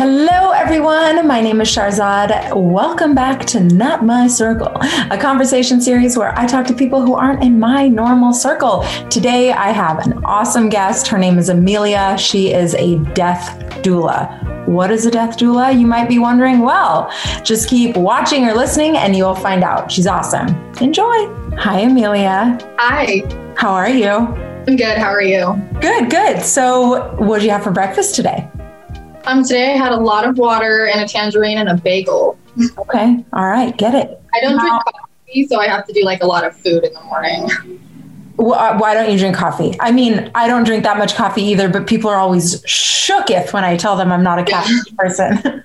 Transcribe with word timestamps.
Hello, 0.00 0.52
everyone. 0.52 1.26
My 1.26 1.40
name 1.40 1.60
is 1.60 1.66
Sharzad. 1.66 2.54
Welcome 2.54 3.16
back 3.16 3.44
to 3.46 3.58
Not 3.58 4.04
My 4.04 4.28
Circle, 4.28 4.78
a 5.10 5.18
conversation 5.20 5.80
series 5.80 6.16
where 6.16 6.38
I 6.38 6.46
talk 6.46 6.68
to 6.68 6.72
people 6.72 7.02
who 7.04 7.14
aren't 7.16 7.42
in 7.42 7.58
my 7.58 7.88
normal 7.88 8.32
circle. 8.32 8.84
Today, 9.10 9.50
I 9.50 9.72
have 9.72 9.98
an 10.06 10.24
awesome 10.24 10.68
guest. 10.68 11.08
Her 11.08 11.18
name 11.18 11.36
is 11.36 11.48
Amelia. 11.48 12.16
She 12.16 12.52
is 12.52 12.76
a 12.76 12.98
death 13.12 13.58
doula. 13.82 14.68
What 14.68 14.92
is 14.92 15.04
a 15.04 15.10
death 15.10 15.36
doula? 15.36 15.76
You 15.76 15.88
might 15.88 16.08
be 16.08 16.20
wondering. 16.20 16.60
Well, 16.60 17.12
just 17.42 17.68
keep 17.68 17.96
watching 17.96 18.44
or 18.44 18.54
listening 18.54 18.96
and 18.96 19.16
you 19.16 19.24
will 19.24 19.34
find 19.34 19.64
out. 19.64 19.90
She's 19.90 20.06
awesome. 20.06 20.46
Enjoy. 20.80 21.26
Hi, 21.56 21.80
Amelia. 21.80 22.56
Hi. 22.78 23.24
How 23.56 23.72
are 23.72 23.88
you? 23.88 24.10
I'm 24.10 24.76
good. 24.76 24.96
How 24.96 25.08
are 25.08 25.22
you? 25.22 25.60
Good, 25.80 26.08
good. 26.08 26.40
So, 26.42 27.16
what 27.16 27.38
did 27.38 27.46
you 27.46 27.50
have 27.50 27.64
for 27.64 27.72
breakfast 27.72 28.14
today? 28.14 28.48
Um, 29.26 29.42
today 29.42 29.72
I 29.74 29.76
had 29.76 29.92
a 29.92 29.96
lot 30.00 30.26
of 30.26 30.38
water 30.38 30.86
and 30.86 31.00
a 31.00 31.08
tangerine 31.08 31.58
and 31.58 31.68
a 31.68 31.74
bagel. 31.74 32.38
Okay. 32.78 33.24
All 33.32 33.46
right. 33.46 33.76
Get 33.76 33.94
it. 33.94 34.20
I 34.34 34.40
don't 34.40 34.58
drink 34.58 34.82
coffee, 34.84 35.46
so 35.46 35.60
I 35.60 35.68
have 35.68 35.86
to 35.86 35.92
do 35.92 36.02
like 36.04 36.22
a 36.22 36.26
lot 36.26 36.44
of 36.44 36.56
food 36.56 36.84
in 36.84 36.92
the 36.94 37.02
morning. 37.02 37.48
uh, 38.38 38.78
Why 38.78 38.94
don't 38.94 39.10
you 39.12 39.18
drink 39.18 39.36
coffee? 39.36 39.76
I 39.80 39.92
mean, 39.92 40.30
I 40.34 40.46
don't 40.48 40.64
drink 40.64 40.82
that 40.84 40.96
much 40.98 41.14
coffee 41.14 41.42
either, 41.42 41.68
but 41.68 41.86
people 41.86 42.08
are 42.10 42.16
always 42.16 42.62
shooketh 42.62 43.52
when 43.52 43.64
I 43.64 43.76
tell 43.76 43.96
them 43.96 44.10
I'm 44.12 44.22
not 44.22 44.38
a 44.38 44.44
caffeine 44.44 44.80
person. 44.98 45.62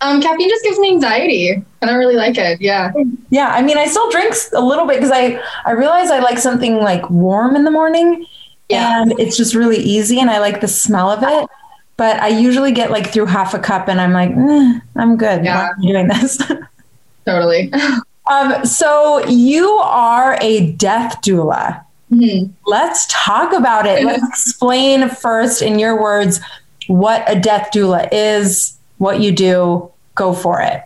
Um, 0.00 0.20
caffeine 0.20 0.48
just 0.48 0.64
gives 0.64 0.78
me 0.78 0.90
anxiety. 0.90 1.64
I 1.82 1.86
don't 1.86 1.98
really 1.98 2.16
like 2.16 2.36
it. 2.36 2.60
Yeah. 2.60 2.92
Yeah. 3.30 3.48
I 3.48 3.62
mean, 3.62 3.78
I 3.78 3.86
still 3.86 4.10
drink 4.10 4.34
a 4.54 4.60
little 4.60 4.86
bit 4.86 4.96
because 4.96 5.12
I, 5.12 5.40
I 5.64 5.70
realize 5.72 6.10
I 6.10 6.18
like 6.18 6.38
something 6.38 6.76
like 6.76 7.08
warm 7.10 7.54
in 7.56 7.64
the 7.64 7.70
morning 7.70 8.26
Yeah. 8.68 9.00
and 9.02 9.18
it's 9.18 9.36
just 9.36 9.54
really 9.54 9.78
easy 9.78 10.20
and 10.20 10.30
I 10.30 10.40
like 10.40 10.60
the 10.60 10.68
smell 10.68 11.10
of 11.10 11.22
it. 11.22 11.48
But 11.96 12.20
I 12.20 12.28
usually 12.28 12.72
get 12.72 12.90
like 12.90 13.12
through 13.12 13.26
half 13.26 13.54
a 13.54 13.58
cup 13.58 13.88
and 13.88 14.00
I'm 14.00 14.12
like, 14.12 14.30
eh, 14.30 14.80
I'm 14.96 15.16
good. 15.16 15.44
Yeah. 15.44 15.70
am 15.70 15.80
doing 15.80 16.08
this? 16.08 16.38
Totally. 17.26 17.72
um, 18.30 18.64
so 18.64 19.24
you 19.26 19.68
are 19.68 20.36
a 20.40 20.72
death 20.72 21.20
doula. 21.22 21.84
Mhm. 22.12 22.50
Let's 22.66 23.06
talk 23.08 23.52
about 23.52 23.86
it. 23.86 24.04
Let's 24.04 24.22
explain 24.28 25.08
first 25.08 25.62
in 25.62 25.78
your 25.78 26.00
words 26.00 26.40
what 26.86 27.24
a 27.28 27.38
death 27.38 27.70
doula 27.72 28.08
is, 28.12 28.76
what 28.98 29.20
you 29.20 29.32
do. 29.32 29.90
Go 30.16 30.32
for 30.32 30.60
it. 30.60 30.82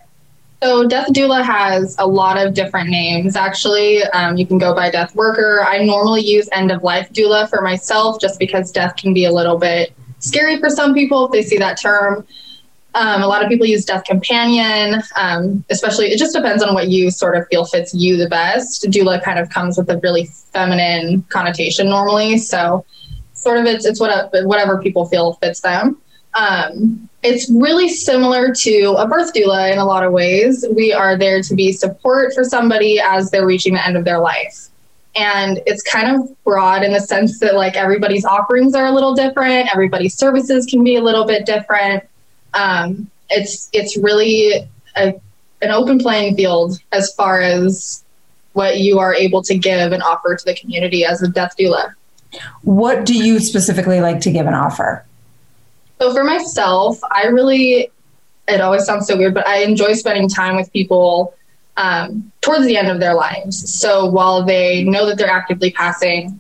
So 0.62 0.88
death 0.88 1.08
doula 1.12 1.42
has 1.44 1.94
a 1.98 2.06
lot 2.06 2.36
of 2.36 2.54
different 2.54 2.88
names. 2.88 3.36
Actually, 3.36 4.02
um, 4.04 4.36
you 4.36 4.46
can 4.46 4.58
go 4.58 4.74
by 4.74 4.90
death 4.90 5.14
worker. 5.14 5.64
I 5.66 5.84
normally 5.84 6.22
use 6.22 6.48
end 6.52 6.72
of 6.72 6.82
life 6.82 7.12
doula 7.12 7.48
for 7.48 7.60
myself, 7.60 8.20
just 8.20 8.38
because 8.38 8.72
death 8.72 8.96
can 8.96 9.14
be 9.14 9.24
a 9.24 9.32
little 9.32 9.56
bit 9.58 9.92
scary 10.18 10.58
for 10.58 10.70
some 10.70 10.94
people 10.94 11.26
if 11.26 11.32
they 11.32 11.42
see 11.42 11.58
that 11.58 11.80
term. 11.80 12.26
Um, 12.94 13.22
a 13.22 13.26
lot 13.26 13.42
of 13.42 13.48
people 13.48 13.66
use 13.66 13.84
death 13.84 14.04
companion, 14.04 15.02
um, 15.16 15.64
especially. 15.70 16.06
It 16.06 16.18
just 16.18 16.34
depends 16.34 16.62
on 16.62 16.74
what 16.74 16.88
you 16.88 17.10
sort 17.10 17.36
of 17.36 17.46
feel 17.48 17.64
fits 17.64 17.94
you 17.94 18.16
the 18.16 18.28
best. 18.28 18.84
Doula 18.84 19.22
kind 19.22 19.38
of 19.38 19.50
comes 19.50 19.76
with 19.76 19.88
a 19.90 19.98
really 19.98 20.24
feminine 20.52 21.22
connotation 21.28 21.88
normally, 21.88 22.38
so 22.38 22.84
sort 23.34 23.58
of 23.58 23.66
it's 23.66 23.84
it's 23.84 24.00
what 24.00 24.32
whatever 24.44 24.82
people 24.82 25.06
feel 25.06 25.34
fits 25.34 25.60
them. 25.60 26.00
Um, 26.34 27.08
it's 27.22 27.50
really 27.50 27.88
similar 27.88 28.54
to 28.54 28.94
a 28.98 29.06
birth 29.06 29.32
doula 29.34 29.72
in 29.72 29.78
a 29.78 29.84
lot 29.84 30.04
of 30.04 30.12
ways. 30.12 30.64
We 30.74 30.92
are 30.92 31.16
there 31.16 31.42
to 31.42 31.54
be 31.54 31.72
support 31.72 32.32
for 32.32 32.44
somebody 32.44 33.00
as 33.00 33.30
they're 33.30 33.46
reaching 33.46 33.74
the 33.74 33.86
end 33.86 33.96
of 33.96 34.04
their 34.04 34.20
life. 34.20 34.67
And 35.18 35.60
it's 35.66 35.82
kind 35.82 36.14
of 36.14 36.44
broad 36.44 36.84
in 36.84 36.92
the 36.92 37.00
sense 37.00 37.40
that 37.40 37.56
like 37.56 37.74
everybody's 37.74 38.24
offerings 38.24 38.74
are 38.74 38.86
a 38.86 38.92
little 38.92 39.14
different, 39.14 39.68
everybody's 39.72 40.14
services 40.14 40.64
can 40.64 40.84
be 40.84 40.94
a 40.94 41.02
little 41.02 41.24
bit 41.24 41.44
different. 41.44 42.04
Um, 42.54 43.10
it's 43.28 43.68
it's 43.72 43.96
really 43.96 44.68
a, 44.96 45.20
an 45.60 45.70
open 45.70 45.98
playing 45.98 46.36
field 46.36 46.78
as 46.92 47.12
far 47.14 47.40
as 47.40 48.04
what 48.52 48.78
you 48.78 49.00
are 49.00 49.12
able 49.12 49.42
to 49.42 49.58
give 49.58 49.92
and 49.92 50.02
offer 50.04 50.36
to 50.36 50.44
the 50.44 50.54
community 50.54 51.04
as 51.04 51.20
a 51.20 51.28
death 51.28 51.54
doula. 51.58 51.94
What 52.62 53.04
do 53.04 53.14
you 53.14 53.40
specifically 53.40 54.00
like 54.00 54.20
to 54.20 54.30
give 54.30 54.46
an 54.46 54.54
offer? 54.54 55.04
So 56.00 56.12
for 56.12 56.22
myself, 56.22 56.98
I 57.10 57.26
really, 57.26 57.90
it 58.46 58.60
always 58.60 58.84
sounds 58.84 59.08
so 59.08 59.16
weird, 59.16 59.34
but 59.34 59.48
I 59.48 59.62
enjoy 59.62 59.94
spending 59.94 60.28
time 60.28 60.54
with 60.54 60.72
people 60.72 61.34
um, 61.78 62.30
towards 62.42 62.66
the 62.66 62.76
end 62.76 62.88
of 62.88 63.00
their 63.00 63.14
lives. 63.14 63.80
So 63.80 64.04
while 64.10 64.44
they 64.44 64.84
know 64.84 65.06
that 65.06 65.16
they're 65.16 65.30
actively 65.30 65.70
passing, 65.70 66.38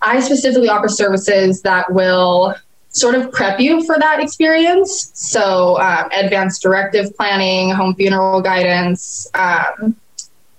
I 0.00 0.20
specifically 0.20 0.68
offer 0.68 0.88
services 0.88 1.62
that 1.62 1.92
will 1.92 2.54
sort 2.90 3.14
of 3.14 3.32
prep 3.32 3.58
you 3.58 3.84
for 3.84 3.98
that 3.98 4.20
experience. 4.20 5.10
So 5.14 5.80
um, 5.80 6.08
advanced 6.12 6.62
directive 6.62 7.16
planning, 7.16 7.70
home 7.70 7.94
funeral 7.94 8.40
guidance. 8.40 9.26
Um, 9.34 9.96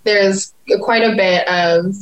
there's 0.04 0.54
quite 0.82 1.04
a 1.04 1.16
bit 1.16 1.48
of 1.48 1.96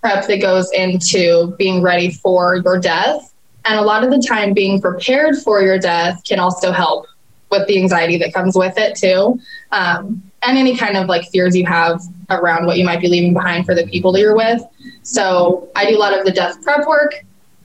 prep 0.00 0.26
that 0.26 0.40
goes 0.40 0.70
into 0.72 1.54
being 1.58 1.82
ready 1.82 2.12
for 2.12 2.56
your 2.56 2.78
death. 2.78 3.32
And 3.64 3.78
a 3.78 3.82
lot 3.82 4.04
of 4.04 4.10
the 4.10 4.24
time, 4.26 4.52
being 4.52 4.80
prepared 4.80 5.38
for 5.38 5.62
your 5.62 5.78
death 5.78 6.22
can 6.24 6.38
also 6.38 6.70
help 6.70 7.06
with 7.58 7.66
the 7.68 7.80
anxiety 7.80 8.16
that 8.18 8.32
comes 8.32 8.56
with 8.56 8.76
it, 8.76 8.96
too. 8.96 9.40
Um, 9.72 10.22
and 10.46 10.58
any 10.58 10.76
kind 10.76 10.96
of 10.96 11.08
like 11.08 11.28
fears 11.30 11.56
you 11.56 11.66
have 11.66 12.02
around 12.30 12.66
what 12.66 12.78
you 12.78 12.84
might 12.84 13.00
be 13.00 13.08
leaving 13.08 13.32
behind 13.32 13.66
for 13.66 13.74
the 13.74 13.86
people 13.86 14.12
that 14.12 14.20
you're 14.20 14.36
with. 14.36 14.62
So 15.02 15.68
I 15.74 15.88
do 15.88 15.96
a 15.96 15.98
lot 15.98 16.16
of 16.18 16.24
the 16.24 16.32
death 16.32 16.62
prep 16.62 16.86
work. 16.86 17.14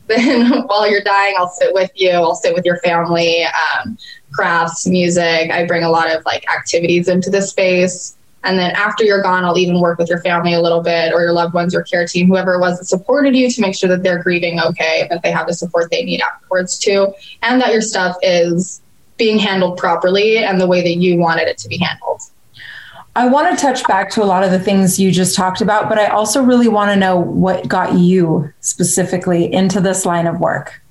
Then 0.09 0.63
while 0.63 0.89
you're 0.89 1.03
dying, 1.03 1.35
I'll 1.37 1.51
sit 1.51 1.71
with 1.71 1.91
you, 1.93 2.09
I'll 2.09 2.33
sit 2.33 2.55
with 2.55 2.65
your 2.65 2.79
family, 2.79 3.43
um, 3.43 3.95
crafts, 4.31 4.87
music. 4.87 5.51
I 5.51 5.67
bring 5.67 5.83
a 5.83 5.89
lot 5.89 6.11
of 6.11 6.25
like 6.25 6.43
activities 6.51 7.07
into 7.07 7.29
the 7.29 7.43
space. 7.43 8.17
And 8.43 8.57
then 8.57 8.71
after 8.71 9.03
you're 9.03 9.21
gone, 9.21 9.45
I'll 9.45 9.59
even 9.59 9.79
work 9.79 9.99
with 9.99 10.09
your 10.09 10.19
family 10.21 10.55
a 10.55 10.61
little 10.61 10.81
bit 10.81 11.13
or 11.13 11.21
your 11.21 11.33
loved 11.33 11.53
ones, 11.53 11.73
your 11.73 11.83
care 11.83 12.07
team, 12.07 12.27
whoever 12.27 12.55
it 12.55 12.59
was 12.59 12.79
that 12.79 12.85
supported 12.85 13.35
you 13.35 13.51
to 13.51 13.61
make 13.61 13.75
sure 13.75 13.87
that 13.87 14.01
they're 14.01 14.23
grieving 14.23 14.59
okay, 14.59 15.05
that 15.11 15.21
they 15.21 15.29
have 15.29 15.45
the 15.45 15.53
support 15.53 15.91
they 15.91 16.03
need 16.03 16.21
afterwards 16.21 16.79
too, 16.79 17.13
and 17.43 17.61
that 17.61 17.71
your 17.71 17.81
stuff 17.81 18.15
is 18.23 18.81
being 19.19 19.37
handled 19.37 19.77
properly 19.77 20.39
and 20.39 20.59
the 20.59 20.65
way 20.65 20.81
that 20.81 20.95
you 20.95 21.17
wanted 21.17 21.47
it 21.47 21.59
to 21.59 21.67
be 21.67 21.77
handled. 21.77 22.21
I 23.15 23.27
want 23.27 23.55
to 23.55 23.61
touch 23.61 23.85
back 23.85 24.09
to 24.11 24.23
a 24.23 24.25
lot 24.25 24.43
of 24.43 24.51
the 24.51 24.59
things 24.59 24.99
you 24.99 25.11
just 25.11 25.35
talked 25.35 25.61
about, 25.61 25.89
but 25.89 25.99
I 25.99 26.07
also 26.07 26.41
really 26.41 26.67
want 26.67 26.89
to 26.91 26.95
know 26.95 27.17
what 27.17 27.67
got 27.67 27.93
you 27.93 28.51
specifically 28.61 29.51
into 29.51 29.81
this 29.81 30.05
line 30.05 30.25
of 30.25 30.39
work. 30.39 30.81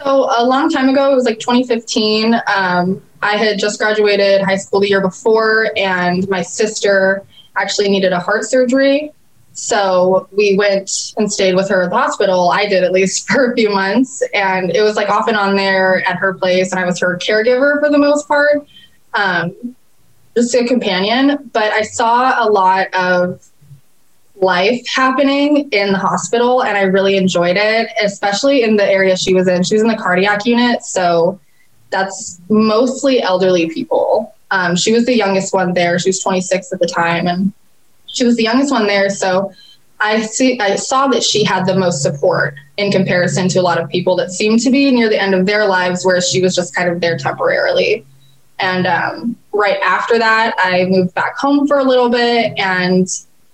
So 0.00 0.28
a 0.36 0.44
long 0.44 0.68
time 0.68 0.88
ago, 0.88 1.12
it 1.12 1.14
was 1.14 1.24
like 1.24 1.38
2015. 1.38 2.34
Um, 2.46 3.02
I 3.22 3.36
had 3.36 3.58
just 3.58 3.78
graduated 3.78 4.42
high 4.42 4.56
school 4.56 4.80
the 4.80 4.88
year 4.88 5.00
before, 5.00 5.70
and 5.76 6.28
my 6.28 6.42
sister 6.42 7.24
actually 7.56 7.88
needed 7.88 8.12
a 8.12 8.20
heart 8.20 8.44
surgery. 8.44 9.12
So 9.58 10.28
we 10.30 10.56
went 10.56 10.88
and 11.16 11.30
stayed 11.30 11.56
with 11.56 11.68
her 11.68 11.82
at 11.82 11.90
the 11.90 11.96
hospital. 11.96 12.50
I 12.50 12.66
did 12.66 12.84
at 12.84 12.92
least 12.92 13.28
for 13.30 13.50
a 13.50 13.56
few 13.56 13.70
months, 13.70 14.22
and 14.32 14.70
it 14.70 14.82
was 14.82 14.94
like 14.94 15.10
off 15.10 15.26
and 15.26 15.36
on 15.36 15.56
there 15.56 16.08
at 16.08 16.16
her 16.16 16.32
place, 16.34 16.70
and 16.70 16.78
I 16.78 16.84
was 16.84 17.00
her 17.00 17.18
caregiver 17.18 17.80
for 17.80 17.90
the 17.90 17.98
most 17.98 18.28
part, 18.28 18.68
um, 19.14 19.74
just 20.36 20.54
a 20.54 20.64
companion. 20.64 21.50
But 21.52 21.72
I 21.72 21.82
saw 21.82 22.46
a 22.46 22.48
lot 22.48 22.86
of 22.94 23.44
life 24.36 24.80
happening 24.86 25.68
in 25.72 25.90
the 25.90 25.98
hospital 25.98 26.62
and 26.62 26.78
I 26.78 26.82
really 26.82 27.16
enjoyed 27.16 27.56
it, 27.56 27.88
especially 28.00 28.62
in 28.62 28.76
the 28.76 28.84
area 28.84 29.16
she 29.16 29.34
was 29.34 29.48
in. 29.48 29.64
She 29.64 29.74
was 29.74 29.82
in 29.82 29.88
the 29.88 29.96
cardiac 29.96 30.46
unit, 30.46 30.84
so 30.84 31.40
that's 31.90 32.40
mostly 32.48 33.20
elderly 33.20 33.68
people. 33.70 34.36
Um, 34.52 34.76
she 34.76 34.92
was 34.92 35.04
the 35.04 35.16
youngest 35.16 35.52
one 35.52 35.74
there. 35.74 35.98
She 35.98 36.10
was 36.10 36.20
26 36.20 36.72
at 36.72 36.78
the 36.78 36.86
time, 36.86 37.26
and 37.26 37.52
she 38.08 38.24
was 38.24 38.36
the 38.36 38.42
youngest 38.42 38.70
one 38.70 38.86
there. 38.86 39.10
So 39.10 39.52
I 40.00 40.22
see, 40.22 40.58
I 40.60 40.76
saw 40.76 41.08
that 41.08 41.22
she 41.22 41.44
had 41.44 41.66
the 41.66 41.74
most 41.74 42.02
support 42.02 42.54
in 42.76 42.92
comparison 42.92 43.48
to 43.48 43.60
a 43.60 43.62
lot 43.62 43.80
of 43.80 43.88
people 43.88 44.16
that 44.16 44.30
seemed 44.30 44.60
to 44.60 44.70
be 44.70 44.90
near 44.90 45.08
the 45.08 45.20
end 45.20 45.34
of 45.34 45.46
their 45.46 45.66
lives, 45.66 46.04
where 46.04 46.20
she 46.20 46.40
was 46.40 46.54
just 46.54 46.74
kind 46.74 46.88
of 46.88 47.00
there 47.00 47.18
temporarily. 47.18 48.06
And 48.60 48.86
um, 48.86 49.36
right 49.52 49.78
after 49.82 50.18
that, 50.18 50.54
I 50.58 50.84
moved 50.86 51.14
back 51.14 51.36
home 51.36 51.66
for 51.66 51.78
a 51.78 51.84
little 51.84 52.08
bit, 52.08 52.58
and 52.58 53.06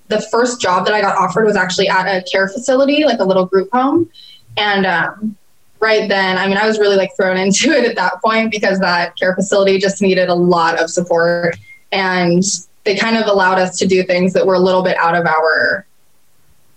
the 0.09 0.21
first 0.21 0.61
job 0.61 0.85
that 0.87 0.95
I 0.95 1.01
got 1.01 1.17
offered 1.17 1.45
was 1.45 1.57
actually 1.57 1.89
at 1.89 2.07
a 2.07 2.23
care 2.31 2.49
facility, 2.49 3.05
like 3.05 3.21
a 3.21 3.25
little 3.25 3.47
group 3.47 3.71
home. 3.73 4.11
And 4.57 4.87
um, 4.87 5.37
right 5.81 6.09
then, 6.09 6.39
I 6.39 6.47
mean, 6.47 6.57
I 6.57 6.67
was 6.67 6.79
really 6.79 6.97
like 6.97 7.11
thrown 7.17 7.37
into 7.45 7.71
it 7.71 7.89
at 7.89 7.97
that 7.97 8.21
point 8.23 8.51
because 8.51 8.79
that 8.81 9.17
care 9.17 9.35
facility 9.35 9.79
just 9.79 10.03
needed 10.03 10.29
a 10.29 10.35
lot 10.35 10.81
of 10.81 10.91
support. 10.91 11.57
And 11.91 12.43
they 12.85 12.97
kind 12.97 13.17
of 13.17 13.27
allowed 13.27 13.59
us 13.59 13.77
to 13.79 13.87
do 13.87 14.03
things 14.03 14.33
that 14.35 14.47
were 14.47 14.55
a 14.55 14.59
little 14.61 14.83
bit 14.83 14.97
out 14.99 15.15
of 15.17 15.27
our, 15.27 15.87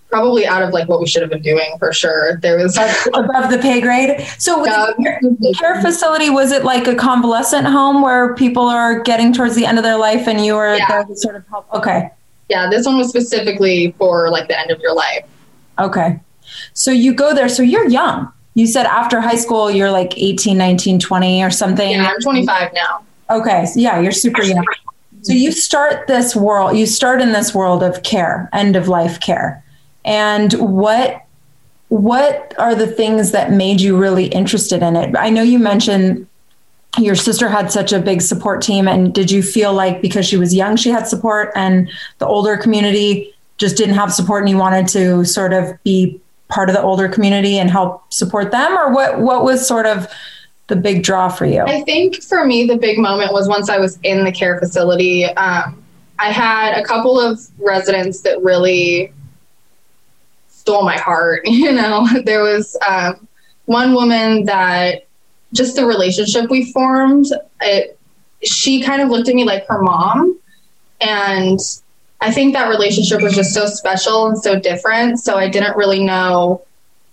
probably 0.10 0.46
out 0.48 0.64
of 0.64 0.72
like 0.72 0.88
what 0.88 1.00
we 1.02 1.08
should 1.08 1.22
have 1.22 1.30
been 1.32 1.42
doing 1.42 1.76
for 1.80 1.92
sure. 1.92 2.38
There 2.38 2.58
was 2.58 2.78
above 3.14 3.52
the 3.52 3.60
pay 3.62 3.82
grade. 3.82 4.26
So 4.38 4.66
Yeah. 4.66 4.88
the 4.98 5.56
care 5.60 5.82
facility 5.82 6.30
was 6.30 6.52
it 6.54 6.64
like 6.64 6.88
a 6.88 6.96
convalescent 6.96 7.68
home 7.68 8.02
where 8.02 8.34
people 8.36 8.64
are 8.68 9.02
getting 9.02 9.34
towards 9.34 9.56
the 9.56 9.66
end 9.66 9.78
of 9.78 9.84
their 9.84 9.98
life 9.98 10.28
and 10.28 10.46
you 10.46 10.56
were 10.56 10.76
Yeah. 10.76 10.88
there 10.88 11.04
to 11.04 11.16
sort 11.18 11.36
of 11.36 11.44
help? 11.50 11.68
Okay. 11.74 12.10
yeah, 12.50 12.70
this 12.70 12.86
one 12.86 12.98
was 12.98 13.10
specifically 13.10 13.94
for 13.98 14.30
like 14.30 14.48
the 14.48 14.58
end 14.58 14.72
of 14.72 14.80
your 14.80 14.96
life. 14.96 15.26
Okay. 15.78 16.18
So 16.74 16.92
you 16.92 17.14
go 17.14 17.34
there. 17.36 17.50
So 17.50 17.62
you're 17.64 17.90
young. 17.90 18.32
you 18.54 18.66
said 18.66 18.86
after 18.88 19.20
high 19.22 19.36
school, 19.36 19.70
you're 19.70 19.92
like 19.92 20.18
18, 20.18 20.58
19, 20.58 21.00
20 21.00 21.44
or 21.44 21.52
something. 21.52 21.92
Yeah, 21.92 22.08
I'm 22.10 22.20
25 22.22 22.74
now. 22.74 23.04
Okay. 23.30 23.66
So 23.68 23.80
yeah, 23.82 24.00
you're 24.00 24.12
super 24.14 24.42
young. 24.42 24.64
So 25.28 25.34
you 25.34 25.52
start 25.52 26.08
this 26.08 26.38
world, 26.38 26.78
you 26.78 26.86
start 26.86 27.22
in 27.22 27.34
this 27.34 27.54
world 27.54 27.84
of 27.84 28.02
care, 28.04 28.50
end 28.54 28.78
of 28.78 28.88
life 28.88 29.20
care. 29.20 29.62
And 30.06 30.54
what 30.54 31.22
what 31.90 32.54
are 32.58 32.74
the 32.74 32.88
things 32.88 33.32
that 33.32 33.52
made 33.52 33.82
you 33.82 33.98
really 33.98 34.28
interested 34.28 34.82
in 34.82 34.96
it? 34.96 35.18
I 35.18 35.30
know 35.30 35.42
you 35.42 35.60
mentioned 35.60 36.28
your 36.98 37.16
sister 37.16 37.50
had 37.50 37.74
such 37.74 37.92
a 37.92 38.00
big 38.00 38.22
support 38.22 38.62
team 38.62 38.88
and 38.88 39.14
did 39.14 39.30
you 39.30 39.44
feel 39.44 39.74
like 39.74 40.02
because 40.02 40.26
she 40.26 40.38
was 40.38 40.56
young 40.56 40.76
she 40.76 40.90
had 40.90 41.08
support 41.08 41.52
and 41.56 41.90
the 42.18 42.26
older 42.26 42.58
community 42.58 43.32
just 43.58 43.78
didn't 43.78 43.94
have 43.94 44.12
support 44.12 44.42
and 44.42 44.50
you 44.50 44.58
wanted 44.58 44.88
to 44.88 45.24
sort 45.24 45.54
of 45.54 45.72
be 45.84 46.20
part 46.48 46.70
of 46.70 46.76
the 46.76 46.82
older 46.82 47.08
community 47.08 47.60
and 47.60 47.70
help 47.70 48.12
support 48.12 48.52
them 48.52 48.76
or 48.78 48.92
what 48.94 49.20
what 49.20 49.44
was 49.44 49.68
sort 49.68 49.86
of 49.86 50.08
the 50.68 50.76
big 50.76 51.04
draw 51.04 51.30
for 51.30 51.46
you 51.46 51.62
i 51.62 51.82
think 51.82 52.22
for 52.24 52.46
me 52.46 52.66
the 52.66 52.78
big 52.78 52.98
moment 53.00 53.32
was 53.32 53.48
once 53.48 53.70
i 53.70 53.78
was 53.78 54.00
in 54.04 54.24
the 54.24 54.32
care 54.32 54.60
facility 54.60 55.26
um, 55.26 55.82
i 56.20 56.32
had 56.32 56.78
a 56.78 56.84
couple 56.84 57.20
of 57.20 57.40
residents 57.60 58.22
that 58.22 58.42
really 58.42 59.12
stole 60.50 60.84
my 60.84 60.98
heart 60.98 61.42
you 61.46 61.72
know 61.72 62.08
there 62.26 62.42
was 62.42 62.76
um, 62.88 63.28
one 63.66 63.94
woman 63.94 64.46
that 64.46 65.08
just 65.54 65.76
the 65.76 65.86
relationship 65.86 66.50
we 66.50 66.72
formed, 66.72 67.28
it, 67.62 67.98
she 68.44 68.82
kind 68.82 69.02
of 69.02 69.10
looked 69.10 69.30
at 69.30 69.36
me 69.36 69.44
like 69.44 69.66
her 69.68 69.82
mom. 69.82 70.38
And 71.02 71.60
I 72.22 72.32
think 72.32 72.54
that 72.54 72.70
relationship 72.70 73.22
was 73.22 73.36
just 73.36 73.54
so 73.54 73.66
special 73.68 74.28
and 74.28 74.38
so 74.38 74.60
different. 74.60 75.20
So 75.20 75.38
I 75.38 75.50
didn't 75.50 75.78
really 75.78 76.04
know, 76.04 76.64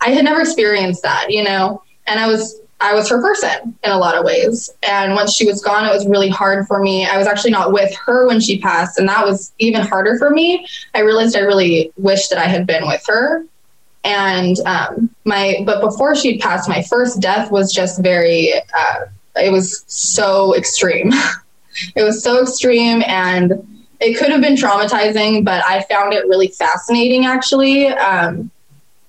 I 0.01 0.11
had 0.11 0.25
never 0.25 0.41
experienced 0.41 1.03
that, 1.03 1.31
you 1.31 1.45
know? 1.45 1.83
And 2.07 2.19
I 2.19 2.27
was, 2.27 2.61
I 2.81 2.93
was 2.93 3.09
her 3.09 3.21
person 3.21 3.77
in 3.83 3.91
a 3.91 3.99
lot 3.99 4.17
of 4.17 4.25
ways. 4.25 4.71
And 4.83 5.15
once 5.15 5.33
she 5.33 5.47
was 5.47 5.63
gone, 5.63 5.87
it 5.87 5.93
was 5.93 6.07
really 6.07 6.29
hard 6.29 6.67
for 6.67 6.81
me. 6.81 7.07
I 7.07 7.17
was 7.17 7.27
actually 7.27 7.53
not 7.53 7.73
with 7.73 7.95
her 8.05 8.27
when 8.27 8.41
she 8.41 8.59
passed. 8.59 8.99
And 8.99 9.09
that 9.09 9.25
was 9.25 9.53
even 9.59 9.81
harder 9.81 10.19
for 10.19 10.31
me. 10.31 10.67
I 10.95 11.01
realized 11.01 11.37
I 11.37 11.41
really 11.41 11.93
wished 11.97 12.31
that 12.31 12.39
I 12.39 12.47
had 12.47 12.67
been 12.67 12.87
with 12.87 13.05
her 13.07 13.47
and 14.05 14.61
um, 14.61 15.11
my 15.25 15.63
but 15.65 15.81
before 15.81 16.15
she 16.15 16.39
passed 16.39 16.69
my 16.69 16.83
first 16.83 17.21
death 17.21 17.51
was 17.51 17.73
just 17.73 18.03
very 18.03 18.53
uh, 18.55 19.07
it 19.37 19.51
was 19.51 19.85
so 19.87 20.55
extreme 20.55 21.11
it 21.97 22.05
was 22.05 22.23
so 22.23 22.43
extreme 22.43 23.03
and 23.07 23.53
it 24.01 24.19
could 24.19 24.31
have 24.31 24.43
been 24.43 24.55
traumatizing 24.55 25.45
but 25.45 25.65
i 25.65 25.83
found 25.85 26.13
it 26.13 26.27
really 26.29 26.49
fascinating 26.49 27.25
actually 27.25 27.89
um, 27.89 28.51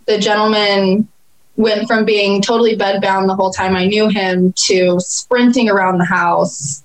the 0.06 0.18
gentleman 0.18 1.08
went 1.58 1.88
from 1.88 2.06
being 2.06 2.42
totally 2.42 2.76
bedbound 2.76 3.28
the 3.28 3.36
whole 3.36 3.52
time 3.52 3.76
i 3.76 3.86
knew 3.86 4.10
him 4.10 4.54
to 4.54 5.00
sprinting 5.00 5.70
around 5.70 5.98
the 5.98 6.06
house 6.06 6.84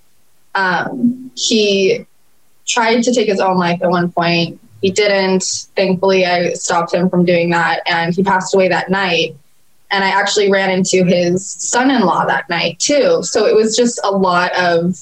um, 0.54 1.30
he 1.36 2.04
tried 2.66 3.02
to 3.02 3.12
take 3.12 3.28
his 3.28 3.40
own 3.40 3.56
life 3.56 3.80
at 3.82 3.90
one 3.90 4.10
point 4.10 4.60
he 4.80 4.90
didn't. 4.90 5.44
Thankfully, 5.76 6.24
I 6.24 6.54
stopped 6.54 6.94
him 6.94 7.10
from 7.10 7.24
doing 7.24 7.50
that, 7.50 7.82
and 7.86 8.14
he 8.14 8.22
passed 8.22 8.54
away 8.54 8.68
that 8.68 8.90
night. 8.90 9.36
And 9.90 10.04
I 10.04 10.08
actually 10.08 10.50
ran 10.50 10.70
into 10.70 11.04
his 11.04 11.46
son-in-law 11.46 12.26
that 12.26 12.48
night 12.48 12.78
too. 12.78 13.22
So 13.22 13.46
it 13.46 13.54
was 13.54 13.76
just 13.76 14.00
a 14.04 14.10
lot 14.10 14.52
of 14.56 14.96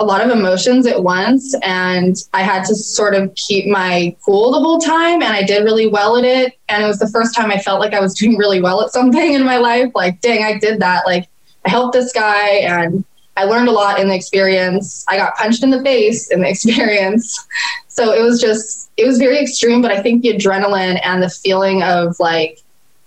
a 0.00 0.04
lot 0.04 0.24
of 0.24 0.30
emotions 0.36 0.86
at 0.86 1.02
once 1.02 1.54
and 1.62 2.16
I 2.32 2.42
had 2.42 2.64
to 2.64 2.74
sort 2.74 3.14
of 3.14 3.32
keep 3.36 3.66
my 3.66 4.16
cool 4.24 4.50
the 4.50 4.58
whole 4.58 4.80
time 4.80 5.22
and 5.22 5.32
I 5.32 5.42
did 5.42 5.62
really 5.62 5.86
well 5.86 6.16
at 6.16 6.24
it 6.24 6.58
and 6.68 6.82
it 6.82 6.86
was 6.86 6.98
the 6.98 7.08
first 7.08 7.34
time 7.34 7.50
I 7.50 7.58
felt 7.58 7.80
like 7.80 7.94
I 7.94 8.00
was 8.00 8.14
doing 8.18 8.36
really 8.36 8.60
well 8.60 8.82
at 8.82 8.90
something 8.90 9.34
in 9.34 9.44
my 9.44 9.58
life 9.58 9.92
like 9.94 10.20
dang 10.20 10.42
I 10.42 10.58
did 10.58 10.80
that 10.80 11.06
like 11.06 11.28
I 11.64 11.70
helped 11.70 11.92
this 11.92 12.12
guy 12.12 12.48
and 12.48 13.04
I 13.36 13.44
learned 13.44 13.68
a 13.68 13.72
lot 13.72 13.98
in 13.98 14.08
the 14.08 14.14
experience. 14.14 15.04
I 15.08 15.16
got 15.16 15.34
punched 15.36 15.62
in 15.62 15.70
the 15.70 15.82
face 15.82 16.30
in 16.30 16.40
the 16.40 16.48
experience. 16.50 17.46
So 17.88 18.12
it 18.12 18.22
was 18.22 18.40
just, 18.40 18.90
it 18.96 19.06
was 19.06 19.18
very 19.18 19.38
extreme, 19.38 19.82
but 19.82 19.90
I 19.90 20.02
think 20.02 20.22
the 20.22 20.34
adrenaline 20.34 21.00
and 21.04 21.22
the 21.22 21.30
feeling 21.30 21.82
of 21.82 22.16
like 22.20 22.60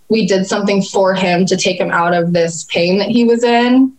we 0.09 0.25
did 0.25 0.45
something 0.45 0.81
for 0.81 1.13
him 1.13 1.45
to 1.45 1.57
take 1.57 1.79
him 1.79 1.91
out 1.91 2.13
of 2.13 2.33
this 2.33 2.63
pain 2.65 2.97
that 2.99 3.09
he 3.09 3.25
was 3.25 3.43
in 3.43 3.93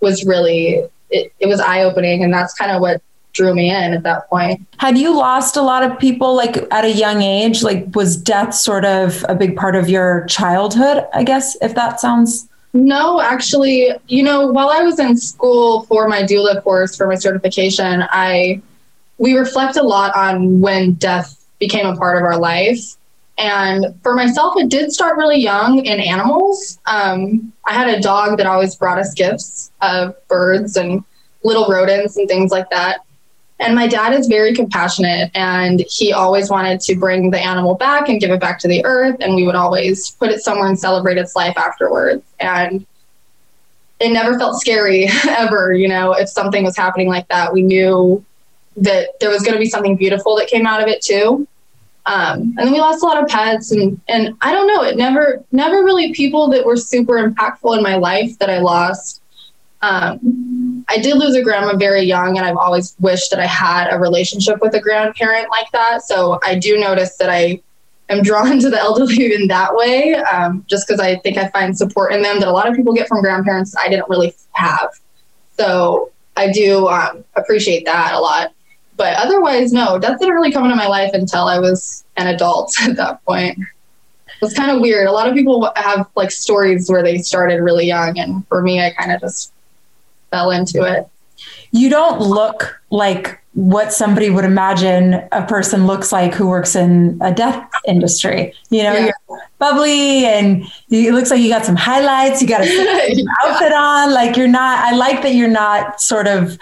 was 0.00 0.24
really, 0.24 0.82
it, 1.10 1.32
it 1.40 1.46
was 1.46 1.60
eye 1.60 1.82
opening. 1.82 2.22
And 2.24 2.32
that's 2.32 2.54
kind 2.54 2.70
of 2.70 2.80
what 2.80 3.02
drew 3.32 3.54
me 3.54 3.70
in 3.70 3.94
at 3.94 4.02
that 4.02 4.28
point. 4.28 4.66
Had 4.78 4.98
you 4.98 5.16
lost 5.16 5.56
a 5.56 5.62
lot 5.62 5.82
of 5.82 5.98
people 5.98 6.34
like 6.34 6.56
at 6.72 6.84
a 6.84 6.92
young 6.92 7.22
age? 7.22 7.62
Like, 7.62 7.94
was 7.94 8.16
death 8.16 8.54
sort 8.54 8.84
of 8.84 9.24
a 9.28 9.34
big 9.34 9.56
part 9.56 9.76
of 9.76 9.88
your 9.88 10.24
childhood? 10.26 11.06
I 11.14 11.22
guess, 11.24 11.56
if 11.62 11.74
that 11.74 12.00
sounds 12.00 12.48
no, 12.72 13.20
actually, 13.20 13.90
you 14.06 14.22
know, 14.22 14.46
while 14.46 14.70
I 14.70 14.82
was 14.82 14.98
in 15.00 15.16
school 15.16 15.82
for 15.84 16.08
my 16.08 16.22
doula 16.22 16.62
course 16.62 16.96
for 16.96 17.06
my 17.08 17.16
certification, 17.16 18.04
I 18.10 18.62
we 19.18 19.36
reflect 19.36 19.76
a 19.76 19.82
lot 19.82 20.14
on 20.14 20.60
when 20.60 20.94
death 20.94 21.36
became 21.58 21.86
a 21.86 21.96
part 21.96 22.16
of 22.16 22.22
our 22.22 22.38
life. 22.38 22.96
And 23.40 23.98
for 24.02 24.14
myself, 24.14 24.54
it 24.58 24.68
did 24.68 24.92
start 24.92 25.16
really 25.16 25.40
young 25.40 25.86
in 25.86 25.98
animals. 25.98 26.78
Um, 26.84 27.54
I 27.64 27.72
had 27.72 27.88
a 27.88 27.98
dog 27.98 28.36
that 28.36 28.46
always 28.46 28.76
brought 28.76 28.98
us 28.98 29.14
gifts 29.14 29.72
of 29.80 30.14
birds 30.28 30.76
and 30.76 31.02
little 31.42 31.66
rodents 31.66 32.18
and 32.18 32.28
things 32.28 32.50
like 32.50 32.68
that. 32.68 33.00
And 33.58 33.74
my 33.74 33.86
dad 33.86 34.12
is 34.12 34.26
very 34.26 34.54
compassionate 34.54 35.30
and 35.34 35.82
he 35.88 36.12
always 36.12 36.50
wanted 36.50 36.80
to 36.82 36.96
bring 36.96 37.30
the 37.30 37.40
animal 37.40 37.76
back 37.76 38.10
and 38.10 38.20
give 38.20 38.30
it 38.30 38.40
back 38.40 38.58
to 38.60 38.68
the 38.68 38.84
earth. 38.84 39.16
And 39.20 39.34
we 39.34 39.46
would 39.46 39.54
always 39.54 40.10
put 40.10 40.30
it 40.30 40.42
somewhere 40.42 40.68
and 40.68 40.78
celebrate 40.78 41.16
its 41.16 41.34
life 41.34 41.56
afterwards. 41.56 42.22
And 42.40 42.84
it 44.00 44.12
never 44.12 44.38
felt 44.38 44.60
scary 44.60 45.08
ever. 45.28 45.72
You 45.72 45.88
know, 45.88 46.12
if 46.12 46.28
something 46.28 46.62
was 46.62 46.76
happening 46.76 47.08
like 47.08 47.26
that, 47.28 47.54
we 47.54 47.62
knew 47.62 48.22
that 48.76 49.18
there 49.18 49.30
was 49.30 49.42
going 49.42 49.54
to 49.54 49.58
be 49.58 49.68
something 49.68 49.96
beautiful 49.96 50.36
that 50.36 50.48
came 50.48 50.66
out 50.66 50.82
of 50.82 50.88
it 50.88 51.00
too. 51.00 51.46
Um, 52.10 52.40
and 52.40 52.58
then 52.58 52.72
we 52.72 52.80
lost 52.80 53.04
a 53.04 53.06
lot 53.06 53.22
of 53.22 53.28
pets 53.28 53.70
and, 53.70 54.00
and 54.08 54.36
I 54.40 54.52
don't 54.52 54.66
know, 54.66 54.82
it 54.82 54.96
never, 54.96 55.44
never 55.52 55.84
really 55.84 56.12
people 56.12 56.48
that 56.48 56.66
were 56.66 56.76
super 56.76 57.14
impactful 57.14 57.76
in 57.76 57.84
my 57.84 57.94
life 57.94 58.36
that 58.40 58.50
I 58.50 58.58
lost. 58.58 59.22
Um, 59.80 60.84
I 60.88 60.98
did 60.98 61.16
lose 61.18 61.36
a 61.36 61.42
grandma 61.42 61.76
very 61.76 62.02
young, 62.02 62.36
and 62.36 62.44
I've 62.44 62.56
always 62.56 62.96
wished 62.98 63.30
that 63.30 63.38
I 63.38 63.46
had 63.46 63.92
a 63.92 63.98
relationship 63.98 64.60
with 64.60 64.74
a 64.74 64.80
grandparent 64.80 65.48
like 65.50 65.70
that. 65.70 66.02
So 66.02 66.40
I 66.42 66.56
do 66.56 66.78
notice 66.78 67.16
that 67.18 67.30
I 67.30 67.62
am 68.08 68.22
drawn 68.22 68.58
to 68.60 68.70
the 68.70 68.78
elderly 68.78 69.32
in 69.32 69.46
that 69.46 69.74
way, 69.76 70.16
um, 70.16 70.64
just 70.68 70.88
because 70.88 71.00
I 71.00 71.16
think 71.20 71.38
I 71.38 71.48
find 71.50 71.78
support 71.78 72.12
in 72.12 72.22
them 72.22 72.40
that 72.40 72.48
a 72.48 72.52
lot 72.52 72.68
of 72.68 72.74
people 72.74 72.92
get 72.92 73.06
from 73.06 73.22
grandparents 73.22 73.74
I 73.76 73.88
didn't 73.88 74.08
really 74.08 74.34
have. 74.52 74.90
So 75.56 76.10
I 76.36 76.50
do 76.50 76.88
um, 76.88 77.24
appreciate 77.36 77.84
that 77.84 78.14
a 78.14 78.18
lot. 78.18 78.52
But 79.00 79.16
otherwise, 79.16 79.72
no, 79.72 79.98
death 79.98 80.18
didn't 80.18 80.34
really 80.34 80.52
come 80.52 80.64
into 80.64 80.76
my 80.76 80.86
life 80.86 81.12
until 81.14 81.46
I 81.46 81.58
was 81.58 82.04
an 82.18 82.26
adult 82.26 82.70
at 82.82 82.96
that 82.96 83.24
point. 83.24 83.58
It 83.58 84.42
was 84.42 84.52
kind 84.52 84.70
of 84.70 84.82
weird. 84.82 85.06
A 85.06 85.10
lot 85.10 85.26
of 85.26 85.34
people 85.34 85.72
have 85.74 86.06
like 86.16 86.30
stories 86.30 86.90
where 86.90 87.02
they 87.02 87.16
started 87.16 87.62
really 87.62 87.86
young, 87.86 88.18
and 88.18 88.46
for 88.48 88.60
me, 88.60 88.78
I 88.78 88.90
kind 88.90 89.10
of 89.10 89.22
just 89.22 89.54
fell 90.30 90.50
into 90.50 90.82
it. 90.82 91.08
You 91.70 91.88
don't 91.88 92.20
look 92.20 92.78
like 92.90 93.40
what 93.54 93.90
somebody 93.90 94.28
would 94.28 94.44
imagine 94.44 95.26
a 95.32 95.46
person 95.46 95.86
looks 95.86 96.12
like 96.12 96.34
who 96.34 96.48
works 96.48 96.76
in 96.76 97.16
a 97.22 97.32
death 97.32 97.70
industry. 97.88 98.52
You 98.68 98.82
know, 98.82 98.92
yeah. 98.92 99.10
you're 99.28 99.40
bubbly 99.58 100.26
and 100.26 100.66
it 100.90 101.14
looks 101.14 101.30
like 101.30 101.40
you 101.40 101.48
got 101.48 101.64
some 101.64 101.74
highlights, 101.74 102.42
you 102.42 102.48
got 102.48 102.60
a 102.60 102.66
yeah. 102.66 103.24
outfit 103.44 103.72
on. 103.72 104.12
Like 104.12 104.36
you're 104.36 104.46
not, 104.46 104.80
I 104.80 104.94
like 104.94 105.22
that 105.22 105.34
you're 105.34 105.48
not 105.48 106.02
sort 106.02 106.26
of 106.26 106.58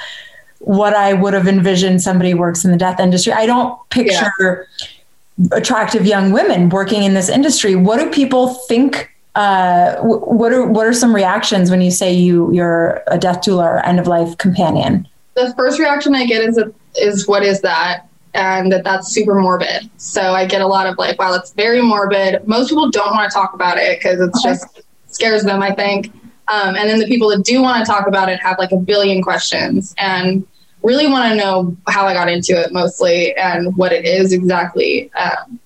what 0.61 0.95
I 0.95 1.15
would 1.15 1.35
have 1.35 1.47
envisioned 1.47 2.03
somebody 2.03 2.35
works 2.35 2.65
in 2.65 2.71
the 2.71 2.77
death 2.77 3.01
industry. 3.01 3.33
I 3.33 3.47
don't 3.47 3.79
picture 3.91 4.67
yeah. 4.81 5.49
attractive 5.53 6.05
young 6.07 6.33
women 6.33 6.69
working 6.69 7.03
in 7.05 7.15
this 7.15 7.29
industry. 7.29 7.75
What 7.75 7.99
do 7.99 8.11
people 8.11 8.55
think 8.69 9.11
uh, 9.35 10.01
what 10.01 10.53
are 10.53 10.67
what 10.67 10.85
are 10.85 10.93
some 10.93 11.15
reactions 11.15 11.71
when 11.71 11.81
you 11.81 11.93
say 11.93 12.13
you 12.13 12.53
you're 12.53 13.03
a 13.07 13.17
death 13.17 13.43
doula 13.43 13.65
or 13.65 13.87
end 13.87 14.01
of 14.01 14.09
life 14.09 14.37
companion? 14.39 15.07
The 15.35 15.55
first 15.57 15.79
reaction 15.79 16.15
I 16.17 16.27
get 16.27 16.43
is 16.43 16.61
is 16.97 17.29
what 17.29 17.45
is 17.45 17.61
that, 17.61 18.09
and 18.35 18.73
that 18.73 18.83
that's 18.83 19.09
super 19.09 19.37
morbid. 19.37 19.89
So 19.97 20.33
I 20.33 20.45
get 20.45 20.61
a 20.61 20.67
lot 20.67 20.89
of 20.89 20.99
like, 20.99 21.21
wow, 21.21 21.31
that's 21.31 21.53
very 21.53 21.81
morbid. 21.81 22.49
Most 22.49 22.69
people 22.69 22.91
don't 22.91 23.13
want 23.13 23.31
to 23.31 23.35
talk 23.35 23.55
about 23.55 23.79
it 23.79 24.01
because 24.01 24.21
it's 24.21 24.45
okay. 24.45 24.55
just 24.55 24.81
scares 25.07 25.45
them. 25.45 25.63
I 25.63 25.73
think. 25.73 26.13
Um, 26.51 26.77
and 26.77 26.89
then 26.89 26.99
the 26.99 27.07
people 27.07 27.29
that 27.29 27.45
do 27.45 27.61
want 27.61 27.85
to 27.85 27.91
talk 27.91 28.07
about 28.07 28.29
it 28.29 28.41
have 28.41 28.59
like 28.59 28.73
a 28.73 28.77
billion 28.77 29.23
questions 29.23 29.95
and 29.99 30.47
really 30.83 31.07
want 31.07 31.31
to 31.31 31.37
know 31.37 31.77
how 31.89 32.07
I 32.07 32.15
got 32.15 32.29
into 32.29 32.59
it 32.59 32.73
mostly 32.73 33.37
and 33.37 33.77
what 33.77 33.93
it 33.93 34.05
is 34.05 34.33
exactly. 34.33 35.13
Um, 35.15 35.59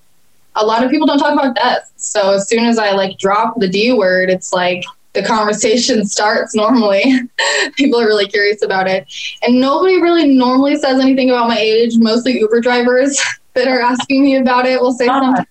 a 0.55 0.65
lot 0.65 0.83
of 0.83 0.91
people 0.91 1.07
don't 1.07 1.19
talk 1.19 1.33
about 1.33 1.55
death. 1.55 1.91
So 1.95 2.33
as 2.33 2.47
soon 2.47 2.65
as 2.65 2.77
I 2.77 2.91
like 2.91 3.17
drop 3.17 3.59
the 3.59 3.67
D 3.67 3.93
word, 3.93 4.29
it's 4.29 4.53
like 4.53 4.83
the 5.13 5.23
conversation 5.23 6.05
starts 6.07 6.55
normally. 6.55 7.03
people 7.75 7.99
are 7.99 8.05
really 8.05 8.27
curious 8.27 8.63
about 8.63 8.87
it. 8.87 9.07
And 9.43 9.59
nobody 9.59 10.01
really 10.01 10.33
normally 10.33 10.75
says 10.75 10.99
anything 10.99 11.29
about 11.29 11.47
my 11.47 11.57
age. 11.57 11.93
Mostly 11.97 12.39
Uber 12.39 12.61
drivers 12.61 13.19
that 13.53 13.67
are 13.67 13.81
asking 13.81 14.23
me 14.23 14.35
about 14.37 14.65
it 14.65 14.81
will 14.81 14.93
say 14.93 15.07
uh-huh. 15.07 15.21
something. 15.21 15.45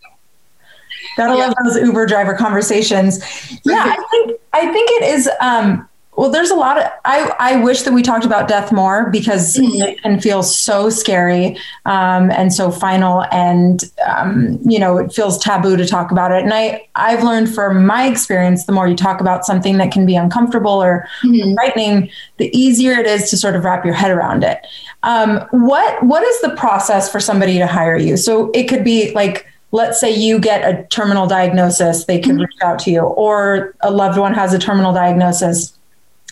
Gotta 1.17 1.37
yeah. 1.37 1.47
love 1.47 1.55
those 1.65 1.77
Uber 1.77 2.07
driver 2.07 2.35
conversations. 2.35 3.21
Yeah, 3.65 3.85
I 3.87 4.03
think 4.11 4.41
I 4.53 4.73
think 4.73 4.91
it 4.91 5.05
is. 5.15 5.29
Um, 5.41 5.89
well, 6.15 6.31
there's 6.31 6.51
a 6.51 6.55
lot 6.55 6.77
of, 6.77 6.85
I, 7.07 7.35
I 7.41 7.57
wish 7.63 7.83
that 7.83 7.95
we 7.95 8.03
talked 8.03 8.27
about 8.27 8.47
death 8.47 8.71
more 8.71 9.09
because 9.09 9.57
mm-hmm. 9.57 9.83
it 9.83 10.03
can 10.03 10.21
feel 10.21 10.43
so 10.43 10.91
scary 10.91 11.57
um, 11.87 12.31
and 12.31 12.53
so 12.53 12.71
final. 12.71 13.25
And, 13.33 13.83
um, 14.07 14.59
you 14.63 14.79
know, 14.79 14.99
it 14.99 15.11
feels 15.11 15.39
taboo 15.39 15.75
to 15.75 15.87
talk 15.87 16.11
about 16.11 16.31
it. 16.31 16.45
And 16.45 16.53
I, 16.53 16.87
I've 16.97 17.25
learned 17.25 17.55
from 17.55 17.87
my 17.87 18.07
experience, 18.07 18.67
the 18.67 18.73
more 18.73 18.87
you 18.87 18.95
talk 18.95 19.23
about 19.23 19.47
something 19.47 19.79
that 19.79 19.91
can 19.91 20.05
be 20.05 20.15
uncomfortable 20.15 20.83
or 20.83 21.09
mm-hmm. 21.23 21.55
frightening, 21.55 22.11
the 22.37 22.55
easier 22.55 22.93
it 22.93 23.07
is 23.07 23.31
to 23.31 23.39
sort 23.39 23.57
of 23.57 23.65
wrap 23.65 23.83
your 23.83 23.95
head 23.95 24.11
around 24.11 24.45
it. 24.45 24.67
Um, 25.05 25.39
what, 25.51 26.03
what 26.03 26.23
is 26.23 26.43
the 26.43 26.51
process 26.57 27.11
for 27.11 27.21
somebody 27.21 27.57
to 27.57 27.67
hire 27.67 27.97
you? 27.97 28.19
So 28.19 28.51
it 28.51 28.65
could 28.65 28.85
be 28.85 29.15
like, 29.15 29.47
let's 29.73 29.99
say 29.99 30.15
you 30.15 30.39
get 30.39 30.63
a 30.63 30.87
terminal 30.89 31.27
diagnosis, 31.27 32.05
they 32.05 32.21
can 32.21 32.33
mm-hmm. 32.33 32.43
reach 32.43 32.63
out 32.63 32.79
to 32.81 32.91
you, 32.91 33.01
or 33.01 33.75
a 33.81 33.91
loved 33.91 34.19
one 34.19 34.33
has 34.35 34.55
a 34.55 34.59
terminal 34.59 34.93
diagnosis 34.93 35.75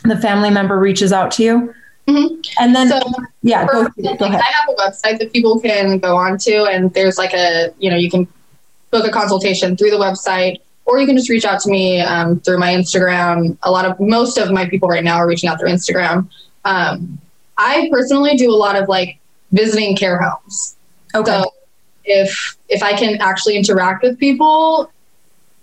the 0.04 0.16
family 0.16 0.50
member 0.50 0.78
reaches 0.78 1.12
out 1.12 1.30
to 1.32 1.42
you. 1.42 1.75
Mm-hmm. 2.06 2.40
And 2.59 2.75
then, 2.75 2.88
so 2.88 3.00
yeah, 3.42 3.66
go, 3.66 3.85
go 3.85 4.25
ahead. 4.25 4.40
I 4.40 4.52
have 4.52 4.68
a 4.70 4.75
website 4.75 5.18
that 5.18 5.32
people 5.32 5.61
can 5.61 5.99
go 5.99 6.16
on 6.16 6.38
to, 6.38 6.64
and 6.64 6.92
there's 6.94 7.18
like 7.18 7.35
a, 7.35 7.73
you 7.78 7.90
know, 7.90 7.97
you 7.97 8.11
can 8.11 8.26
book 8.90 9.06
a 9.06 9.11
consultation 9.11 9.76
through 9.76 9.90
the 9.90 9.99
website, 9.99 10.61
or 10.87 10.99
you 10.99 11.06
can 11.06 11.16
just 11.16 11.28
reach 11.28 11.44
out 11.44 11.61
to 11.61 11.70
me 11.70 12.00
um, 12.00 12.40
through 12.40 12.59
my 12.59 12.73
Instagram. 12.73 13.56
A 13.62 13.70
lot 13.70 13.85
of, 13.85 14.00
most 14.00 14.38
of 14.38 14.50
my 14.50 14.68
people 14.68 14.88
right 14.88 15.04
now 15.04 15.16
are 15.16 15.26
reaching 15.26 15.49
out 15.49 15.61
through 15.61 15.68
Instagram. 15.68 16.28
Um, 16.64 17.18
I 17.59 17.88
personally 17.92 18.37
do 18.37 18.50
a 18.50 18.56
lot 18.56 18.76
of 18.76 18.88
like 18.88 19.18
visiting 19.52 19.94
care 19.94 20.18
homes. 20.18 20.76
Okay. 21.14 21.30
So 21.30 21.52
if 22.04 22.57
if 22.69 22.83
I 22.83 22.92
can 22.92 23.21
actually 23.21 23.57
interact 23.57 24.02
with 24.02 24.19
people, 24.19 24.90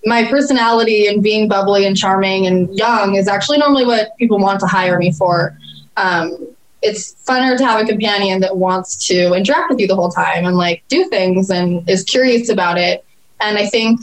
my 0.05 0.23
personality 0.25 1.07
and 1.07 1.21
being 1.21 1.47
bubbly 1.47 1.85
and 1.85 1.97
charming 1.97 2.47
and 2.47 2.73
young 2.77 3.15
is 3.15 3.27
actually 3.27 3.57
normally 3.57 3.85
what 3.85 4.15
people 4.17 4.39
want 4.39 4.59
to 4.61 4.67
hire 4.67 4.97
me 4.97 5.11
for. 5.11 5.57
Um, 5.97 6.55
it's 6.81 7.15
funner 7.27 7.57
to 7.57 7.65
have 7.65 7.81
a 7.81 7.85
companion 7.85 8.39
that 8.41 8.55
wants 8.55 9.07
to 9.07 9.33
interact 9.33 9.71
with 9.71 9.79
you 9.79 9.87
the 9.87 9.95
whole 9.95 10.11
time 10.11 10.45
and 10.45 10.55
like 10.55 10.83
do 10.87 11.09
things 11.09 11.49
and 11.49 11.87
is 11.89 12.03
curious 12.03 12.49
about 12.49 12.77
it. 12.77 13.03
And 13.41 13.57
I 13.57 13.65
think 13.65 14.01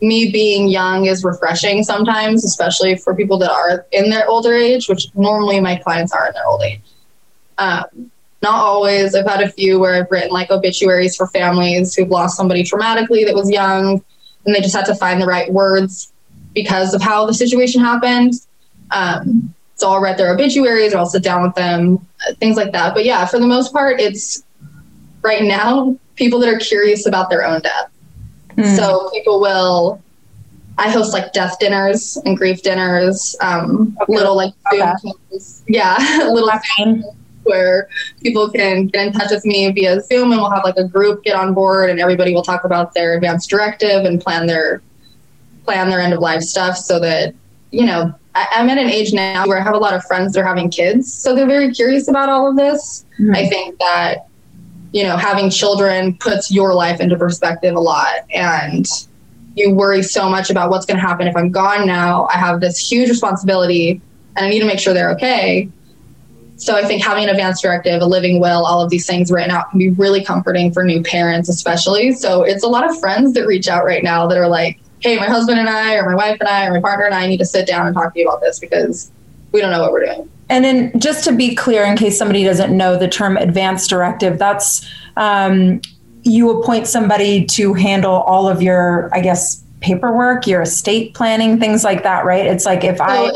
me 0.00 0.30
being 0.30 0.68
young 0.68 1.06
is 1.06 1.24
refreshing 1.24 1.82
sometimes, 1.82 2.44
especially 2.44 2.96
for 2.96 3.14
people 3.14 3.38
that 3.38 3.50
are 3.50 3.86
in 3.92 4.10
their 4.10 4.26
older 4.28 4.54
age, 4.54 4.88
which 4.88 5.06
normally 5.14 5.60
my 5.60 5.76
clients 5.76 6.12
are 6.12 6.26
in 6.26 6.34
their 6.34 6.46
old 6.46 6.62
age. 6.62 6.80
Um, 7.58 8.10
not 8.44 8.54
always. 8.54 9.14
I've 9.14 9.26
had 9.26 9.40
a 9.40 9.50
few 9.50 9.80
where 9.80 9.94
I've 9.94 10.10
written 10.10 10.30
like 10.30 10.50
obituaries 10.50 11.16
for 11.16 11.26
families 11.28 11.94
who've 11.94 12.08
lost 12.08 12.36
somebody 12.36 12.62
traumatically 12.62 13.24
that 13.24 13.34
was 13.34 13.50
young 13.50 14.04
and 14.44 14.54
they 14.54 14.60
just 14.60 14.76
had 14.76 14.84
to 14.86 14.94
find 14.94 15.20
the 15.20 15.26
right 15.26 15.50
words 15.52 16.12
because 16.52 16.94
of 16.94 17.02
how 17.02 17.24
the 17.26 17.34
situation 17.34 17.80
happened. 17.80 18.34
Um, 18.90 19.52
so 19.76 19.90
I'll 19.90 20.00
read 20.00 20.18
their 20.18 20.32
obituaries 20.32 20.94
or 20.94 20.98
I'll 20.98 21.06
sit 21.06 21.22
down 21.22 21.42
with 21.42 21.54
them, 21.54 22.06
uh, 22.28 22.34
things 22.34 22.56
like 22.56 22.72
that. 22.72 22.94
But 22.94 23.04
yeah, 23.04 23.24
for 23.26 23.40
the 23.40 23.46
most 23.46 23.72
part, 23.72 23.98
it's 23.98 24.44
right 25.22 25.42
now 25.42 25.98
people 26.14 26.38
that 26.40 26.48
are 26.48 26.58
curious 26.58 27.06
about 27.06 27.30
their 27.30 27.44
own 27.44 27.60
death. 27.62 27.90
Mm. 28.56 28.76
So 28.76 29.10
people 29.10 29.40
will, 29.40 30.00
I 30.78 30.90
host 30.90 31.12
like 31.12 31.32
death 31.32 31.58
dinners 31.58 32.18
and 32.24 32.36
grief 32.36 32.62
dinners, 32.62 33.34
um, 33.40 33.96
okay. 34.02 34.14
little 34.14 34.36
like 34.36 34.52
okay. 34.72 34.92
yeah, 35.66 35.96
little 36.30 36.50
where 37.44 37.88
people 38.22 38.50
can 38.50 38.86
get 38.86 39.06
in 39.06 39.12
touch 39.12 39.30
with 39.30 39.44
me 39.44 39.70
via 39.72 40.00
Zoom 40.00 40.32
and 40.32 40.40
we'll 40.40 40.50
have 40.50 40.64
like 40.64 40.76
a 40.76 40.84
group 40.84 41.24
get 41.24 41.36
on 41.36 41.54
board 41.54 41.90
and 41.90 42.00
everybody 42.00 42.34
will 42.34 42.42
talk 42.42 42.64
about 42.64 42.94
their 42.94 43.14
advanced 43.14 43.48
directive 43.50 44.04
and 44.04 44.20
plan 44.20 44.46
their 44.46 44.82
plan 45.64 45.88
their 45.88 46.00
end 46.00 46.12
of 46.12 46.20
life 46.20 46.42
stuff 46.42 46.76
so 46.76 47.00
that, 47.00 47.34
you 47.70 47.86
know, 47.86 48.14
I, 48.34 48.46
am 48.52 48.68
at 48.68 48.78
an 48.78 48.90
age 48.90 49.12
now 49.12 49.46
where 49.46 49.58
I 49.58 49.62
have 49.62 49.74
a 49.74 49.78
lot 49.78 49.94
of 49.94 50.04
friends 50.04 50.32
that 50.32 50.40
are 50.40 50.46
having 50.46 50.70
kids. 50.70 51.12
So 51.12 51.34
they're 51.34 51.46
very 51.46 51.72
curious 51.72 52.08
about 52.08 52.28
all 52.28 52.50
of 52.50 52.56
this. 52.56 53.06
Mm-hmm. 53.18 53.34
I 53.34 53.46
think 53.48 53.78
that, 53.78 54.26
you 54.92 55.04
know, 55.04 55.16
having 55.16 55.50
children 55.50 56.16
puts 56.18 56.50
your 56.50 56.74
life 56.74 57.00
into 57.00 57.16
perspective 57.16 57.74
a 57.74 57.80
lot. 57.80 58.30
And 58.32 58.86
you 59.54 59.70
worry 59.70 60.02
so 60.02 60.28
much 60.28 60.50
about 60.50 60.70
what's 60.70 60.84
going 60.84 60.96
to 60.96 61.06
happen 61.06 61.26
if 61.26 61.36
I'm 61.36 61.50
gone 61.50 61.86
now. 61.86 62.26
I 62.26 62.38
have 62.38 62.60
this 62.60 62.78
huge 62.78 63.08
responsibility 63.08 64.00
and 64.36 64.46
I 64.46 64.48
need 64.48 64.60
to 64.60 64.66
make 64.66 64.80
sure 64.80 64.94
they're 64.94 65.12
okay. 65.12 65.68
So 66.56 66.76
I 66.76 66.84
think 66.84 67.02
having 67.02 67.24
an 67.24 67.30
advance 67.30 67.60
directive, 67.60 68.00
a 68.00 68.06
living 68.06 68.40
will, 68.40 68.64
all 68.64 68.80
of 68.80 68.90
these 68.90 69.06
things 69.06 69.30
written 69.30 69.50
out 69.50 69.70
can 69.70 69.78
be 69.78 69.90
really 69.90 70.24
comforting 70.24 70.72
for 70.72 70.84
new 70.84 71.02
parents, 71.02 71.48
especially. 71.48 72.12
So 72.12 72.42
it's 72.42 72.62
a 72.62 72.68
lot 72.68 72.88
of 72.88 72.98
friends 73.00 73.32
that 73.34 73.46
reach 73.46 73.68
out 73.68 73.84
right 73.84 74.04
now 74.04 74.26
that 74.28 74.38
are 74.38 74.48
like, 74.48 74.78
hey, 75.00 75.16
my 75.16 75.26
husband 75.26 75.58
and 75.58 75.68
I, 75.68 75.96
or 75.96 76.08
my 76.08 76.14
wife 76.14 76.38
and 76.40 76.48
I, 76.48 76.66
or 76.66 76.72
my 76.72 76.80
partner 76.80 77.06
and 77.06 77.14
I 77.14 77.26
need 77.26 77.38
to 77.38 77.44
sit 77.44 77.66
down 77.66 77.86
and 77.86 77.94
talk 77.94 78.14
to 78.14 78.20
you 78.20 78.28
about 78.28 78.40
this 78.40 78.58
because 78.58 79.10
we 79.52 79.60
don't 79.60 79.70
know 79.70 79.82
what 79.82 79.92
we're 79.92 80.04
doing. 80.04 80.30
And 80.48 80.64
then 80.64 80.98
just 81.00 81.24
to 81.24 81.32
be 81.32 81.54
clear, 81.54 81.84
in 81.84 81.96
case 81.96 82.18
somebody 82.18 82.44
doesn't 82.44 82.74
know 82.74 82.96
the 82.96 83.08
term 83.08 83.36
advance 83.36 83.88
directive, 83.88 84.38
that's 84.38 84.88
um, 85.16 85.80
you 86.22 86.50
appoint 86.50 86.86
somebody 86.86 87.44
to 87.46 87.74
handle 87.74 88.12
all 88.12 88.48
of 88.48 88.62
your, 88.62 89.10
I 89.12 89.20
guess, 89.20 89.63
paperwork, 89.84 90.46
your 90.46 90.62
estate 90.62 91.12
planning, 91.12 91.60
things 91.60 91.84
like 91.84 92.02
that, 92.04 92.24
right? 92.24 92.46
It's 92.46 92.64
like 92.64 92.84
if 92.84 92.98
I 93.02 93.30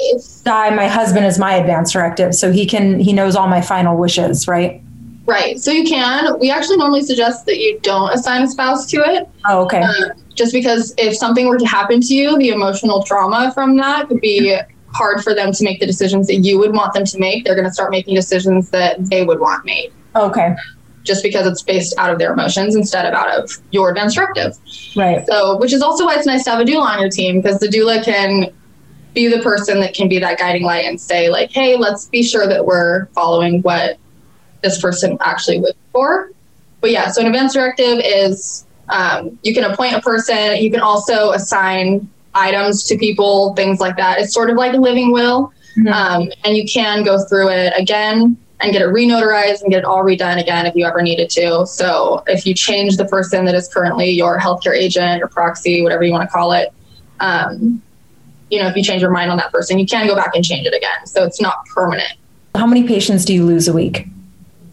die, 0.44 0.70
my 0.70 0.88
husband 0.88 1.26
is 1.26 1.38
my 1.38 1.54
advance 1.54 1.92
directive, 1.92 2.34
so 2.34 2.50
he 2.50 2.64
can 2.64 2.98
he 2.98 3.12
knows 3.12 3.36
all 3.36 3.48
my 3.48 3.60
final 3.60 3.98
wishes, 3.98 4.48
right? 4.48 4.82
Right. 5.26 5.60
So 5.60 5.70
you 5.70 5.84
can. 5.84 6.38
We 6.38 6.50
actually 6.50 6.78
normally 6.78 7.02
suggest 7.02 7.44
that 7.44 7.58
you 7.58 7.78
don't 7.82 8.10
assign 8.14 8.42
a 8.42 8.48
spouse 8.48 8.86
to 8.86 8.96
it. 8.96 9.28
Oh, 9.46 9.64
okay. 9.64 9.82
Uh, 9.82 10.14
just 10.34 10.54
because 10.54 10.94
if 10.96 11.14
something 11.14 11.46
were 11.48 11.58
to 11.58 11.66
happen 11.66 12.00
to 12.00 12.14
you, 12.14 12.38
the 12.38 12.48
emotional 12.48 13.02
trauma 13.02 13.52
from 13.52 13.76
that 13.76 14.08
could 14.08 14.22
be 14.22 14.56
hard 14.94 15.22
for 15.22 15.34
them 15.34 15.52
to 15.52 15.64
make 15.64 15.80
the 15.80 15.86
decisions 15.86 16.28
that 16.28 16.36
you 16.36 16.58
would 16.58 16.72
want 16.72 16.94
them 16.94 17.04
to 17.04 17.18
make. 17.18 17.44
They're 17.44 17.54
going 17.54 17.66
to 17.66 17.74
start 17.74 17.90
making 17.90 18.14
decisions 18.14 18.70
that 18.70 19.04
they 19.10 19.22
would 19.22 19.38
want 19.38 19.66
made. 19.66 19.92
Okay 20.16 20.56
just 21.08 21.22
because 21.24 21.46
it's 21.46 21.62
based 21.62 21.94
out 21.98 22.12
of 22.12 22.18
their 22.18 22.32
emotions 22.32 22.76
instead 22.76 23.06
of 23.06 23.14
out 23.14 23.30
of 23.30 23.50
your 23.72 23.88
advanced 23.88 24.14
directive. 24.14 24.56
Right. 24.94 25.26
So, 25.26 25.56
which 25.56 25.72
is 25.72 25.82
also 25.82 26.04
why 26.04 26.14
it's 26.14 26.26
nice 26.26 26.44
to 26.44 26.50
have 26.50 26.60
a 26.60 26.64
doula 26.64 26.82
on 26.82 27.00
your 27.00 27.10
team 27.10 27.40
because 27.40 27.58
the 27.58 27.66
doula 27.66 28.04
can 28.04 28.52
be 29.14 29.26
the 29.26 29.42
person 29.42 29.80
that 29.80 29.94
can 29.94 30.08
be 30.08 30.18
that 30.18 30.38
guiding 30.38 30.62
light 30.62 30.84
and 30.84 31.00
say, 31.00 31.30
like, 31.30 31.50
hey, 31.50 31.76
let's 31.76 32.06
be 32.06 32.22
sure 32.22 32.46
that 32.46 32.64
we're 32.64 33.06
following 33.06 33.62
what 33.62 33.98
this 34.62 34.80
person 34.80 35.16
actually 35.22 35.58
would 35.60 35.74
for. 35.92 36.30
But 36.80 36.90
yeah, 36.90 37.10
so 37.10 37.22
an 37.22 37.26
advanced 37.26 37.54
directive 37.54 38.00
is 38.04 38.66
um, 38.90 39.38
you 39.42 39.54
can 39.54 39.64
appoint 39.64 39.94
a 39.94 40.00
person, 40.00 40.56
you 40.58 40.70
can 40.70 40.80
also 40.80 41.32
assign 41.32 42.08
items 42.34 42.84
to 42.84 42.98
people, 42.98 43.54
things 43.54 43.80
like 43.80 43.96
that. 43.96 44.20
It's 44.20 44.32
sort 44.32 44.50
of 44.50 44.56
like 44.56 44.74
a 44.74 44.76
living 44.76 45.10
will. 45.10 45.52
Mm-hmm. 45.76 45.88
Um, 45.88 46.30
and 46.44 46.56
you 46.56 46.66
can 46.66 47.02
go 47.02 47.24
through 47.24 47.48
it 47.50 47.72
again 47.76 48.36
and 48.60 48.72
get 48.72 48.82
it 48.82 48.88
renotarized 48.88 49.62
and 49.62 49.70
get 49.70 49.78
it 49.78 49.84
all 49.84 50.02
redone 50.02 50.40
again 50.40 50.66
if 50.66 50.74
you 50.74 50.84
ever 50.84 51.00
needed 51.00 51.30
to. 51.30 51.66
So 51.66 52.22
if 52.26 52.44
you 52.44 52.54
change 52.54 52.96
the 52.96 53.04
person 53.04 53.44
that 53.44 53.54
is 53.54 53.72
currently 53.72 54.10
your 54.10 54.38
healthcare 54.38 54.76
agent, 54.76 55.18
your 55.18 55.28
proxy, 55.28 55.82
whatever 55.82 56.02
you 56.02 56.12
want 56.12 56.28
to 56.28 56.32
call 56.32 56.52
it, 56.52 56.72
um, 57.20 57.80
you 58.50 58.60
know, 58.60 58.68
if 58.68 58.76
you 58.76 58.82
change 58.82 59.02
your 59.02 59.10
mind 59.10 59.30
on 59.30 59.36
that 59.36 59.52
person, 59.52 59.78
you 59.78 59.86
can 59.86 60.06
go 60.06 60.16
back 60.16 60.34
and 60.34 60.44
change 60.44 60.66
it 60.66 60.74
again. 60.74 61.06
So 61.06 61.24
it's 61.24 61.40
not 61.40 61.66
permanent. 61.66 62.14
How 62.54 62.66
many 62.66 62.86
patients 62.86 63.24
do 63.24 63.34
you 63.34 63.44
lose 63.44 63.68
a 63.68 63.72
week? 63.72 64.06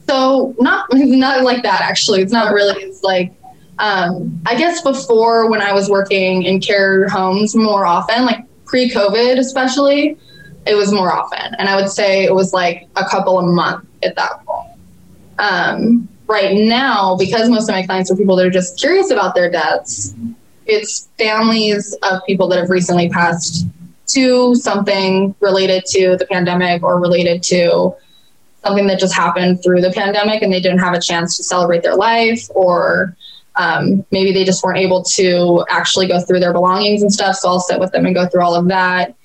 So 0.07 0.55
not 0.59 0.87
not 0.93 1.43
like 1.43 1.63
that 1.63 1.81
actually. 1.81 2.21
It's 2.21 2.33
not 2.33 2.53
really. 2.53 2.81
It's 2.81 3.03
like 3.03 3.33
um, 3.77 4.41
I 4.45 4.55
guess 4.55 4.81
before 4.81 5.49
when 5.49 5.61
I 5.61 5.73
was 5.73 5.89
working 5.89 6.43
in 6.43 6.61
care 6.61 7.09
homes 7.09 7.55
more 7.55 7.85
often, 7.85 8.25
like 8.25 8.45
pre-COVID 8.65 9.37
especially, 9.37 10.17
it 10.65 10.75
was 10.75 10.91
more 10.91 11.13
often. 11.13 11.55
And 11.59 11.69
I 11.69 11.75
would 11.75 11.89
say 11.89 12.23
it 12.23 12.33
was 12.33 12.53
like 12.53 12.87
a 12.95 13.05
couple 13.05 13.39
a 13.39 13.43
month 13.43 13.85
at 14.03 14.15
that 14.15 14.45
point. 14.45 14.71
Um, 15.37 16.07
right 16.27 16.55
now, 16.55 17.15
because 17.17 17.49
most 17.49 17.69
of 17.69 17.75
my 17.75 17.85
clients 17.85 18.11
are 18.11 18.15
people 18.15 18.35
that 18.37 18.45
are 18.45 18.51
just 18.51 18.79
curious 18.79 19.11
about 19.11 19.35
their 19.35 19.51
deaths, 19.51 20.15
it's 20.65 21.09
families 21.17 21.95
of 22.03 22.25
people 22.25 22.47
that 22.47 22.59
have 22.59 22.69
recently 22.69 23.09
passed 23.09 23.67
to 24.07 24.55
something 24.55 25.35
related 25.39 25.85
to 25.85 26.15
the 26.17 26.25
pandemic 26.27 26.83
or 26.83 26.99
related 26.99 27.43
to 27.43 27.95
something 28.63 28.87
that 28.87 28.99
just 28.99 29.13
happened 29.13 29.61
through 29.63 29.81
the 29.81 29.91
pandemic 29.91 30.41
and 30.41 30.51
they 30.51 30.59
didn't 30.59 30.79
have 30.79 30.93
a 30.93 30.99
chance 30.99 31.37
to 31.37 31.43
celebrate 31.43 31.83
their 31.83 31.95
life 31.95 32.47
or 32.55 33.15
um, 33.55 34.05
maybe 34.11 34.31
they 34.33 34.43
just 34.43 34.63
weren't 34.63 34.79
able 34.79 35.03
to 35.03 35.63
actually 35.69 36.07
go 36.07 36.19
through 36.19 36.39
their 36.39 36.53
belongings 36.53 37.01
and 37.01 37.13
stuff 37.13 37.35
so 37.35 37.47
i'll 37.47 37.59
sit 37.59 37.79
with 37.79 37.91
them 37.91 38.05
and 38.05 38.15
go 38.15 38.27
through 38.27 38.41
all 38.41 38.55
of 38.55 38.67
that 38.67 39.15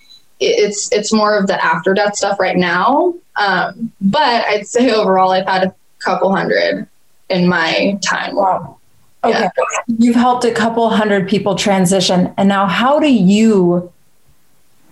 it's 0.40 0.90
it's 0.92 1.12
more 1.12 1.38
of 1.38 1.46
the 1.46 1.62
after 1.62 1.94
death 1.94 2.16
stuff 2.16 2.40
right 2.40 2.56
now. 2.56 3.14
Um, 3.36 3.92
but 4.00 4.44
I'd 4.46 4.66
say 4.66 4.90
overall, 4.90 5.30
I've 5.30 5.46
had 5.46 5.64
a 5.64 5.74
couple 6.00 6.34
hundred 6.34 6.88
in 7.28 7.46
my 7.46 7.98
time. 8.02 8.34
Wow. 8.34 8.78
Okay. 9.22 9.38
Yeah. 9.38 9.50
You've 9.86 10.16
helped 10.16 10.44
a 10.44 10.52
couple 10.52 10.88
hundred 10.88 11.28
people 11.28 11.54
transition. 11.54 12.32
And 12.36 12.48
now 12.48 12.66
how 12.66 12.98
do 12.98 13.12
you 13.12 13.92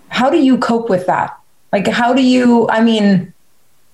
how 0.08 0.30
do 0.30 0.38
you 0.38 0.58
cope 0.58 0.88
with 0.88 1.06
that? 1.06 1.36
Like 1.72 1.86
how 1.86 2.12
do 2.12 2.22
you 2.22 2.68
I 2.68 2.82
mean, 2.82 3.32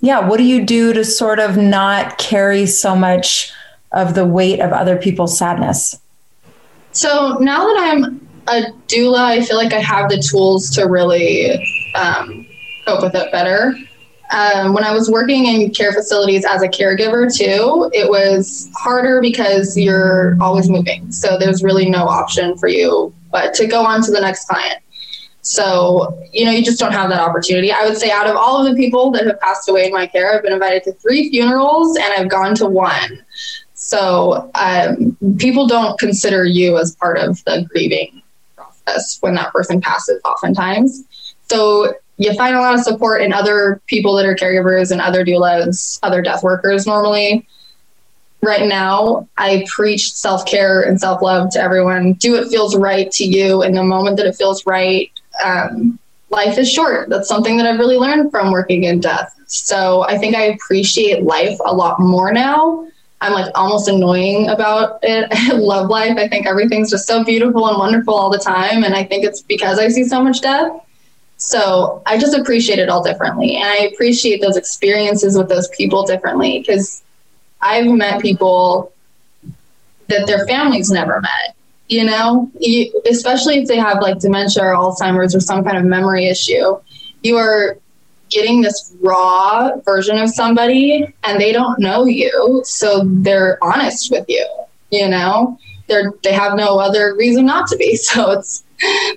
yeah, 0.00 0.26
what 0.26 0.38
do 0.38 0.42
you 0.44 0.64
do 0.64 0.92
to 0.92 1.04
sort 1.04 1.38
of 1.38 1.56
not 1.56 2.18
carry 2.18 2.66
so 2.66 2.96
much 2.96 3.52
of 3.92 4.14
the 4.14 4.24
weight 4.24 4.60
of 4.60 4.72
other 4.72 4.96
people's 4.96 5.38
sadness? 5.38 5.98
So 6.92 7.38
now 7.40 7.64
that 7.64 7.76
I'm 7.78 8.23
a 8.46 8.72
doula, 8.88 9.20
I 9.20 9.42
feel 9.42 9.56
like 9.56 9.72
I 9.72 9.80
have 9.80 10.08
the 10.08 10.18
tools 10.18 10.70
to 10.70 10.84
really 10.84 11.52
um, 11.94 12.46
cope 12.86 13.02
with 13.02 13.14
it 13.14 13.32
better. 13.32 13.74
Um, 14.30 14.72
when 14.72 14.84
I 14.84 14.92
was 14.92 15.10
working 15.10 15.46
in 15.46 15.70
care 15.70 15.92
facilities 15.92 16.44
as 16.44 16.62
a 16.62 16.68
caregiver 16.68 17.32
too, 17.32 17.90
it 17.92 18.08
was 18.08 18.70
harder 18.74 19.20
because 19.20 19.76
you're 19.76 20.36
always 20.40 20.68
moving. 20.68 21.12
So 21.12 21.38
there's 21.38 21.62
really 21.62 21.88
no 21.88 22.06
option 22.06 22.56
for 22.58 22.68
you 22.68 23.14
but 23.30 23.52
to 23.52 23.66
go 23.66 23.84
on 23.84 24.00
to 24.02 24.12
the 24.12 24.20
next 24.20 24.46
client. 24.46 24.80
So, 25.42 26.18
you 26.32 26.44
know, 26.44 26.52
you 26.52 26.64
just 26.64 26.78
don't 26.78 26.92
have 26.92 27.10
that 27.10 27.20
opportunity. 27.20 27.70
I 27.70 27.84
would 27.84 27.98
say 27.98 28.10
out 28.10 28.26
of 28.26 28.36
all 28.36 28.64
of 28.64 28.72
the 28.72 28.76
people 28.80 29.10
that 29.10 29.26
have 29.26 29.40
passed 29.40 29.68
away 29.68 29.86
in 29.86 29.92
my 29.92 30.06
care, 30.06 30.34
I've 30.34 30.42
been 30.42 30.52
invited 30.52 30.84
to 30.84 30.92
three 30.94 31.28
funerals 31.30 31.96
and 31.96 32.12
I've 32.14 32.30
gone 32.30 32.54
to 32.56 32.66
one. 32.66 33.24
So, 33.74 34.50
um, 34.54 35.16
people 35.38 35.66
don't 35.66 35.98
consider 35.98 36.44
you 36.44 36.78
as 36.78 36.96
part 36.96 37.18
of 37.18 37.44
the 37.44 37.66
grieving 37.70 38.22
process 38.84 39.18
when 39.20 39.34
that 39.34 39.52
person 39.52 39.80
passes, 39.80 40.20
oftentimes. 40.24 41.04
So, 41.48 41.94
you 42.16 42.32
find 42.34 42.54
a 42.54 42.60
lot 42.60 42.74
of 42.74 42.80
support 42.80 43.22
in 43.22 43.32
other 43.32 43.82
people 43.86 44.14
that 44.14 44.24
are 44.24 44.36
caregivers 44.36 44.92
and 44.92 45.00
other 45.00 45.24
doulas, 45.24 45.98
other 46.04 46.22
death 46.22 46.44
workers 46.44 46.86
normally. 46.86 47.46
Right 48.40 48.68
now, 48.68 49.28
I 49.36 49.66
preach 49.68 50.12
self 50.12 50.46
care 50.46 50.82
and 50.82 51.00
self 51.00 51.22
love 51.22 51.50
to 51.50 51.60
everyone. 51.60 52.12
Do 52.14 52.32
what 52.32 52.48
feels 52.48 52.76
right 52.76 53.10
to 53.12 53.24
you 53.24 53.62
in 53.62 53.72
the 53.72 53.82
moment 53.82 54.16
that 54.18 54.26
it 54.26 54.36
feels 54.36 54.64
right 54.64 55.10
um, 55.44 55.98
life 56.30 56.58
is 56.58 56.70
short. 56.70 57.08
That's 57.08 57.28
something 57.28 57.56
that 57.56 57.66
I've 57.66 57.78
really 57.78 57.96
learned 57.96 58.30
from 58.30 58.50
working 58.50 58.84
in 58.84 59.00
death. 59.00 59.34
So 59.46 60.02
I 60.02 60.18
think 60.18 60.34
I 60.34 60.44
appreciate 60.44 61.22
life 61.22 61.56
a 61.64 61.74
lot 61.74 62.00
more 62.00 62.32
now. 62.32 62.86
I'm 63.24 63.32
like 63.32 63.50
almost 63.54 63.88
annoying 63.88 64.48
about 64.48 64.98
it. 65.02 65.28
I 65.32 65.52
love 65.54 65.88
life. 65.88 66.16
I 66.16 66.28
think 66.28 66.46
everything's 66.46 66.90
just 66.90 67.06
so 67.06 67.24
beautiful 67.24 67.66
and 67.68 67.78
wonderful 67.78 68.14
all 68.14 68.30
the 68.30 68.38
time. 68.38 68.84
And 68.84 68.94
I 68.94 69.04
think 69.04 69.24
it's 69.24 69.42
because 69.42 69.78
I 69.78 69.88
see 69.88 70.04
so 70.04 70.22
much 70.22 70.40
death. 70.40 70.72
So 71.36 72.02
I 72.06 72.18
just 72.18 72.36
appreciate 72.36 72.78
it 72.78 72.88
all 72.88 73.02
differently. 73.02 73.56
And 73.56 73.64
I 73.64 73.90
appreciate 73.92 74.40
those 74.40 74.56
experiences 74.56 75.36
with 75.36 75.48
those 75.48 75.68
people 75.68 76.04
differently 76.04 76.60
because 76.60 77.02
I've 77.60 77.86
met 77.86 78.20
people 78.20 78.92
that 80.08 80.26
their 80.26 80.46
families 80.46 80.90
never 80.90 81.20
met 81.20 81.56
you 81.88 82.04
know 82.04 82.50
you, 82.58 83.02
especially 83.10 83.58
if 83.58 83.68
they 83.68 83.76
have 83.76 84.00
like 84.00 84.18
dementia 84.18 84.62
or 84.62 84.74
alzheimer's 84.74 85.34
or 85.34 85.40
some 85.40 85.64
kind 85.64 85.76
of 85.76 85.84
memory 85.84 86.26
issue 86.26 86.76
you 87.22 87.36
are 87.36 87.78
getting 88.34 88.60
this 88.60 88.94
raw 89.00 89.70
version 89.84 90.18
of 90.18 90.28
somebody 90.28 91.14
and 91.22 91.40
they 91.40 91.52
don't 91.52 91.78
know 91.78 92.04
you 92.04 92.60
so 92.64 93.02
they're 93.04 93.56
honest 93.62 94.10
with 94.10 94.24
you 94.28 94.46
you 94.94 95.08
know? 95.08 95.58
They're 95.86 96.12
they 96.22 96.32
have 96.32 96.56
no 96.56 96.78
other 96.78 97.14
reason 97.14 97.44
not 97.44 97.66
to 97.68 97.76
be 97.76 97.96
so 97.96 98.30
it's 98.32 98.64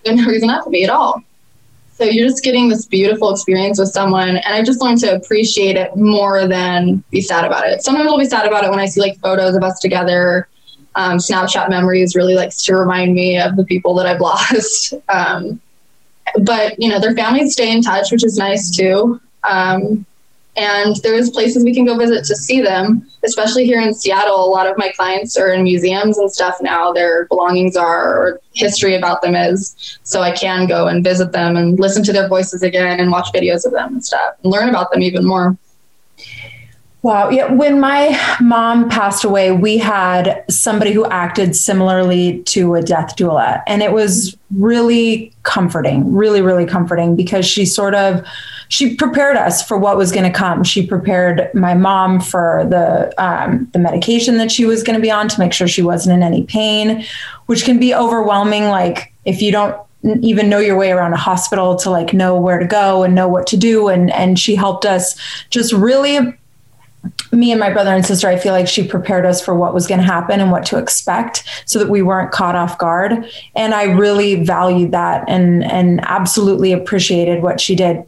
there's 0.03 0.19
no 0.19 0.25
reason 0.25 0.47
not 0.47 0.65
to 0.65 0.69
be 0.69 0.83
at 0.83 0.89
all. 0.89 1.21
So 1.93 2.03
you're 2.03 2.27
just 2.27 2.43
getting 2.43 2.69
this 2.69 2.85
beautiful 2.85 3.31
experience 3.31 3.79
with 3.79 3.89
someone 3.89 4.29
and 4.29 4.53
i 4.53 4.61
just 4.61 4.81
learned 4.81 4.99
to 4.99 5.15
appreciate 5.15 5.75
it 5.75 5.95
more 5.95 6.47
than 6.47 7.03
be 7.09 7.21
sad 7.21 7.45
about 7.45 7.67
it. 7.67 7.81
Sometimes 7.83 8.07
i'll 8.07 8.19
be 8.19 8.25
sad 8.25 8.45
about 8.45 8.63
it 8.63 8.69
when 8.69 8.79
i 8.79 8.85
see 8.85 9.01
like 9.01 9.19
photos 9.19 9.55
of 9.55 9.63
us 9.63 9.79
together. 9.79 10.47
Um, 10.95 11.19
Snapchat 11.19 11.69
memories 11.69 12.15
really 12.15 12.33
likes 12.33 12.63
to 12.63 12.75
remind 12.75 13.13
me 13.13 13.39
of 13.39 13.55
the 13.55 13.63
people 13.63 13.93
that 13.95 14.07
I've 14.07 14.19
lost. 14.31 14.95
Um, 15.09 15.61
but 16.41 16.79
you 16.79 16.89
know, 16.89 16.99
their 16.99 17.15
families 17.15 17.53
stay 17.53 17.71
in 17.71 17.81
touch, 17.81 18.11
which 18.11 18.23
is 18.23 18.37
nice 18.37 18.69
too. 18.75 19.19
Um, 19.47 20.05
and 20.57 20.95
there's 21.03 21.29
places 21.29 21.63
we 21.63 21.73
can 21.73 21.85
go 21.85 21.95
visit 21.95 22.25
to 22.25 22.35
see 22.35 22.61
them, 22.61 23.07
especially 23.23 23.65
here 23.65 23.79
in 23.79 23.93
Seattle. 23.93 24.43
A 24.43 24.49
lot 24.49 24.65
of 24.65 24.75
my 24.75 24.89
clients 24.89 25.37
are 25.37 25.53
in 25.53 25.63
museums 25.63 26.17
and 26.17 26.31
stuff 26.31 26.55
now. 26.61 26.91
Their 26.91 27.25
belongings 27.27 27.77
are, 27.77 28.17
or 28.17 28.41
history 28.53 28.95
about 28.95 29.21
them 29.21 29.35
is. 29.35 29.99
So 30.01 30.21
I 30.21 30.31
can 30.31 30.65
go 30.65 30.87
and 30.87 31.03
visit 31.03 31.31
them 31.31 31.55
and 31.57 31.79
listen 31.79 32.03
to 32.05 32.11
their 32.11 32.27
voices 32.27 32.63
again 32.63 32.99
and 32.99 33.11
watch 33.11 33.27
videos 33.33 33.67
of 33.67 33.71
them 33.71 33.93
and 33.93 34.03
stuff 34.03 34.33
and 34.43 34.51
learn 34.51 34.67
about 34.67 34.91
them 34.91 35.03
even 35.03 35.25
more. 35.25 35.55
Wow. 37.07 37.29
Yeah. 37.29 37.49
When 37.53 37.79
my 37.79 38.19
mom 38.41 38.89
passed 38.89 39.23
away, 39.23 39.53
we 39.53 39.77
had 39.77 40.43
somebody 40.49 40.91
who 40.91 41.05
acted 41.05 41.55
similarly 41.55 42.43
to 42.47 42.75
a 42.75 42.81
death 42.81 43.15
doula. 43.15 43.63
And 43.65 43.81
it 43.81 43.93
was 43.93 44.35
really 44.51 45.31
comforting, 45.43 46.13
really, 46.13 46.41
really 46.41 46.65
comforting 46.65 47.15
because 47.15 47.45
she 47.45 47.65
sort 47.65 47.95
of 47.95 48.27
she 48.67 48.93
prepared 48.93 49.37
us 49.37 49.65
for 49.65 49.77
what 49.77 49.95
was 49.95 50.11
going 50.11 50.29
to 50.29 50.37
come. 50.37 50.65
She 50.65 50.85
prepared 50.85 51.49
my 51.53 51.73
mom 51.73 52.19
for 52.19 52.67
the 52.69 53.13
um, 53.17 53.69
the 53.71 53.79
medication 53.79 54.35
that 54.39 54.51
she 54.51 54.65
was 54.65 54.83
going 54.83 54.97
to 54.97 55.01
be 55.01 55.09
on 55.09 55.29
to 55.29 55.39
make 55.39 55.53
sure 55.53 55.65
she 55.65 55.81
wasn't 55.81 56.17
in 56.17 56.23
any 56.23 56.43
pain, 56.43 57.05
which 57.45 57.63
can 57.63 57.79
be 57.79 57.95
overwhelming. 57.95 58.65
Like 58.65 59.13
if 59.23 59.41
you 59.41 59.53
don't 59.53 59.81
even 60.21 60.49
know 60.49 60.59
your 60.59 60.77
way 60.77 60.91
around 60.91 61.13
a 61.13 61.17
hospital 61.17 61.77
to 61.77 61.89
like 61.89 62.13
know 62.13 62.35
where 62.35 62.59
to 62.59 62.67
go 62.67 63.03
and 63.03 63.15
know 63.15 63.29
what 63.29 63.47
to 63.47 63.55
do 63.55 63.87
and 63.87 64.11
and 64.11 64.37
she 64.37 64.55
helped 64.55 64.85
us 64.85 65.15
just 65.49 65.71
really 65.71 66.37
me 67.31 67.51
and 67.51 67.59
my 67.59 67.71
brother 67.71 67.91
and 67.91 68.05
sister, 68.05 68.27
I 68.27 68.37
feel 68.37 68.53
like 68.53 68.67
she 68.67 68.87
prepared 68.87 69.25
us 69.25 69.43
for 69.43 69.55
what 69.55 69.73
was 69.73 69.87
going 69.87 69.99
to 69.99 70.05
happen 70.05 70.39
and 70.39 70.51
what 70.51 70.65
to 70.67 70.77
expect 70.77 71.43
so 71.65 71.79
that 71.79 71.89
we 71.89 72.01
weren't 72.01 72.31
caught 72.31 72.55
off 72.55 72.77
guard. 72.77 73.29
And 73.55 73.73
I 73.73 73.83
really 73.83 74.43
valued 74.43 74.91
that 74.91 75.25
and, 75.27 75.63
and 75.63 76.01
absolutely 76.03 76.71
appreciated 76.71 77.41
what 77.41 77.61
she 77.61 77.75
did. 77.75 78.03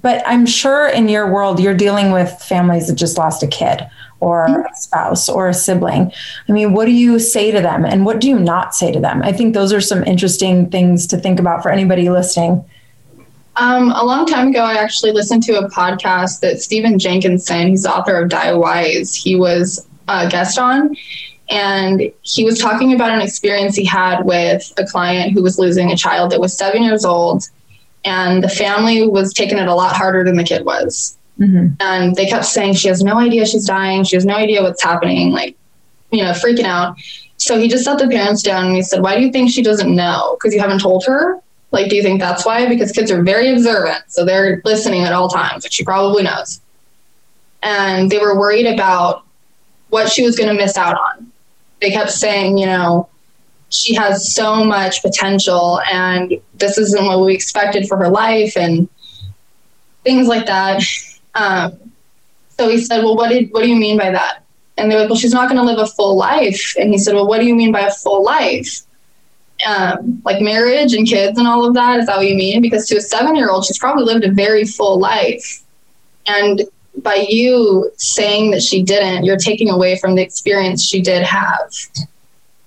But 0.00 0.22
I'm 0.26 0.46
sure 0.46 0.88
in 0.88 1.08
your 1.08 1.30
world, 1.32 1.58
you're 1.58 1.74
dealing 1.74 2.12
with 2.12 2.30
families 2.42 2.86
that 2.86 2.94
just 2.94 3.18
lost 3.18 3.42
a 3.42 3.46
kid 3.46 3.80
or 4.20 4.44
a 4.44 4.48
mm-hmm. 4.48 4.74
spouse 4.74 5.28
or 5.28 5.48
a 5.48 5.54
sibling. 5.54 6.12
I 6.48 6.52
mean, 6.52 6.72
what 6.72 6.84
do 6.84 6.92
you 6.92 7.18
say 7.18 7.50
to 7.50 7.60
them 7.60 7.84
and 7.84 8.04
what 8.04 8.20
do 8.20 8.28
you 8.28 8.38
not 8.38 8.74
say 8.74 8.92
to 8.92 9.00
them? 9.00 9.22
I 9.22 9.32
think 9.32 9.54
those 9.54 9.72
are 9.72 9.80
some 9.80 10.04
interesting 10.04 10.70
things 10.70 11.06
to 11.08 11.16
think 11.16 11.40
about 11.40 11.62
for 11.62 11.70
anybody 11.70 12.08
listening. 12.08 12.64
Um, 13.60 13.90
a 13.90 14.02
long 14.02 14.24
time 14.24 14.48
ago, 14.48 14.60
I 14.60 14.74
actually 14.74 15.12
listened 15.12 15.42
to 15.42 15.58
a 15.58 15.68
podcast 15.68 16.40
that 16.40 16.62
Stephen 16.62 16.98
Jenkinson, 16.98 17.68
he's 17.68 17.82
the 17.82 17.94
author 17.94 18.16
of 18.16 18.30
Die 18.30 18.54
Wise, 18.54 19.14
he 19.14 19.36
was 19.36 19.86
a 20.08 20.30
guest 20.30 20.58
on. 20.58 20.96
And 21.50 22.10
he 22.22 22.42
was 22.42 22.58
talking 22.58 22.94
about 22.94 23.10
an 23.10 23.20
experience 23.20 23.76
he 23.76 23.84
had 23.84 24.22
with 24.22 24.72
a 24.78 24.86
client 24.86 25.34
who 25.34 25.42
was 25.42 25.58
losing 25.58 25.90
a 25.90 25.96
child 25.96 26.32
that 26.32 26.40
was 26.40 26.56
seven 26.56 26.82
years 26.82 27.04
old. 27.04 27.44
And 28.02 28.42
the 28.42 28.48
family 28.48 29.06
was 29.06 29.34
taking 29.34 29.58
it 29.58 29.68
a 29.68 29.74
lot 29.74 29.94
harder 29.94 30.24
than 30.24 30.36
the 30.36 30.44
kid 30.44 30.64
was. 30.64 31.18
Mm-hmm. 31.38 31.74
And 31.80 32.16
they 32.16 32.26
kept 32.26 32.46
saying, 32.46 32.74
she 32.74 32.88
has 32.88 33.04
no 33.04 33.18
idea 33.18 33.44
she's 33.44 33.66
dying. 33.66 34.04
She 34.04 34.16
has 34.16 34.24
no 34.24 34.36
idea 34.36 34.62
what's 34.62 34.82
happening, 34.82 35.32
like, 35.32 35.54
you 36.10 36.24
know, 36.24 36.30
freaking 36.30 36.64
out. 36.64 36.96
So 37.36 37.58
he 37.58 37.68
just 37.68 37.84
sat 37.84 37.98
the 37.98 38.08
parents 38.08 38.42
down 38.42 38.68
and 38.68 38.76
he 38.76 38.82
said, 38.82 39.02
Why 39.02 39.16
do 39.16 39.22
you 39.22 39.30
think 39.30 39.50
she 39.50 39.62
doesn't 39.62 39.94
know? 39.94 40.36
Because 40.38 40.54
you 40.54 40.60
haven't 40.60 40.80
told 40.80 41.04
her? 41.04 41.42
Like, 41.72 41.88
do 41.88 41.96
you 41.96 42.02
think 42.02 42.20
that's 42.20 42.44
why? 42.44 42.68
Because 42.68 42.90
kids 42.90 43.10
are 43.10 43.22
very 43.22 43.52
observant, 43.52 44.02
so 44.08 44.24
they're 44.24 44.60
listening 44.64 45.02
at 45.02 45.12
all 45.12 45.28
times, 45.28 45.64
which 45.64 45.74
she 45.74 45.84
probably 45.84 46.24
knows. 46.24 46.60
And 47.62 48.10
they 48.10 48.18
were 48.18 48.38
worried 48.38 48.66
about 48.66 49.24
what 49.90 50.10
she 50.10 50.22
was 50.22 50.36
going 50.36 50.48
to 50.48 50.54
miss 50.54 50.76
out 50.76 50.96
on. 50.96 51.30
They 51.80 51.90
kept 51.90 52.10
saying, 52.10 52.58
you 52.58 52.66
know, 52.66 53.08
she 53.70 53.94
has 53.94 54.34
so 54.34 54.64
much 54.64 55.00
potential, 55.00 55.80
and 55.90 56.40
this 56.54 56.76
isn't 56.76 57.06
what 57.06 57.24
we 57.24 57.34
expected 57.34 57.86
for 57.86 57.96
her 57.98 58.08
life, 58.08 58.56
and 58.56 58.88
things 60.02 60.26
like 60.26 60.46
that. 60.46 60.82
Um, 61.34 61.78
so 62.58 62.68
he 62.68 62.78
said, 62.78 63.02
"Well, 63.02 63.16
what 63.16 63.30
did 63.30 63.52
what 63.52 63.62
do 63.62 63.68
you 63.68 63.76
mean 63.76 63.96
by 63.96 64.10
that?" 64.10 64.42
And 64.76 64.90
they're 64.90 64.98
like, 64.98 65.08
"Well, 65.08 65.18
she's 65.18 65.32
not 65.32 65.48
going 65.48 65.60
to 65.60 65.64
live 65.64 65.78
a 65.78 65.86
full 65.86 66.16
life." 66.16 66.74
And 66.78 66.90
he 66.90 66.98
said, 66.98 67.14
"Well, 67.14 67.28
what 67.28 67.38
do 67.38 67.46
you 67.46 67.54
mean 67.54 67.70
by 67.70 67.80
a 67.80 67.92
full 67.92 68.24
life?" 68.24 68.82
Um, 69.66 70.22
like 70.24 70.40
marriage 70.40 70.94
and 70.94 71.06
kids 71.06 71.38
and 71.38 71.46
all 71.46 71.64
of 71.64 71.74
that? 71.74 72.00
Is 72.00 72.06
that 72.06 72.16
what 72.16 72.26
you 72.26 72.34
mean? 72.34 72.62
Because 72.62 72.86
to 72.88 72.96
a 72.96 73.00
seven 73.00 73.36
year 73.36 73.50
old, 73.50 73.64
she's 73.64 73.78
probably 73.78 74.04
lived 74.04 74.24
a 74.24 74.30
very 74.30 74.64
full 74.64 74.98
life. 74.98 75.62
And 76.26 76.62
by 77.02 77.26
you 77.28 77.90
saying 77.96 78.50
that 78.52 78.62
she 78.62 78.82
didn't, 78.82 79.24
you're 79.24 79.36
taking 79.36 79.70
away 79.70 79.98
from 79.98 80.14
the 80.14 80.22
experience 80.22 80.84
she 80.84 81.00
did 81.00 81.22
have. 81.22 81.72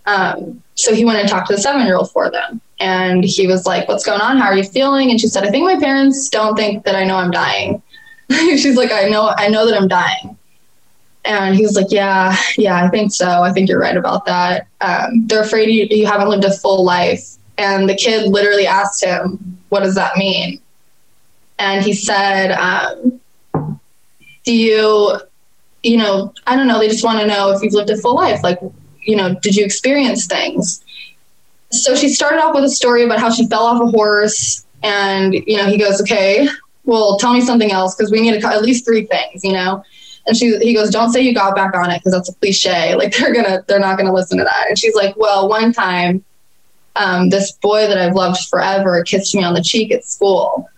Um, 0.06 0.62
so 0.76 0.94
he 0.94 1.06
went 1.06 1.20
and 1.20 1.30
talked 1.30 1.48
to 1.48 1.56
the 1.56 1.62
seven 1.62 1.86
year 1.86 1.96
old 1.96 2.12
for 2.12 2.30
them. 2.30 2.62
And 2.80 3.24
he 3.24 3.48
was 3.48 3.66
like, 3.66 3.88
What's 3.88 4.06
going 4.06 4.22
on? 4.22 4.38
How 4.38 4.48
are 4.48 4.58
you 4.58 4.64
feeling? 4.64 5.12
And 5.12 5.20
she 5.20 5.28
said, 5.28 5.44
I 5.44 5.52
think 5.52 5.66
my 5.66 5.80
parents 5.80 6.30
don't 6.30 6.56
think 6.56 6.84
that 6.86 6.96
I 6.96 7.06
know 7.06 7.18
I'm 7.18 7.32
dying. 7.32 7.82
She's 8.30 8.76
like, 8.76 8.92
I 8.92 9.08
know, 9.08 9.34
I 9.38 9.48
know 9.48 9.66
that 9.66 9.80
I'm 9.80 9.88
dying. 9.88 10.38
And 11.26 11.56
he 11.56 11.64
was 11.64 11.76
like, 11.76 11.88
Yeah, 11.90 12.36
yeah, 12.58 12.84
I 12.84 12.90
think 12.90 13.14
so. 13.14 13.44
I 13.44 13.52
think 13.52 13.70
you're 13.70 13.80
right 13.80 13.98
about 13.98 14.26
that. 14.26 14.68
Um, 14.82 15.26
they're 15.28 15.44
afraid 15.44 15.70
you, 15.70 15.88
you 15.90 16.06
haven't 16.06 16.30
lived 16.30 16.44
a 16.44 16.54
full 16.54 16.84
life. 16.84 17.38
And 17.58 17.88
the 17.88 17.96
kid 17.96 18.30
literally 18.30 18.68
asked 18.68 19.04
him, 19.04 19.58
What 19.70 19.82
does 19.82 19.96
that 19.96 20.18
mean? 20.18 20.60
And 21.60 21.84
he 21.84 21.94
said, 21.94 22.52
um, 22.52 23.20
Do 24.44 24.54
you, 24.54 25.18
you 25.84 25.98
know, 25.98 26.34
I 26.48 26.56
don't 26.56 26.68
know, 26.68 26.80
they 26.80 26.90
just 26.90 27.04
want 27.04 27.20
to 27.20 27.28
know 27.28 27.52
if 27.52 27.62
you've 27.62 27.74
lived 27.74 27.90
a 27.90 27.98
full 27.98 28.16
life. 28.16 28.44
Like, 28.44 28.60
you 29.02 29.16
know, 29.16 29.36
did 29.42 29.56
you 29.56 29.64
experience 29.64 30.26
things? 30.26 30.84
So 31.72 31.96
she 31.96 32.10
started 32.10 32.40
off 32.42 32.54
with 32.54 32.64
a 32.64 32.70
story 32.70 33.04
about 33.04 33.20
how 33.20 33.32
she 33.32 33.48
fell 33.48 33.64
off 33.64 33.82
a 33.82 33.88
horse. 33.88 34.66
And, 34.84 35.34
you 35.34 35.58
know, 35.58 35.68
he 35.68 35.78
goes, 35.78 36.02
Okay, 36.02 36.48
well, 36.86 37.18
tell 37.18 37.34
me 37.34 37.42
something 37.42 37.72
else 37.72 37.96
because 37.96 38.12
we 38.12 38.22
need 38.22 38.44
at 38.44 38.62
least 38.62 38.86
three 38.86 39.06
things, 39.06 39.44
you 39.44 39.54
know? 39.54 39.84
And 40.26 40.38
she, 40.38 40.58
he 40.60 40.74
goes, 40.74 40.90
don't 40.90 41.12
say 41.12 41.22
you 41.22 41.34
got 41.34 41.56
back 41.56 41.76
on 41.76 41.92
it 41.92 42.00
because 42.00 42.14
that's 42.14 42.30
a 42.30 42.34
cliche. 42.36 42.96
Like 42.98 43.16
they're 43.16 43.34
gonna, 43.34 43.64
they're 43.68 43.80
not 43.80 43.98
gonna 43.98 44.14
listen 44.14 44.38
to 44.38 44.44
that. 44.44 44.66
And 44.70 44.78
she's 44.78 44.96
like, 44.96 45.16
well, 45.18 45.50
one 45.50 45.74
time 45.74 46.24
um, 46.96 47.30
this 47.30 47.52
boy 47.54 47.88
that 47.88 47.98
I've 47.98 48.16
loved 48.16 48.48
forever 48.50 49.04
kissed 49.04 49.36
me 49.36 49.44
on 49.44 49.54
the 49.54 49.64
cheek 49.64 49.92
at 49.92 50.06
school. 50.06 50.70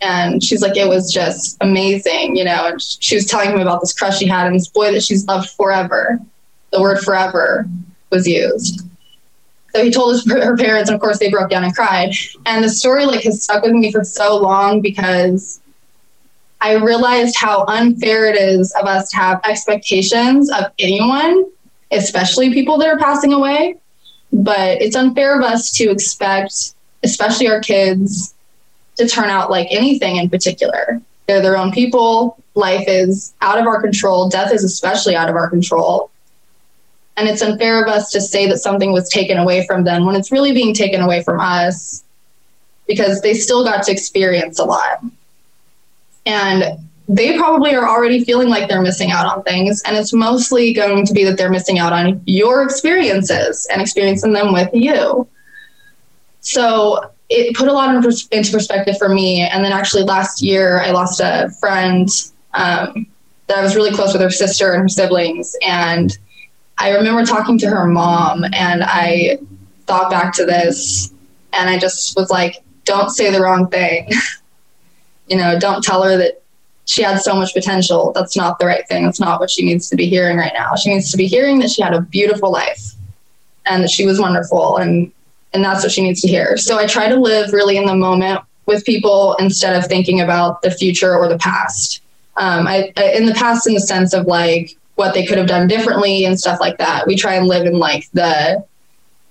And 0.00 0.42
she's 0.42 0.60
like, 0.60 0.76
it 0.76 0.88
was 0.88 1.12
just 1.12 1.56
amazing, 1.60 2.36
you 2.36 2.44
know. 2.44 2.66
And 2.66 2.82
she 2.82 3.14
was 3.14 3.26
telling 3.26 3.50
him 3.50 3.60
about 3.60 3.80
this 3.80 3.92
crush 3.92 4.18
she 4.18 4.26
had 4.26 4.46
and 4.46 4.54
this 4.54 4.68
boy 4.68 4.92
that 4.92 5.02
she's 5.02 5.26
loved 5.26 5.50
forever. 5.50 6.20
The 6.72 6.80
word 6.80 7.00
forever 7.00 7.66
was 8.10 8.26
used. 8.26 8.82
So 9.74 9.82
he 9.82 9.90
told 9.90 10.12
his, 10.12 10.24
her 10.30 10.56
parents, 10.56 10.90
and 10.90 10.94
of 10.94 11.00
course 11.00 11.18
they 11.18 11.30
broke 11.30 11.50
down 11.50 11.64
and 11.64 11.74
cried. 11.74 12.12
And 12.44 12.62
the 12.62 12.68
story 12.68 13.06
like 13.06 13.24
has 13.24 13.42
stuck 13.42 13.62
with 13.62 13.72
me 13.72 13.92
for 13.92 14.04
so 14.04 14.36
long 14.36 14.80
because 14.80 15.60
I 16.64 16.76
realized 16.76 17.36
how 17.36 17.66
unfair 17.66 18.24
it 18.24 18.36
is 18.36 18.72
of 18.72 18.86
us 18.86 19.10
to 19.10 19.18
have 19.18 19.42
expectations 19.44 20.50
of 20.50 20.72
anyone, 20.78 21.44
especially 21.90 22.54
people 22.54 22.78
that 22.78 22.88
are 22.88 22.96
passing 22.96 23.34
away. 23.34 23.76
But 24.32 24.80
it's 24.80 24.96
unfair 24.96 25.38
of 25.38 25.44
us 25.44 25.70
to 25.72 25.90
expect, 25.90 26.72
especially 27.02 27.48
our 27.48 27.60
kids, 27.60 28.34
to 28.96 29.06
turn 29.06 29.28
out 29.28 29.50
like 29.50 29.66
anything 29.70 30.16
in 30.16 30.30
particular. 30.30 31.02
They're 31.26 31.42
their 31.42 31.58
own 31.58 31.70
people. 31.70 32.42
Life 32.54 32.86
is 32.88 33.34
out 33.42 33.58
of 33.58 33.66
our 33.66 33.82
control. 33.82 34.30
Death 34.30 34.50
is 34.50 34.64
especially 34.64 35.14
out 35.14 35.28
of 35.28 35.36
our 35.36 35.50
control. 35.50 36.10
And 37.18 37.28
it's 37.28 37.42
unfair 37.42 37.84
of 37.84 37.90
us 37.90 38.10
to 38.12 38.22
say 38.22 38.46
that 38.48 38.56
something 38.56 38.90
was 38.90 39.10
taken 39.10 39.36
away 39.36 39.66
from 39.66 39.84
them 39.84 40.06
when 40.06 40.16
it's 40.16 40.32
really 40.32 40.52
being 40.52 40.72
taken 40.72 41.02
away 41.02 41.22
from 41.22 41.40
us 41.40 42.04
because 42.88 43.20
they 43.20 43.34
still 43.34 43.64
got 43.64 43.82
to 43.82 43.92
experience 43.92 44.58
a 44.58 44.64
lot. 44.64 45.04
And 46.26 46.78
they 47.08 47.36
probably 47.36 47.74
are 47.74 47.86
already 47.86 48.24
feeling 48.24 48.48
like 48.48 48.68
they're 48.68 48.82
missing 48.82 49.10
out 49.10 49.26
on 49.26 49.42
things. 49.42 49.82
And 49.82 49.96
it's 49.96 50.12
mostly 50.12 50.72
going 50.72 51.04
to 51.06 51.12
be 51.12 51.24
that 51.24 51.36
they're 51.36 51.50
missing 51.50 51.78
out 51.78 51.92
on 51.92 52.22
your 52.24 52.62
experiences 52.62 53.66
and 53.70 53.82
experiencing 53.82 54.32
them 54.32 54.52
with 54.52 54.70
you. 54.72 55.28
So 56.40 57.10
it 57.28 57.56
put 57.56 57.68
a 57.68 57.72
lot 57.72 57.94
into 57.94 58.52
perspective 58.52 58.96
for 58.98 59.08
me. 59.08 59.42
And 59.42 59.64
then 59.64 59.72
actually 59.72 60.04
last 60.04 60.42
year, 60.42 60.80
I 60.80 60.90
lost 60.90 61.20
a 61.20 61.50
friend 61.60 62.08
um, 62.54 63.06
that 63.46 63.58
I 63.58 63.62
was 63.62 63.76
really 63.76 63.92
close 63.92 64.12
with 64.12 64.22
her 64.22 64.30
sister 64.30 64.72
and 64.72 64.82
her 64.82 64.88
siblings. 64.88 65.56
And 65.66 66.16
I 66.78 66.90
remember 66.90 67.24
talking 67.24 67.58
to 67.58 67.68
her 67.68 67.86
mom, 67.86 68.44
and 68.44 68.82
I 68.82 69.38
thought 69.86 70.10
back 70.10 70.34
to 70.34 70.44
this, 70.44 71.12
and 71.52 71.70
I 71.70 71.78
just 71.78 72.16
was 72.16 72.30
like, 72.30 72.62
don't 72.84 73.10
say 73.10 73.30
the 73.30 73.40
wrong 73.40 73.68
thing. 73.68 74.10
you 75.28 75.36
know, 75.36 75.58
don't 75.58 75.82
tell 75.82 76.02
her 76.02 76.16
that 76.16 76.42
she 76.86 77.02
had 77.02 77.20
so 77.20 77.34
much 77.34 77.54
potential. 77.54 78.12
That's 78.14 78.36
not 78.36 78.58
the 78.58 78.66
right 78.66 78.86
thing. 78.88 79.04
That's 79.04 79.20
not 79.20 79.40
what 79.40 79.50
she 79.50 79.64
needs 79.64 79.88
to 79.88 79.96
be 79.96 80.08
hearing 80.08 80.36
right 80.36 80.52
now. 80.54 80.74
She 80.74 80.92
needs 80.92 81.10
to 81.10 81.16
be 81.16 81.26
hearing 81.26 81.58
that 81.60 81.70
she 81.70 81.82
had 81.82 81.94
a 81.94 82.00
beautiful 82.00 82.50
life 82.50 82.92
and 83.66 83.82
that 83.82 83.90
she 83.90 84.06
was 84.06 84.20
wonderful 84.20 84.76
and 84.76 85.10
and 85.54 85.64
that's 85.64 85.84
what 85.84 85.92
she 85.92 86.02
needs 86.02 86.20
to 86.20 86.28
hear. 86.28 86.56
So 86.56 86.78
I 86.78 86.86
try 86.86 87.08
to 87.08 87.14
live 87.14 87.52
really 87.52 87.76
in 87.76 87.86
the 87.86 87.94
moment 87.94 88.40
with 88.66 88.84
people 88.84 89.36
instead 89.38 89.76
of 89.76 89.86
thinking 89.86 90.20
about 90.20 90.62
the 90.62 90.70
future 90.70 91.16
or 91.16 91.28
the 91.28 91.38
past. 91.38 92.02
Um, 92.36 92.66
I, 92.66 92.92
I 92.96 93.12
in 93.12 93.26
the 93.26 93.34
past 93.34 93.66
in 93.68 93.74
the 93.74 93.80
sense 93.80 94.12
of 94.12 94.26
like 94.26 94.76
what 94.96 95.14
they 95.14 95.24
could 95.24 95.38
have 95.38 95.46
done 95.46 95.68
differently 95.68 96.24
and 96.24 96.38
stuff 96.38 96.60
like 96.60 96.78
that. 96.78 97.06
We 97.06 97.16
try 97.16 97.34
and 97.34 97.46
live 97.46 97.66
in 97.66 97.78
like 97.78 98.10
the 98.12 98.64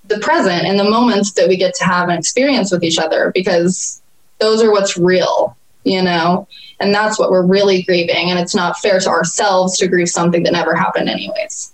the 0.07 0.19
present 0.19 0.65
and 0.65 0.79
the 0.79 0.83
moments 0.83 1.31
that 1.33 1.47
we 1.47 1.55
get 1.55 1.73
to 1.75 1.85
have 1.85 2.09
an 2.09 2.17
experience 2.17 2.71
with 2.71 2.83
each 2.83 2.99
other 2.99 3.31
because 3.33 4.01
those 4.39 4.61
are 4.61 4.71
what's 4.71 4.97
real, 4.97 5.55
you 5.83 6.01
know? 6.01 6.47
And 6.79 6.93
that's 6.93 7.17
what 7.17 7.31
we're 7.31 7.45
really 7.45 7.83
grieving. 7.83 8.29
And 8.29 8.39
it's 8.39 8.55
not 8.55 8.77
fair 8.79 8.99
to 8.99 9.09
ourselves 9.09 9.77
to 9.77 9.87
grieve 9.87 10.09
something 10.09 10.43
that 10.43 10.53
never 10.53 10.75
happened, 10.75 11.09
anyways. 11.09 11.73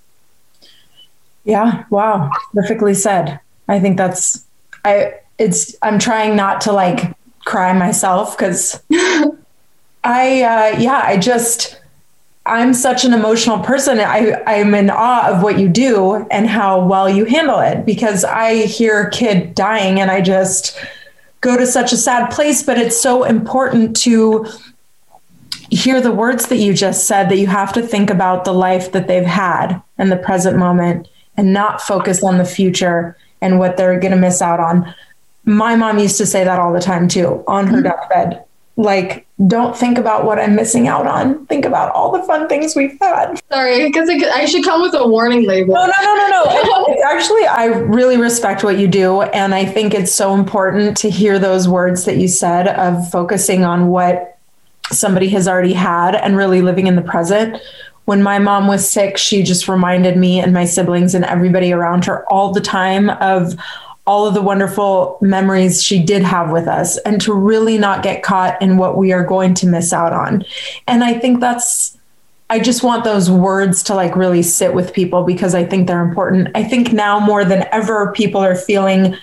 Yeah. 1.44 1.86
Wow. 1.90 2.32
Perfectly 2.54 2.94
said. 2.94 3.40
I 3.68 3.80
think 3.80 3.98
that's, 3.98 4.46
I, 4.86 5.16
it's, 5.38 5.76
I'm 5.82 6.00
trying 6.00 6.36
not 6.36 6.62
to 6.62 6.72
like 6.72 7.16
cry 7.46 7.74
myself 7.74 8.38
because 8.38 8.82
I, 8.92 10.44
uh, 10.44 10.80
yeah, 10.80 11.02
I 11.04 11.18
just, 11.18 11.80
I'm 12.46 12.74
such 12.74 13.06
an 13.06 13.14
emotional 13.14 13.60
person. 13.60 14.00
I, 14.00 14.42
I'm 14.46 14.74
in 14.74 14.90
awe 14.90 15.30
of 15.30 15.44
what 15.44 15.60
you 15.60 15.70
do 15.70 16.28
and 16.32 16.48
how 16.48 16.86
well 16.86 17.10
you 17.10 17.26
handle 17.26 17.60
it 17.60 17.86
because 17.86 18.24
I 18.24 18.66
hear 18.66 19.02
a 19.02 19.12
kid 19.12 19.54
dying 19.56 20.00
and 20.00 20.10
I 20.10 20.22
just 20.22 20.78
go 21.42 21.58
to 21.58 21.66
such 21.66 21.94
a 21.94 21.98
sad 21.98 22.32
place. 22.32 22.64
But 22.64 22.78
it's 22.78 23.00
so 23.00 23.24
important 23.24 23.96
to 23.98 24.48
hear 25.70 26.02
the 26.02 26.12
words 26.12 26.48
that 26.48 26.58
you 26.58 26.74
just 26.74 27.08
said 27.08 27.30
that 27.30 27.38
you 27.38 27.48
have 27.48 27.74
to 27.74 27.82
think 27.82 28.10
about 28.10 28.44
the 28.44 28.54
life 28.54 28.92
that 28.92 29.08
they've 29.08 29.24
had 29.24 29.82
and 29.98 30.12
the 30.12 30.18
present 30.18 30.58
moment 30.58 31.08
and 31.38 31.54
not 31.54 31.82
focus 31.82 32.24
on 32.24 32.38
the 32.38 32.46
future 32.46 33.16
and 33.42 33.60
what 33.60 33.78
they're 33.78 34.00
going 34.00 34.12
to 34.12 34.18
miss 34.18 34.42
out 34.42 34.60
on. 34.60 34.94
My 35.46 35.76
mom 35.76 36.00
used 36.00 36.18
to 36.18 36.26
say 36.26 36.44
that 36.44 36.60
all 36.60 36.74
the 36.74 36.80
time 36.80 37.08
too 37.08 37.44
on 37.48 37.68
her 37.68 37.78
mm-hmm. 37.78 37.84
deathbed 37.84 38.44
like 38.80 39.28
don't 39.46 39.78
think 39.78 39.98
about 39.98 40.24
what 40.24 40.40
i'm 40.40 40.56
missing 40.56 40.88
out 40.88 41.06
on. 41.06 41.46
Think 41.48 41.66
about 41.66 41.92
all 41.94 42.14
the 42.14 42.24
fun 42.24 42.48
things 42.48 42.78
we've 42.78 42.98
had. 43.02 43.38
Sorry 43.52 43.86
because 43.86 44.10
i 44.10 44.46
should 44.46 44.64
come 44.64 44.82
with 44.82 44.94
a 44.94 45.06
warning 45.06 45.46
label. 45.46 45.74
No 45.74 45.86
no 45.86 46.02
no 46.02 46.16
no 46.16 46.30
no. 46.30 47.04
Actually 47.06 47.46
i 47.46 47.66
really 47.66 48.16
respect 48.16 48.64
what 48.64 48.80
you 48.80 48.88
do 48.88 49.22
and 49.22 49.54
i 49.54 49.66
think 49.66 49.94
it's 49.94 50.14
so 50.14 50.34
important 50.34 50.96
to 50.98 51.10
hear 51.10 51.38
those 51.38 51.68
words 51.68 52.06
that 52.06 52.16
you 52.18 52.30
said 52.30 52.70
of 52.70 53.12
focusing 53.12 53.66
on 53.66 53.90
what 53.90 54.38
somebody 54.92 55.28
has 55.28 55.46
already 55.46 55.74
had 55.74 56.16
and 56.16 56.38
really 56.38 56.62
living 56.62 56.88
in 56.88 56.96
the 56.96 57.02
present. 57.02 57.62
When 58.06 58.24
my 58.24 58.40
mom 58.40 58.68
was 58.68 58.90
sick 58.90 59.18
she 59.18 59.44
just 59.44 59.68
reminded 59.68 60.16
me 60.16 60.40
and 60.40 60.54
my 60.54 60.64
siblings 60.64 61.14
and 61.14 61.26
everybody 61.26 61.74
around 61.74 62.06
her 62.06 62.26
all 62.32 62.54
the 62.54 62.62
time 62.62 63.10
of 63.10 63.56
all 64.10 64.26
of 64.26 64.34
the 64.34 64.42
wonderful 64.42 65.20
memories 65.22 65.84
she 65.84 66.02
did 66.02 66.24
have 66.24 66.50
with 66.50 66.68
us 66.68 66.98
and 67.06 67.22
to 67.22 67.32
really 67.32 67.78
not 67.78 68.02
get 68.02 68.24
caught 68.24 68.60
in 68.60 68.76
what 68.76 68.98
we 68.98 69.14
are 69.14 69.24
going 69.24 69.54
to 69.54 69.68
miss 69.68 69.94
out 69.94 70.12
on. 70.12 70.44
And 70.88 71.04
I 71.04 71.14
think 71.14 71.40
that's 71.40 71.96
I 72.50 72.58
just 72.60 72.82
want 72.82 73.04
those 73.04 73.30
words 73.30 73.84
to 73.84 73.94
like 73.94 74.16
really 74.16 74.42
sit 74.42 74.74
with 74.74 74.94
people 74.94 75.26
because 75.26 75.54
I 75.54 75.64
think 75.64 75.86
they're 75.86 76.02
important. 76.02 76.48
I 76.56 76.64
think 76.64 76.92
now 76.92 77.20
more 77.20 77.46
than 77.46 77.68
ever 77.72 78.12
people 78.14 78.42
are 78.42 78.56
feeling 78.56 79.16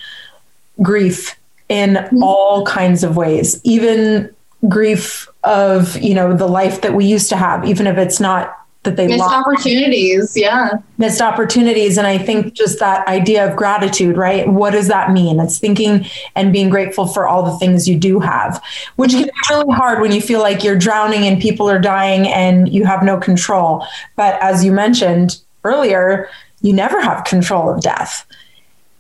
grief 0.81 1.35
in 1.69 1.95
mm-hmm. 1.95 2.23
all 2.23 2.65
kinds 2.65 3.03
of 3.03 3.17
ways. 3.17 3.61
Even 3.65 4.33
grief 4.69 5.27
of, 5.43 5.99
you 5.99 6.15
know, 6.15 6.37
the 6.37 6.47
life 6.47 6.83
that 6.83 6.95
we 6.95 7.07
used 7.07 7.29
to 7.31 7.37
have 7.37 7.65
even 7.65 7.89
if 7.89 7.99
it's 7.99 8.21
not 8.21 8.57
that 8.87 8.97
they 8.97 9.07
missed 9.07 9.19
lost. 9.19 9.47
opportunities. 9.47 10.35
Yeah. 10.35 10.71
Missed 10.97 11.21
opportunities. 11.21 11.99
And 11.99 12.07
I 12.07 12.17
think 12.17 12.55
just 12.55 12.79
that 12.79 13.07
idea 13.07 13.47
of 13.47 13.55
gratitude, 13.55 14.17
right? 14.17 14.49
What 14.49 14.71
does 14.71 14.89
that 14.89 15.13
mean? 15.13 15.39
It's 15.39 15.59
thinking 15.59 16.07
and 16.35 16.53
being 16.53 16.71
grateful 16.71 17.07
for 17.07 17.29
all 17.29 17.43
the 17.43 17.59
things 17.59 17.87
you 17.87 17.99
do 17.99 18.19
have, 18.21 18.63
which 18.97 19.11
mm-hmm. 19.11 19.25
can 19.25 19.27
be 19.27 19.55
really 19.55 19.77
hard 19.77 20.01
when 20.01 20.13
you 20.13 20.23
feel 20.23 20.41
like 20.41 20.65
you're 20.65 20.79
drowning 20.79 21.27
and 21.27 21.41
people 21.41 21.69
are 21.69 21.79
dying 21.79 22.27
and 22.29 22.73
you 22.73 22.87
have 22.87 23.03
no 23.03 23.19
control. 23.19 23.87
But 24.17 24.41
as 24.43 24.65
you 24.65 24.73
mentioned 24.73 25.39
earlier, 25.63 26.31
you 26.63 26.73
never 26.73 27.03
have 27.03 27.25
control 27.25 27.69
of 27.69 27.83
death. 27.83 28.27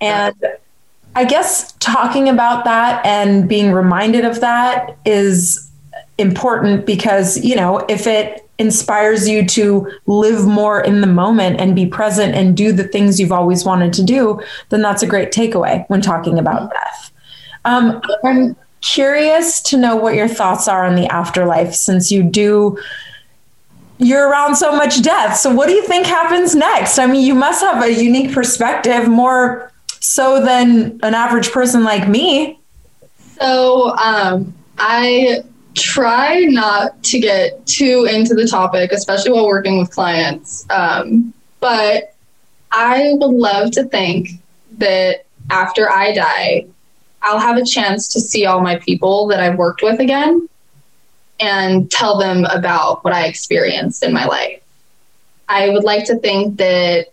And 0.00 0.34
I 1.14 1.24
guess 1.24 1.72
talking 1.80 2.28
about 2.28 2.66
that 2.66 3.04
and 3.06 3.48
being 3.48 3.72
reminded 3.72 4.26
of 4.26 4.40
that 4.40 4.96
is 5.06 5.70
important 6.18 6.86
because, 6.86 7.42
you 7.42 7.56
know, 7.56 7.78
if 7.88 8.06
it 8.06 8.45
inspires 8.58 9.28
you 9.28 9.44
to 9.46 9.90
live 10.06 10.46
more 10.46 10.80
in 10.80 11.00
the 11.00 11.06
moment 11.06 11.60
and 11.60 11.74
be 11.74 11.86
present 11.86 12.34
and 12.34 12.56
do 12.56 12.72
the 12.72 12.84
things 12.88 13.20
you've 13.20 13.32
always 13.32 13.64
wanted 13.64 13.92
to 13.94 14.02
do, 14.02 14.40
then 14.70 14.82
that's 14.82 15.02
a 15.02 15.06
great 15.06 15.30
takeaway 15.32 15.88
when 15.88 16.00
talking 16.00 16.38
about 16.38 16.70
death. 16.70 17.12
Um, 17.64 18.00
I'm 18.24 18.56
curious 18.80 19.60
to 19.62 19.76
know 19.76 19.96
what 19.96 20.14
your 20.14 20.28
thoughts 20.28 20.68
are 20.68 20.84
on 20.84 20.94
the 20.94 21.06
afterlife 21.08 21.74
since 21.74 22.10
you 22.10 22.22
do 22.22 22.78
you're 23.98 24.28
around 24.28 24.56
so 24.56 24.72
much 24.76 25.02
death. 25.02 25.36
So 25.36 25.54
what 25.54 25.68
do 25.68 25.72
you 25.72 25.82
think 25.86 26.06
happens 26.06 26.54
next? 26.54 26.98
I 26.98 27.06
mean, 27.06 27.24
you 27.24 27.34
must 27.34 27.62
have 27.62 27.82
a 27.82 27.90
unique 27.90 28.32
perspective 28.32 29.08
more 29.08 29.72
so 30.00 30.44
than 30.44 31.00
an 31.02 31.14
average 31.14 31.50
person 31.50 31.82
like 31.82 32.08
me. 32.08 32.60
So, 33.40 33.96
um, 33.96 34.54
I 34.78 35.42
try 35.76 36.40
not 36.40 37.02
to 37.04 37.20
get 37.20 37.64
too 37.66 38.08
into 38.10 38.34
the 38.34 38.46
topic, 38.46 38.92
especially 38.92 39.32
while 39.32 39.46
working 39.46 39.78
with 39.78 39.90
clients. 39.90 40.66
Um, 40.70 41.32
but 41.60 42.14
I 42.72 43.12
would 43.12 43.34
love 43.34 43.70
to 43.72 43.84
think 43.84 44.30
that 44.78 45.24
after 45.50 45.90
I 45.90 46.12
die, 46.12 46.66
I'll 47.22 47.38
have 47.38 47.56
a 47.56 47.64
chance 47.64 48.08
to 48.08 48.20
see 48.20 48.46
all 48.46 48.60
my 48.60 48.76
people 48.76 49.26
that 49.28 49.40
I've 49.40 49.58
worked 49.58 49.82
with 49.82 50.00
again 50.00 50.48
and 51.38 51.90
tell 51.90 52.18
them 52.18 52.44
about 52.46 53.04
what 53.04 53.12
I 53.12 53.26
experienced 53.26 54.02
in 54.02 54.12
my 54.12 54.24
life. 54.26 54.62
I 55.48 55.68
would 55.70 55.84
like 55.84 56.04
to 56.06 56.18
think 56.18 56.56
that 56.56 57.08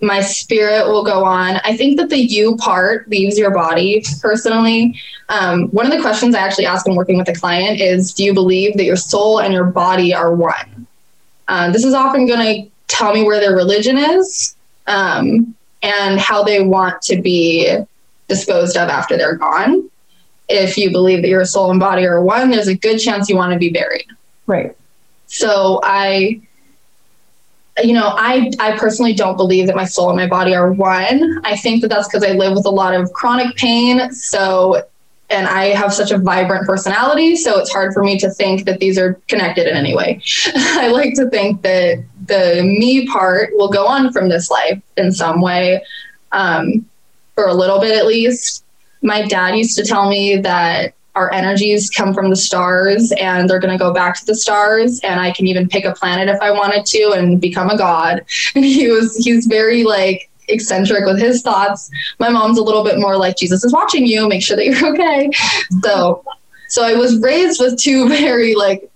my 0.00 0.20
spirit 0.20 0.86
will 0.86 1.04
go 1.04 1.24
on. 1.24 1.56
I 1.64 1.76
think 1.76 1.96
that 1.98 2.08
the 2.08 2.18
you 2.18 2.56
part 2.56 3.08
leaves 3.08 3.36
your 3.36 3.50
body 3.50 4.04
personally. 4.20 5.00
Um, 5.28 5.64
one 5.68 5.86
of 5.86 5.92
the 5.92 6.00
questions 6.00 6.34
I 6.34 6.40
actually 6.40 6.66
ask 6.66 6.86
when 6.86 6.96
working 6.96 7.18
with 7.18 7.28
a 7.28 7.34
client 7.34 7.80
is 7.80 8.12
Do 8.12 8.24
you 8.24 8.32
believe 8.32 8.76
that 8.76 8.84
your 8.84 8.96
soul 8.96 9.40
and 9.40 9.52
your 9.52 9.64
body 9.64 10.14
are 10.14 10.34
one? 10.34 10.86
Uh, 11.48 11.70
this 11.72 11.84
is 11.84 11.94
often 11.94 12.26
going 12.26 12.64
to 12.64 12.70
tell 12.86 13.12
me 13.12 13.24
where 13.24 13.40
their 13.40 13.54
religion 13.54 13.96
is 13.96 14.54
um, 14.86 15.54
and 15.82 16.20
how 16.20 16.42
they 16.42 16.62
want 16.62 17.02
to 17.02 17.20
be 17.20 17.76
disposed 18.28 18.76
of 18.76 18.88
after 18.88 19.16
they're 19.16 19.36
gone. 19.36 19.90
If 20.48 20.78
you 20.78 20.90
believe 20.90 21.22
that 21.22 21.28
your 21.28 21.44
soul 21.44 21.70
and 21.70 21.80
body 21.80 22.06
are 22.06 22.22
one, 22.22 22.50
there's 22.50 22.68
a 22.68 22.74
good 22.74 22.98
chance 22.98 23.28
you 23.28 23.36
want 23.36 23.52
to 23.52 23.58
be 23.58 23.70
buried. 23.70 24.06
Right. 24.46 24.76
So 25.26 25.80
I 25.82 26.40
you 27.82 27.92
know, 27.92 28.14
I 28.16 28.50
I 28.58 28.76
personally 28.76 29.14
don't 29.14 29.36
believe 29.36 29.66
that 29.66 29.76
my 29.76 29.84
soul 29.84 30.08
and 30.08 30.16
my 30.16 30.26
body 30.26 30.54
are 30.54 30.72
one. 30.72 31.40
I 31.44 31.56
think 31.56 31.82
that 31.82 31.88
that's 31.88 32.08
because 32.08 32.24
I 32.24 32.32
live 32.32 32.54
with 32.54 32.66
a 32.66 32.70
lot 32.70 32.94
of 32.94 33.12
chronic 33.12 33.56
pain. 33.56 34.12
So 34.12 34.82
and 35.30 35.46
I 35.46 35.66
have 35.66 35.92
such 35.92 36.10
a 36.10 36.18
vibrant 36.18 36.66
personality, 36.66 37.36
so 37.36 37.58
it's 37.58 37.70
hard 37.70 37.92
for 37.92 38.02
me 38.02 38.18
to 38.18 38.30
think 38.30 38.64
that 38.64 38.80
these 38.80 38.98
are 38.98 39.20
connected 39.28 39.66
in 39.66 39.76
any 39.76 39.94
way. 39.94 40.22
I 40.54 40.88
like 40.88 41.14
to 41.14 41.28
think 41.28 41.62
that 41.62 42.02
the 42.26 42.62
me 42.62 43.06
part 43.06 43.50
will 43.52 43.68
go 43.68 43.86
on 43.86 44.12
from 44.12 44.28
this 44.30 44.50
life 44.50 44.80
in 44.96 45.12
some 45.12 45.42
way, 45.42 45.84
um, 46.32 46.86
for 47.34 47.46
a 47.46 47.54
little 47.54 47.80
bit 47.80 47.96
at 47.96 48.06
least. 48.06 48.64
My 49.02 49.26
dad 49.26 49.54
used 49.54 49.76
to 49.76 49.84
tell 49.84 50.08
me 50.08 50.38
that 50.38 50.94
our 51.18 51.32
energies 51.32 51.90
come 51.90 52.14
from 52.14 52.30
the 52.30 52.36
stars 52.36 53.12
and 53.18 53.50
they're 53.50 53.58
going 53.58 53.76
to 53.76 53.78
go 53.78 53.92
back 53.92 54.16
to 54.16 54.24
the 54.24 54.34
stars 54.34 55.00
and 55.00 55.20
i 55.20 55.32
can 55.32 55.46
even 55.48 55.68
pick 55.68 55.84
a 55.84 55.92
planet 55.92 56.28
if 56.28 56.40
i 56.40 56.50
wanted 56.50 56.86
to 56.86 57.12
and 57.16 57.40
become 57.40 57.68
a 57.70 57.76
god. 57.76 58.24
And 58.54 58.64
he 58.78 58.88
was 58.88 59.16
he's 59.16 59.46
very 59.46 59.82
like 59.84 60.30
eccentric 60.50 61.04
with 61.04 61.18
his 61.18 61.42
thoughts. 61.42 61.90
My 62.18 62.30
mom's 62.30 62.56
a 62.56 62.62
little 62.62 62.84
bit 62.84 62.98
more 62.98 63.16
like 63.16 63.36
jesus 63.36 63.64
is 63.64 63.72
watching 63.72 64.06
you 64.06 64.28
make 64.28 64.42
sure 64.42 64.56
that 64.56 64.64
you're 64.64 64.86
okay. 64.92 65.30
So 65.82 66.24
so 66.68 66.84
i 66.84 66.94
was 66.94 67.18
raised 67.18 67.60
with 67.60 67.78
two 67.78 68.08
very 68.20 68.54
like 68.54 68.90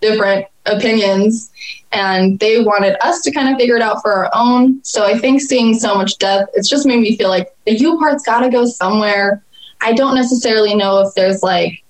different 0.00 0.46
opinions 0.66 1.50
and 1.90 2.38
they 2.38 2.62
wanted 2.62 2.94
us 3.04 3.22
to 3.22 3.32
kind 3.32 3.48
of 3.48 3.58
figure 3.58 3.74
it 3.74 3.82
out 3.82 4.02
for 4.02 4.12
our 4.12 4.30
own. 4.34 4.84
So 4.84 5.04
i 5.04 5.18
think 5.18 5.40
seeing 5.40 5.74
so 5.74 5.94
much 5.96 6.18
death 6.18 6.46
it's 6.54 6.68
just 6.68 6.86
made 6.86 7.00
me 7.00 7.16
feel 7.16 7.28
like 7.28 7.48
the 7.66 7.74
you 7.74 7.98
part's 7.98 8.22
got 8.22 8.40
to 8.40 8.50
go 8.50 8.64
somewhere 8.66 9.42
I 9.80 9.92
don't 9.92 10.14
necessarily 10.14 10.74
know 10.74 11.00
if 11.00 11.14
there's 11.14 11.42
like 11.42 11.82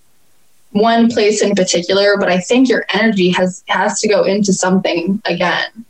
one 0.72 1.10
place 1.10 1.42
in 1.42 1.54
particular, 1.54 2.16
but 2.18 2.28
I 2.28 2.38
think 2.38 2.68
your 2.68 2.84
energy 2.92 3.30
has 3.30 3.62
has 3.68 4.00
to 4.00 4.08
go 4.08 4.24
into 4.24 4.52
something 4.52 5.20
again. 5.24 5.84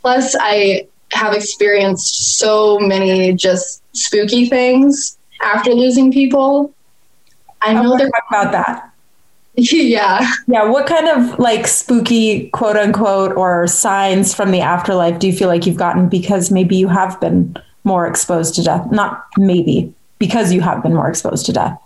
Plus, 0.00 0.36
I 0.38 0.86
have 1.12 1.34
experienced 1.34 2.38
so 2.38 2.78
many 2.78 3.32
just 3.32 3.82
spooky 3.96 4.48
things 4.48 5.18
after 5.42 5.70
losing 5.70 6.12
people. 6.12 6.72
I 7.62 7.72
know 7.72 7.96
they're 7.96 8.10
about 8.30 8.52
that. 8.52 8.92
yeah. 9.58 10.30
Yeah. 10.46 10.64
What 10.64 10.86
kind 10.86 11.08
of 11.08 11.38
like 11.38 11.66
spooky 11.66 12.48
quote 12.50 12.76
unquote 12.76 13.36
or 13.36 13.66
signs 13.66 14.32
from 14.32 14.52
the 14.52 14.60
afterlife 14.60 15.18
do 15.18 15.26
you 15.26 15.32
feel 15.32 15.48
like 15.48 15.66
you've 15.66 15.76
gotten 15.76 16.08
because 16.08 16.52
maybe 16.52 16.76
you 16.76 16.86
have 16.86 17.20
been 17.20 17.56
more 17.82 18.06
exposed 18.06 18.54
to 18.54 18.62
death? 18.62 18.86
Not 18.92 19.26
maybe, 19.36 19.92
because 20.18 20.52
you 20.52 20.60
have 20.60 20.82
been 20.82 20.94
more 20.94 21.08
exposed 21.08 21.46
to 21.46 21.52
death? 21.52 21.78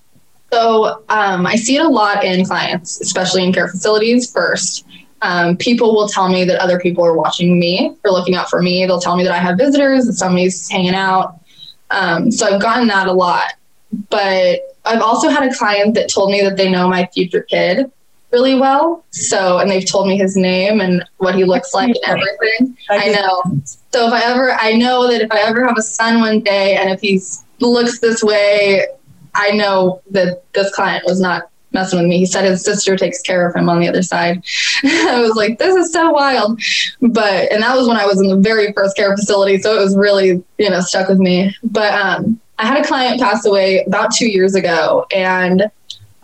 So 0.53 1.03
um, 1.09 1.47
I 1.47 1.57
see 1.57 1.77
it 1.77 1.85
a 1.85 1.88
lot 1.88 2.25
in 2.25 2.45
clients, 2.45 3.01
especially 3.01 3.45
in 3.45 3.53
care 3.53 3.68
facilities 3.68 4.31
first. 4.31 4.87
Um, 5.23 5.57
people 5.57 5.95
will 5.95 6.09
tell 6.09 6.29
me 6.29 6.45
that 6.45 6.59
other 6.61 6.79
people 6.79 7.07
are 7.07 7.16
watching 7.16 7.59
me 7.59 7.97
or 8.05 8.11
looking 8.11 8.35
out 8.35 8.51
for 8.51 8.61
me. 8.61 8.85
They'll 8.85 9.01
tell 9.01 9.16
me 9.16 9.25
that 9.25 9.33
I 9.33 9.38
have 9.38 9.57
visitors, 9.57 10.07
that 10.07 10.14
somebody's 10.14 10.68
hanging 10.68 10.95
out. 10.95 11.40
Um, 11.90 12.31
so 12.31 12.47
I've 12.47 12.61
gotten 12.61 12.88
that 12.88 13.07
a 13.07 13.12
lot. 13.12 13.53
But 14.11 14.61
I've 14.85 15.01
also 15.01 15.29
had 15.29 15.51
a 15.51 15.55
client 15.55 15.95
that 15.95 16.11
told 16.11 16.31
me 16.31 16.40
that 16.42 16.57
they 16.57 16.71
know 16.71 16.88
my 16.88 17.09
future 17.14 17.42
kid 17.42 17.90
really 18.33 18.55
well. 18.55 19.05
So, 19.11 19.59
and 19.59 19.71
they've 19.71 19.88
told 19.88 20.09
me 20.09 20.16
his 20.16 20.37
name 20.37 20.81
and 20.81 21.05
what 21.18 21.35
he 21.35 21.45
looks 21.45 21.75
like 21.75 21.95
and 22.07 22.23
everything. 22.40 22.77
I 22.90 23.09
know. 23.11 23.42
So 23.92 24.07
if 24.07 24.12
I 24.12 24.25
ever, 24.25 24.53
I 24.53 24.73
know 24.73 25.09
that 25.11 25.21
if 25.21 25.31
I 25.31 25.40
ever 25.40 25.64
have 25.64 25.77
a 25.77 25.83
son 25.83 26.21
one 26.21 26.40
day 26.40 26.77
and 26.77 26.90
if 26.90 27.01
he 27.01 27.21
looks 27.61 28.01
this 28.01 28.23
way, 28.23 28.87
I 29.35 29.51
know 29.51 30.03
that 30.11 30.42
this 30.53 30.75
client 30.75 31.05
was 31.07 31.21
not 31.21 31.45
messing 31.73 31.99
with 31.99 32.09
me. 32.09 32.18
He 32.18 32.27
said 32.27 32.45
his 32.45 32.64
sister 32.64 32.97
takes 32.97 33.21
care 33.23 33.49
of 33.49 33.55
him 33.55 33.68
on 33.68 33.81
the 33.81 33.88
other 33.88 34.03
side. 34.03 34.42
I 34.85 35.21
was 35.21 35.35
like, 35.37 35.59
this 35.59 35.75
is 35.75 35.92
so 35.92 36.11
wild. 36.11 36.61
But, 37.01 37.51
and 37.51 37.62
that 37.62 37.77
was 37.77 37.88
when 37.88 37.97
I 37.97 38.07
was 38.07 38.21
in 38.21 38.29
the 38.29 38.37
very 38.37 38.73
first 38.73 38.97
care 38.97 39.14
facility. 39.16 39.59
So 39.59 39.79
it 39.79 39.83
was 39.83 39.97
really, 39.97 40.45
you 40.59 40.71
know, 40.71 40.81
stuck 40.81 41.09
with 41.09 41.18
me. 41.18 41.55
But 41.62 41.95
um, 41.95 42.40
I 42.59 42.66
had 42.66 42.83
a 42.83 42.87
client 42.87 43.21
pass 43.21 43.47
away 43.47 43.85
about 43.85 44.12
two 44.14 44.29
years 44.29 44.55
ago 44.55 45.07
and 45.14 45.71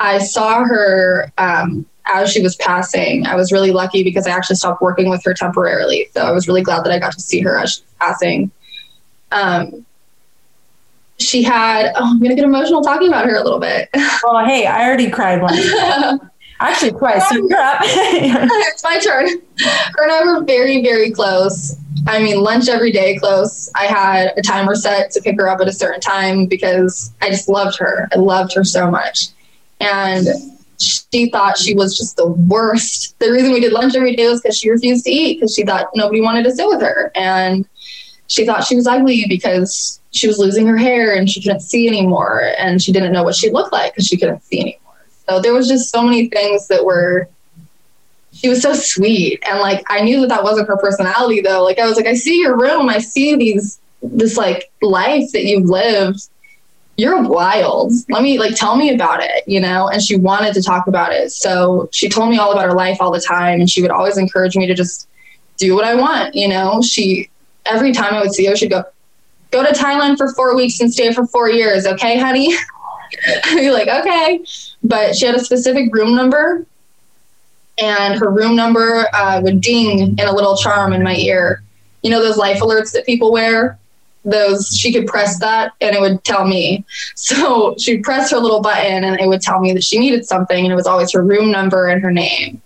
I 0.00 0.18
saw 0.18 0.64
her 0.64 1.32
um, 1.38 1.86
as 2.08 2.30
she 2.32 2.42
was 2.42 2.56
passing. 2.56 3.26
I 3.26 3.34
was 3.34 3.52
really 3.52 3.70
lucky 3.70 4.02
because 4.02 4.26
I 4.26 4.30
actually 4.30 4.56
stopped 4.56 4.82
working 4.82 5.08
with 5.08 5.22
her 5.24 5.34
temporarily. 5.34 6.08
So 6.14 6.22
I 6.22 6.32
was 6.32 6.48
really 6.48 6.62
glad 6.62 6.84
that 6.84 6.92
I 6.92 6.98
got 6.98 7.12
to 7.12 7.20
see 7.20 7.40
her 7.40 7.58
as 7.58 7.74
she 7.74 7.82
was 7.82 7.94
passing. 8.00 8.50
Um, 9.32 9.84
she 11.18 11.42
had, 11.42 11.92
oh, 11.96 12.10
I'm 12.10 12.18
going 12.18 12.30
to 12.30 12.36
get 12.36 12.44
emotional 12.44 12.82
talking 12.82 13.08
about 13.08 13.26
her 13.26 13.36
a 13.36 13.42
little 13.42 13.58
bit. 13.58 13.88
Well, 14.22 14.44
hey, 14.46 14.66
I 14.66 14.86
already 14.86 15.10
cried 15.10 15.42
once. 15.42 15.60
Actually, 16.60 16.92
twice. 16.92 17.28
So 17.28 17.36
you're 17.36 17.56
up. 17.56 17.80
it's 17.84 18.82
my 18.82 18.98
turn. 18.98 19.28
Her 19.28 20.02
and 20.02 20.12
I 20.12 20.24
were 20.24 20.44
very, 20.44 20.82
very 20.82 21.12
close. 21.12 21.76
I 22.08 22.20
mean, 22.20 22.40
lunch 22.40 22.68
every 22.68 22.90
day 22.90 23.16
close. 23.16 23.70
I 23.76 23.84
had 23.84 24.32
a 24.36 24.42
timer 24.42 24.74
set 24.74 25.12
to 25.12 25.20
pick 25.20 25.36
her 25.38 25.48
up 25.48 25.60
at 25.60 25.68
a 25.68 25.72
certain 25.72 26.00
time 26.00 26.46
because 26.46 27.12
I 27.20 27.30
just 27.30 27.48
loved 27.48 27.78
her. 27.78 28.08
I 28.12 28.16
loved 28.16 28.54
her 28.54 28.64
so 28.64 28.90
much. 28.90 29.28
And 29.80 30.26
she 30.78 31.28
thought 31.30 31.58
she 31.58 31.74
was 31.74 31.96
just 31.96 32.16
the 32.16 32.26
worst. 32.26 33.18
The 33.18 33.32
reason 33.32 33.52
we 33.52 33.60
did 33.60 33.72
lunch 33.72 33.96
every 33.96 34.14
day 34.14 34.28
was 34.28 34.40
because 34.40 34.56
she 34.56 34.70
refused 34.70 35.04
to 35.04 35.10
eat 35.10 35.40
because 35.40 35.54
she 35.54 35.64
thought 35.64 35.88
nobody 35.94 36.20
wanted 36.20 36.44
to 36.44 36.52
sit 36.52 36.66
with 36.68 36.80
her. 36.80 37.10
And 37.14 37.68
she 38.28 38.46
thought 38.46 38.64
she 38.64 38.76
was 38.76 38.86
ugly 38.86 39.24
because 39.28 40.00
she 40.10 40.26
was 40.26 40.38
losing 40.38 40.66
her 40.66 40.76
hair 40.76 41.14
and 41.14 41.28
she 41.28 41.42
couldn't 41.42 41.60
see 41.60 41.88
anymore. 41.88 42.52
And 42.58 42.80
she 42.80 42.92
didn't 42.92 43.12
know 43.12 43.24
what 43.24 43.34
she 43.34 43.50
looked 43.50 43.72
like 43.72 43.92
because 43.92 44.06
she 44.06 44.16
couldn't 44.16 44.42
see 44.44 44.60
anymore. 44.60 45.06
So 45.28 45.40
there 45.40 45.52
was 45.52 45.68
just 45.68 45.90
so 45.90 46.02
many 46.02 46.28
things 46.28 46.68
that 46.68 46.84
were 46.84 47.28
she 48.32 48.48
was 48.48 48.62
so 48.62 48.72
sweet. 48.72 49.42
And 49.48 49.58
like 49.58 49.84
i 49.88 50.00
knew 50.00 50.20
that 50.20 50.28
that 50.28 50.44
wasn't 50.44 50.68
her 50.68 50.76
personality 50.76 51.40
though. 51.40 51.64
Like 51.64 51.78
i 51.78 51.86
was 51.86 51.96
like 51.96 52.06
i 52.06 52.14
see 52.14 52.40
your 52.40 52.56
room. 52.56 52.88
I 52.88 52.98
see 52.98 53.34
these 53.36 53.80
this 54.02 54.36
like 54.36 54.70
life 54.80 55.32
that 55.32 55.44
you've 55.44 55.68
lived 55.68 56.28
you're 56.98 57.22
wild 57.22 57.92
let 58.10 58.22
me 58.22 58.38
like 58.38 58.54
tell 58.54 58.76
me 58.76 58.92
about 58.92 59.20
it 59.22 59.42
you 59.46 59.60
know 59.60 59.88
and 59.88 60.02
she 60.02 60.16
wanted 60.16 60.52
to 60.52 60.62
talk 60.62 60.86
about 60.86 61.12
it 61.12 61.32
so 61.32 61.88
she 61.92 62.08
told 62.08 62.28
me 62.28 62.36
all 62.36 62.52
about 62.52 62.64
her 62.64 62.74
life 62.74 62.98
all 63.00 63.10
the 63.10 63.20
time 63.20 63.60
and 63.60 63.70
she 63.70 63.80
would 63.80 63.90
always 63.90 64.18
encourage 64.18 64.56
me 64.56 64.66
to 64.66 64.74
just 64.74 65.08
do 65.56 65.74
what 65.74 65.84
i 65.84 65.94
want 65.94 66.34
you 66.34 66.46
know 66.48 66.82
she 66.82 67.30
every 67.66 67.92
time 67.92 68.12
i 68.14 68.20
would 68.20 68.32
see 68.32 68.44
her 68.44 68.54
she'd 68.54 68.70
go 68.70 68.84
go 69.50 69.62
to 69.62 69.72
Thailand 69.72 70.16
for 70.16 70.32
four 70.34 70.54
weeks 70.54 70.80
and 70.80 70.92
stay 70.92 71.12
for 71.12 71.26
four 71.26 71.50
years, 71.50 71.86
okay, 71.86 72.18
honey? 72.18 72.54
I'd 73.44 73.56
be 73.56 73.70
like, 73.70 73.88
okay. 73.88 74.44
But 74.82 75.16
she 75.16 75.26
had 75.26 75.34
a 75.34 75.40
specific 75.44 75.92
room 75.94 76.14
number, 76.14 76.66
and 77.78 78.18
her 78.18 78.30
room 78.30 78.56
number 78.56 79.06
uh, 79.14 79.40
would 79.42 79.60
ding 79.60 80.18
in 80.18 80.26
a 80.26 80.32
little 80.32 80.56
charm 80.56 80.92
in 80.92 81.02
my 81.02 81.16
ear. 81.16 81.62
You 82.02 82.10
know 82.10 82.22
those 82.22 82.36
life 82.36 82.60
alerts 82.60 82.92
that 82.92 83.06
people 83.06 83.32
wear? 83.32 83.78
Those 84.30 84.68
she 84.68 84.92
could 84.92 85.06
press 85.06 85.38
that 85.40 85.72
and 85.80 85.96
it 85.96 86.00
would 86.00 86.22
tell 86.24 86.46
me. 86.46 86.84
So 87.14 87.74
she'd 87.78 88.02
press 88.02 88.30
her 88.30 88.38
little 88.38 88.60
button 88.60 89.04
and 89.04 89.20
it 89.20 89.26
would 89.26 89.40
tell 89.40 89.60
me 89.60 89.72
that 89.72 89.84
she 89.84 89.98
needed 89.98 90.26
something, 90.26 90.64
and 90.64 90.72
it 90.72 90.76
was 90.76 90.86
always 90.86 91.12
her 91.12 91.22
room 91.22 91.50
number 91.50 91.86
and 91.86 92.02
her 92.02 92.12
name. 92.12 92.60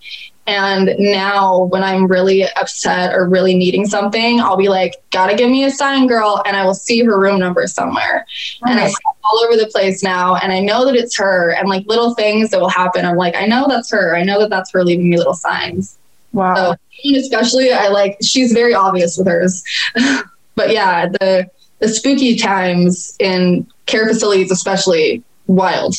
And 0.47 0.97
now, 0.99 1.65
when 1.67 1.85
I'm 1.85 2.09
really 2.09 2.45
upset 2.57 3.15
or 3.15 3.29
really 3.29 3.55
needing 3.55 3.87
something, 3.87 4.41
I'll 4.41 4.57
be 4.57 4.69
like, 4.69 4.95
gotta 5.11 5.37
give 5.37 5.49
me 5.49 5.65
a 5.65 5.71
sign, 5.71 6.09
girl. 6.09 6.43
And 6.45 6.57
I 6.57 6.65
will 6.65 6.75
see 6.75 7.05
her 7.05 7.19
room 7.19 7.39
number 7.39 7.65
somewhere. 7.69 8.27
And 8.63 8.81
I 8.81 8.89
see 8.89 8.95
all 9.23 9.45
over 9.45 9.57
the 9.57 9.69
place 9.69 10.03
now. 10.03 10.35
And 10.35 10.53
I 10.53 10.59
know 10.59 10.85
that 10.85 10.97
it's 10.97 11.17
her. 11.17 11.51
And 11.51 11.69
like 11.69 11.87
little 11.87 12.15
things 12.15 12.51
that 12.51 12.61
will 12.61 12.69
happen, 12.69 13.05
I'm 13.05 13.17
like, 13.17 13.37
I 13.37 13.47
know 13.47 13.67
that's 13.69 13.91
her. 13.93 14.17
I 14.17 14.25
know 14.25 14.41
that 14.41 14.51
that's 14.51 14.73
her 14.73 14.83
leaving 14.85 15.09
me 15.09 15.17
little 15.17 15.35
signs. 15.35 15.97
Wow. 16.33 16.77
So, 17.05 17.17
especially, 17.17 17.73
I 17.73 17.89
like, 17.89 18.17
she's 18.21 18.53
very 18.53 18.75
obvious 18.75 19.17
with 19.17 19.29
hers. 19.29 19.63
but 20.63 20.73
yeah, 20.73 21.09
the, 21.09 21.51
the 21.81 21.89
spooky 21.89 22.37
times 22.37 23.17
in 23.19 23.67
care 23.87 24.07
facilities, 24.07 24.51
especially, 24.51 25.23
wild. 25.47 25.97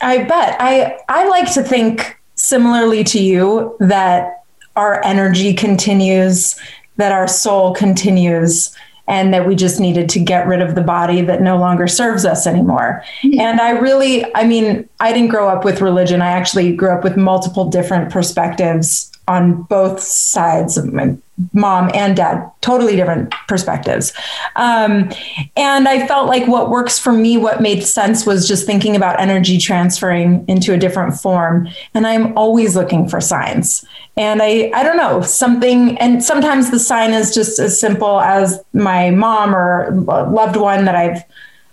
I 0.00 0.24
bet. 0.24 0.56
I, 0.60 0.98
I 1.08 1.28
like 1.28 1.52
to 1.54 1.62
think 1.62 2.18
similarly 2.36 3.04
to 3.04 3.22
you 3.22 3.76
that 3.80 4.44
our 4.76 5.04
energy 5.04 5.54
continues, 5.54 6.58
that 6.96 7.12
our 7.12 7.28
soul 7.28 7.74
continues, 7.74 8.74
and 9.08 9.34
that 9.34 9.46
we 9.46 9.56
just 9.56 9.80
needed 9.80 10.08
to 10.10 10.20
get 10.20 10.46
rid 10.46 10.62
of 10.62 10.76
the 10.76 10.80
body 10.80 11.20
that 11.22 11.42
no 11.42 11.58
longer 11.58 11.88
serves 11.88 12.24
us 12.24 12.46
anymore. 12.46 13.04
Mm-hmm. 13.22 13.40
And 13.40 13.60
I 13.60 13.70
really, 13.70 14.24
I 14.36 14.46
mean, 14.46 14.88
I 15.00 15.12
didn't 15.12 15.28
grow 15.28 15.48
up 15.48 15.64
with 15.64 15.80
religion. 15.80 16.22
I 16.22 16.30
actually 16.30 16.74
grew 16.74 16.90
up 16.90 17.02
with 17.02 17.16
multiple 17.16 17.68
different 17.68 18.10
perspectives 18.10 19.11
on 19.28 19.62
both 19.62 20.00
sides 20.00 20.76
of 20.76 20.92
my 20.92 21.16
mom 21.52 21.90
and 21.94 22.16
dad, 22.16 22.50
totally 22.60 22.96
different 22.96 23.32
perspectives. 23.48 24.12
Um, 24.56 25.10
and 25.56 25.88
I 25.88 26.06
felt 26.06 26.28
like 26.28 26.46
what 26.46 26.70
works 26.70 26.98
for 26.98 27.12
me, 27.12 27.36
what 27.36 27.62
made 27.62 27.82
sense 27.82 28.26
was 28.26 28.46
just 28.46 28.66
thinking 28.66 28.94
about 28.96 29.20
energy 29.20 29.58
transferring 29.58 30.44
into 30.48 30.72
a 30.74 30.78
different 30.78 31.14
form. 31.14 31.68
And 31.94 32.06
I'm 32.06 32.36
always 32.36 32.76
looking 32.76 33.08
for 33.08 33.20
signs. 33.20 33.84
And 34.16 34.42
I, 34.42 34.70
I 34.74 34.82
don't 34.82 34.98
know, 34.98 35.22
something, 35.22 35.96
and 35.98 36.22
sometimes 36.22 36.70
the 36.70 36.78
sign 36.78 37.12
is 37.12 37.34
just 37.34 37.58
as 37.58 37.80
simple 37.80 38.20
as 38.20 38.62
my 38.72 39.10
mom 39.10 39.54
or 39.54 39.90
loved 39.92 40.56
one 40.56 40.84
that 40.84 40.94
I've 40.94 41.22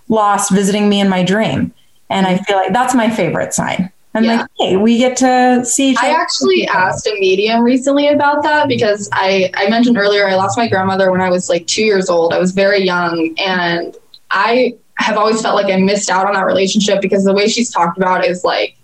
lost 0.08 0.52
visiting 0.52 0.88
me 0.88 1.02
in 1.02 1.10
my 1.10 1.24
dream. 1.24 1.74
And 2.10 2.26
I 2.26 2.38
feel 2.38 2.56
like 2.56 2.74
that's 2.74 2.96
my 2.96 3.10
favorite 3.10 3.54
sign. 3.54 3.92
I'm 4.15 4.24
Yeah. 4.24 4.38
like, 4.41 4.48
hey, 4.58 4.76
we 4.78 4.98
get 4.98 5.15
to 5.17 5.63
see 5.63 5.91
each 5.91 5.98
I 6.02 6.10
actually 6.10 6.67
asked 6.67 7.06
a 7.08 7.13
medium 7.19 7.62
recently 7.62 8.08
about 8.08 8.41
that 8.43 8.67
because 8.67 9.08
I, 9.13 9.52
I 9.56 9.69
mentioned 9.69 9.98
earlier 9.98 10.28
I 10.28 10.36
lost 10.36 10.58
my 10.58 10.67
grandmother 10.67 11.12
when 11.12 11.22
I 11.22 11.30
was 11.30 11.48
like 11.50 11.67
two 11.67 11.84
years 11.84 12.10
old. 12.10 12.34
I 12.34 12.39
was 12.39 12.52
very 12.52 12.84
young 12.84 13.36
and 13.38 13.95
I 14.32 14.76
have 14.95 15.17
always 15.17 15.41
felt 15.41 15.56
like 15.56 15.72
I 15.72 15.78
missed 15.78 16.10
out 16.10 16.26
on 16.26 16.34
that 16.34 16.45
relationship 16.45 17.02
because 17.02 17.24
the 17.24 17.34
way 17.34 17.48
she's 17.48 17.72
talked 17.72 17.98
about 17.98 18.26
is 18.26 18.43
like 18.43 18.76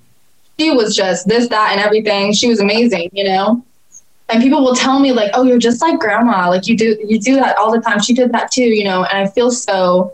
she 0.59 0.71
was 0.71 0.95
just 0.95 1.27
this, 1.27 1.49
that, 1.49 1.71
and 1.73 1.81
everything. 1.81 2.31
She 2.31 2.47
was 2.47 2.59
amazing, 2.61 3.09
you 3.11 3.25
know? 3.25 3.65
And 4.29 4.41
people 4.41 4.63
will 4.63 4.75
tell 4.75 4.99
me 4.99 5.11
like, 5.11 5.31
oh, 5.33 5.43
you're 5.43 5.57
just 5.59 5.81
like 5.81 5.99
grandma. 5.99 6.49
Like 6.49 6.67
you 6.67 6.77
do 6.77 6.97
you 7.05 7.19
do 7.19 7.35
that 7.35 7.57
all 7.57 7.71
the 7.71 7.81
time. 7.81 7.99
She 7.99 8.13
did 8.13 8.31
that 8.31 8.51
too, 8.51 8.63
you 8.63 8.83
know, 8.83 9.03
and 9.03 9.17
I 9.27 9.29
feel 9.31 9.51
so 9.51 10.13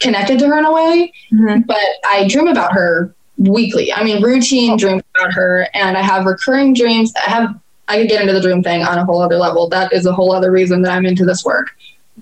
connected 0.00 0.38
to 0.40 0.46
her 0.48 0.58
in 0.58 0.64
a 0.66 0.72
way 0.72 1.12
Mhm. 1.32 1.66
but 1.66 1.78
I 2.04 2.26
dream 2.28 2.46
about 2.48 2.72
her 2.72 3.14
weekly. 3.38 3.92
I 3.92 4.04
mean, 4.04 4.22
routine 4.22 4.72
oh. 4.72 4.76
dreams 4.76 5.02
about 5.16 5.32
her, 5.34 5.68
and 5.74 5.96
I 5.96 6.02
have 6.02 6.26
recurring 6.26 6.74
dreams. 6.74 7.12
I 7.26 7.30
have. 7.30 7.60
I 7.86 7.98
could 7.98 8.08
get 8.08 8.22
into 8.22 8.32
the 8.32 8.40
dream 8.40 8.62
thing 8.62 8.82
on 8.82 8.96
a 8.96 9.04
whole 9.04 9.20
other 9.20 9.36
level. 9.36 9.68
That 9.68 9.92
is 9.92 10.06
a 10.06 10.12
whole 10.12 10.32
other 10.32 10.50
reason 10.50 10.80
that 10.82 10.92
I'm 10.92 11.04
into 11.04 11.26
this 11.26 11.44
work. 11.44 11.76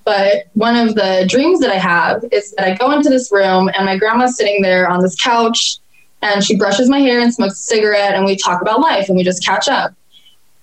But 0.04 0.48
one 0.54 0.74
of 0.74 0.96
the 0.96 1.24
dreams 1.28 1.60
that 1.60 1.70
I 1.70 1.78
have 1.78 2.24
is 2.32 2.52
that 2.52 2.66
I 2.66 2.74
go 2.74 2.90
into 2.90 3.08
this 3.08 3.30
room 3.30 3.70
and 3.76 3.84
my 3.84 3.96
grandma's 3.96 4.36
sitting 4.36 4.62
there 4.62 4.88
on 4.88 5.02
this 5.02 5.14
couch 5.14 5.78
and 6.22 6.42
she 6.42 6.56
brushes 6.56 6.88
my 6.88 6.98
hair 6.98 7.20
and 7.20 7.32
smokes 7.32 7.54
a 7.54 7.62
cigarette 7.62 8.14
and 8.14 8.24
we 8.24 8.36
talk 8.36 8.62
about 8.62 8.80
life 8.80 9.08
and 9.08 9.16
we 9.16 9.22
just 9.22 9.44
catch 9.44 9.68
up. 9.68 9.92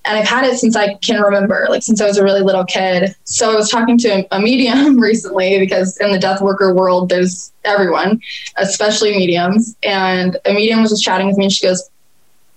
And 0.10 0.18
I've 0.18 0.28
had 0.28 0.44
it 0.44 0.58
since 0.58 0.76
I 0.76 0.96
can 0.96 1.22
remember, 1.22 1.68
like 1.70 1.84
since 1.84 2.02
I 2.02 2.08
was 2.08 2.18
a 2.18 2.24
really 2.24 2.42
little 2.42 2.66
kid. 2.66 3.16
So 3.26 3.52
I 3.52 3.56
was 3.56 3.70
talking 3.70 3.96
to 4.00 4.28
a 4.36 4.42
medium 4.42 5.00
recently 5.00 5.60
because 5.60 5.98
in 5.98 6.12
the 6.12 6.18
death 6.18 6.42
worker 6.42 6.74
world, 6.74 7.10
there's 7.10 7.54
everyone, 7.64 8.20
especially 8.58 9.16
mediums. 9.16 9.76
And 9.84 10.36
a 10.46 10.54
medium 10.54 10.82
was 10.82 10.90
just 10.90 11.04
chatting 11.04 11.28
with 11.28 11.38
me 11.38 11.44
and 11.46 11.54
she 11.54 11.68
goes, 11.68 11.92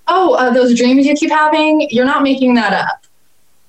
Oh, 0.09 0.33
uh, 0.33 0.49
those 0.49 0.75
dreams 0.75 1.05
you 1.05 1.15
keep 1.15 1.31
having, 1.31 1.89
you're 1.91 2.07
not 2.07 2.23
making 2.23 2.55
that 2.55 2.73
up 2.73 3.05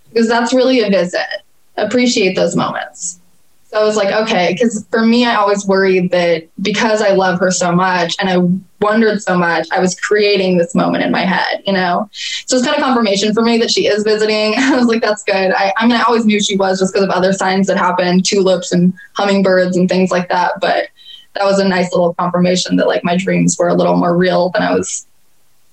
because 0.07 0.29
that's 0.29 0.53
really 0.53 0.79
a 0.79 0.89
visit. 0.89 1.43
Appreciate 1.75 2.37
those 2.37 2.55
moments. 2.55 3.19
So 3.65 3.81
I 3.81 3.83
was 3.83 3.97
like, 3.97 4.13
okay, 4.13 4.53
because 4.53 4.85
for 4.91 5.05
me, 5.05 5.25
I 5.25 5.35
always 5.35 5.65
worried 5.65 6.11
that 6.11 6.47
because 6.61 7.01
I 7.01 7.09
love 7.09 7.37
her 7.41 7.51
so 7.51 7.73
much 7.73 8.15
and 8.17 8.29
I 8.29 8.37
wondered 8.83 9.21
so 9.21 9.37
much, 9.37 9.67
I 9.71 9.79
was 9.79 9.99
creating 9.99 10.57
this 10.57 10.75
moment 10.75 11.03
in 11.03 11.11
my 11.11 11.21
head, 11.25 11.63
you 11.65 11.73
know? 11.73 12.09
So 12.45 12.57
it's 12.57 12.65
kind 12.65 12.77
of 12.77 12.83
confirmation 12.83 13.33
for 13.33 13.41
me 13.41 13.57
that 13.57 13.71
she 13.71 13.87
is 13.87 14.03
visiting. 14.03 14.53
I 14.57 14.75
was 14.75 14.85
like, 14.85 15.01
that's 15.01 15.23
good. 15.23 15.51
I, 15.53 15.73
I 15.77 15.87
mean, 15.87 15.95
I 15.95 16.03
always 16.03 16.25
knew 16.25 16.39
she 16.41 16.57
was 16.57 16.79
just 16.79 16.93
because 16.93 17.07
of 17.07 17.09
other 17.09 17.33
signs 17.33 17.67
that 17.67 17.77
happened, 17.77 18.25
tulips 18.25 18.71
and 18.71 18.93
hummingbirds 19.13 19.77
and 19.77 19.89
things 19.89 20.11
like 20.11 20.29
that. 20.29 20.53
But 20.61 20.89
that 21.33 21.45
was 21.45 21.59
a 21.59 21.67
nice 21.67 21.91
little 21.91 22.13
confirmation 22.13 22.75
that 22.75 22.87
like 22.87 23.03
my 23.03 23.17
dreams 23.17 23.57
were 23.57 23.69
a 23.69 23.73
little 23.73 23.95
more 23.95 24.15
real 24.15 24.49
than 24.51 24.61
I 24.61 24.73
was 24.73 25.07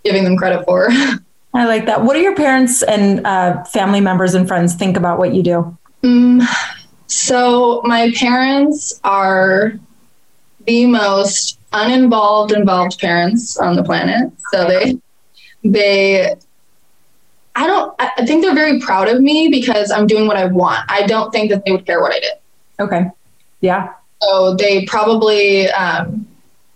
giving 0.04 0.24
them 0.24 0.36
credit 0.36 0.64
for. 0.64 0.88
I 1.52 1.66
like 1.66 1.86
that. 1.86 2.04
What 2.04 2.14
do 2.14 2.20
your 2.20 2.36
parents 2.36 2.82
and 2.82 3.26
uh, 3.26 3.64
family 3.64 4.00
members 4.00 4.34
and 4.34 4.46
friends 4.46 4.74
think 4.74 4.96
about 4.96 5.18
what 5.18 5.34
you 5.34 5.42
do? 5.42 5.76
Mm, 6.02 6.46
so 7.08 7.82
my 7.84 8.12
parents 8.16 9.00
are 9.02 9.74
the 10.66 10.86
most 10.86 11.58
uninvolved 11.72 12.52
involved 12.52 12.98
parents 12.98 13.56
on 13.56 13.76
the 13.76 13.82
planet. 13.82 14.32
So 14.52 14.66
they 14.66 14.98
they 15.64 16.34
I 17.56 17.66
don't 17.66 17.94
I 17.98 18.24
think 18.26 18.42
they're 18.42 18.54
very 18.54 18.80
proud 18.80 19.08
of 19.08 19.20
me 19.20 19.48
because 19.48 19.90
I'm 19.90 20.06
doing 20.06 20.26
what 20.26 20.36
I 20.36 20.46
want. 20.46 20.84
I 20.88 21.06
don't 21.06 21.30
think 21.30 21.50
that 21.50 21.64
they 21.64 21.72
would 21.72 21.86
care 21.86 22.00
what 22.00 22.12
I 22.12 22.20
did. 22.20 22.32
Okay. 22.80 23.10
Yeah. 23.60 23.92
So 24.22 24.54
they 24.54 24.84
probably 24.86 25.68
um 25.70 26.26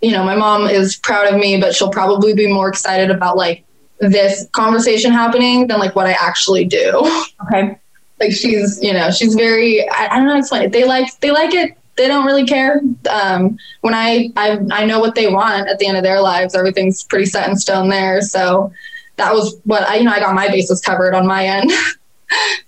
you 0.02 0.10
know, 0.10 0.22
my 0.22 0.36
mom 0.36 0.66
is 0.66 0.96
proud 0.96 1.32
of 1.32 1.40
me, 1.40 1.58
but 1.58 1.74
she'll 1.74 1.90
probably 1.90 2.34
be 2.34 2.46
more 2.52 2.68
excited 2.68 3.10
about 3.10 3.38
like 3.38 3.64
this 4.00 4.46
conversation 4.52 5.12
happening 5.12 5.66
than 5.66 5.78
like 5.78 5.96
what 5.96 6.06
I 6.06 6.12
actually 6.12 6.66
do. 6.66 7.10
Okay. 7.46 7.78
like 8.20 8.32
she's 8.32 8.82
you 8.82 8.92
know 8.92 9.10
she's 9.10 9.34
very 9.34 9.88
I, 9.88 10.06
I 10.06 10.16
don't 10.16 10.24
know 10.24 10.30
how 10.30 10.34
to 10.34 10.38
explain 10.40 10.62
it 10.62 10.72
they 10.72 10.84
like 10.84 11.18
they 11.20 11.30
like 11.30 11.54
it 11.54 11.76
they 11.96 12.08
don't 12.08 12.26
really 12.26 12.44
care. 12.46 12.80
Um 13.10 13.56
when 13.82 13.94
I, 13.94 14.30
I 14.36 14.58
i 14.72 14.84
know 14.84 15.00
what 15.00 15.14
they 15.14 15.28
want 15.28 15.68
at 15.68 15.78
the 15.78 15.86
end 15.86 15.96
of 15.96 16.02
their 16.02 16.20
lives. 16.20 16.54
Everything's 16.54 17.02
pretty 17.04 17.26
set 17.26 17.48
in 17.48 17.56
stone 17.56 17.88
there. 17.88 18.20
So 18.20 18.72
that 19.16 19.32
was 19.32 19.56
what 19.64 19.82
i 19.88 19.96
you 19.96 20.04
know 20.04 20.10
i 20.10 20.18
got 20.18 20.34
my 20.34 20.48
bases 20.48 20.80
covered 20.80 21.14
on 21.14 21.26
my 21.26 21.46
end. 21.46 21.70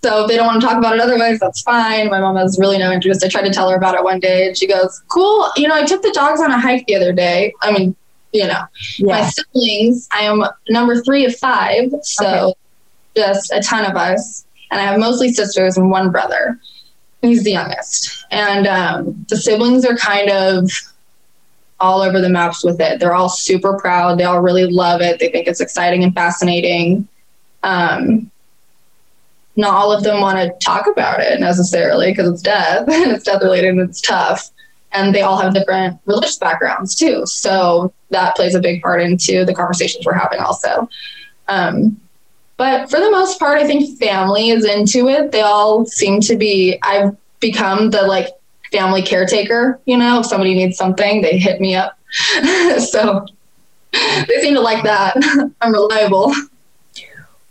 So 0.05 0.23
if 0.23 0.29
they 0.29 0.37
don't 0.37 0.47
want 0.47 0.61
to 0.61 0.67
talk 0.67 0.77
about 0.77 0.95
it 0.95 1.01
otherwise 1.01 1.41
that's 1.41 1.63
fine. 1.63 2.09
My 2.09 2.21
mom 2.21 2.37
has 2.37 2.57
really 2.61 2.79
no 2.79 2.93
interest. 2.93 3.25
I 3.25 3.29
tried 3.29 3.47
to 3.47 3.51
tell 3.53 3.69
her 3.71 3.77
about 3.77 3.95
it 3.97 4.05
one 4.05 4.21
day 4.21 4.47
and 4.47 4.57
she 4.57 4.67
goes 4.69 5.03
cool. 5.09 5.51
You 5.57 5.67
know 5.67 5.75
i 5.75 5.85
took 5.85 6.03
the 6.03 6.13
dogs 6.13 6.41
on 6.41 6.53
a 6.53 6.59
hike 6.59 6.87
the 6.87 6.95
other 6.95 7.13
day. 7.13 7.53
I 7.63 7.73
mean 7.73 7.97
you 8.33 8.47
know 8.47 8.63
my 9.01 9.23
siblings 9.23 10.09
i 10.13 10.21
am 10.21 10.45
number 10.69 11.01
three 11.03 11.25
of 11.25 11.35
five. 11.37 11.91
So 12.03 12.27
Okay. 12.27 12.55
just 13.17 13.51
a 13.53 13.61
ton 13.61 13.91
of 13.91 13.97
us. 13.97 14.45
And 14.71 14.81
i 14.81 14.85
have 14.85 15.01
mostly 15.01 15.33
sisters 15.33 15.77
and 15.77 15.91
one 15.91 16.11
brother 16.13 16.61
he's 17.27 17.45
the 17.45 17.53
youngest. 17.53 18.25
And 18.31 18.67
um, 18.67 19.27
the 19.29 19.37
siblings 19.37 19.85
are 19.85 19.97
kind 19.97 20.31
of 20.31 20.71
all 21.79 22.01
over 22.01 22.21
the 22.21 22.29
maps 22.29 22.65
with 22.65 22.81
it. 22.81 23.01
They're 23.01 23.15
all 23.15 23.29
super 23.29 23.79
proud. 23.79 24.19
They 24.19 24.25
all 24.25 24.41
really 24.41 24.67
love 24.67 25.01
it. 25.01 25.19
They 25.19 25.31
think 25.31 25.47
it's 25.47 25.61
exciting 25.61 26.05
and 26.05 26.15
fascinating. 26.15 27.07
Um, 27.63 28.31
not 29.57 29.75
all 29.75 29.93
of 29.93 30.03
them 30.03 30.21
want 30.21 30.39
to 30.39 30.65
talk 30.65 30.87
about 30.87 31.21
it 31.21 31.41
necessarily 31.41 32.13
because 32.13 32.31
it's 32.31 32.43
death 32.43 32.89
and 32.89 33.11
it's 33.13 33.25
death 33.25 33.43
related 33.43 33.71
and 33.71 33.81
it's 33.81 34.01
tough. 34.01 34.51
And 34.93 35.15
they 35.15 35.23
all 35.23 35.37
have 35.37 35.53
different 35.53 36.01
religious 36.07 36.39
backgrounds 36.39 36.95
too. 36.95 37.27
So 37.27 37.93
that 38.11 38.37
plays 38.37 38.55
a 38.55 38.61
big 38.61 38.83
part 38.83 39.03
into 39.03 39.45
the 39.45 39.55
conversations 39.55 40.07
we're 40.07 40.15
having 40.15 40.39
also. 40.39 40.89
Um, 41.49 42.01
but 42.57 42.91
for 42.91 42.99
the 43.01 43.11
most 43.11 43.39
part 43.39 43.59
i 43.59 43.67
think 43.67 43.99
family 43.99 44.51
is 44.51 44.65
into 44.65 45.09
it. 45.09 45.33
They 45.33 45.43
all 45.43 45.87
seem 45.87 46.21
to 46.23 46.37
be 46.37 46.79
i've 46.83 47.17
become 47.41 47.91
the 47.91 48.03
like 48.03 48.29
family 48.73 49.03
caretaker 49.03 49.81
you 49.85 49.97
know? 49.97 50.21
If 50.21 50.27
somebody 50.27 50.55
needs 50.55 50.77
something 50.77 51.23
they 51.23 51.39
hit 51.39 51.61
me 51.61 51.75
up. 51.75 51.99
So 52.79 53.27
they 53.93 54.41
seem 54.41 54.55
to 54.55 54.61
like 54.61 54.85
that. 54.85 55.17
I'm 55.61 55.73
reliable. 55.73 56.35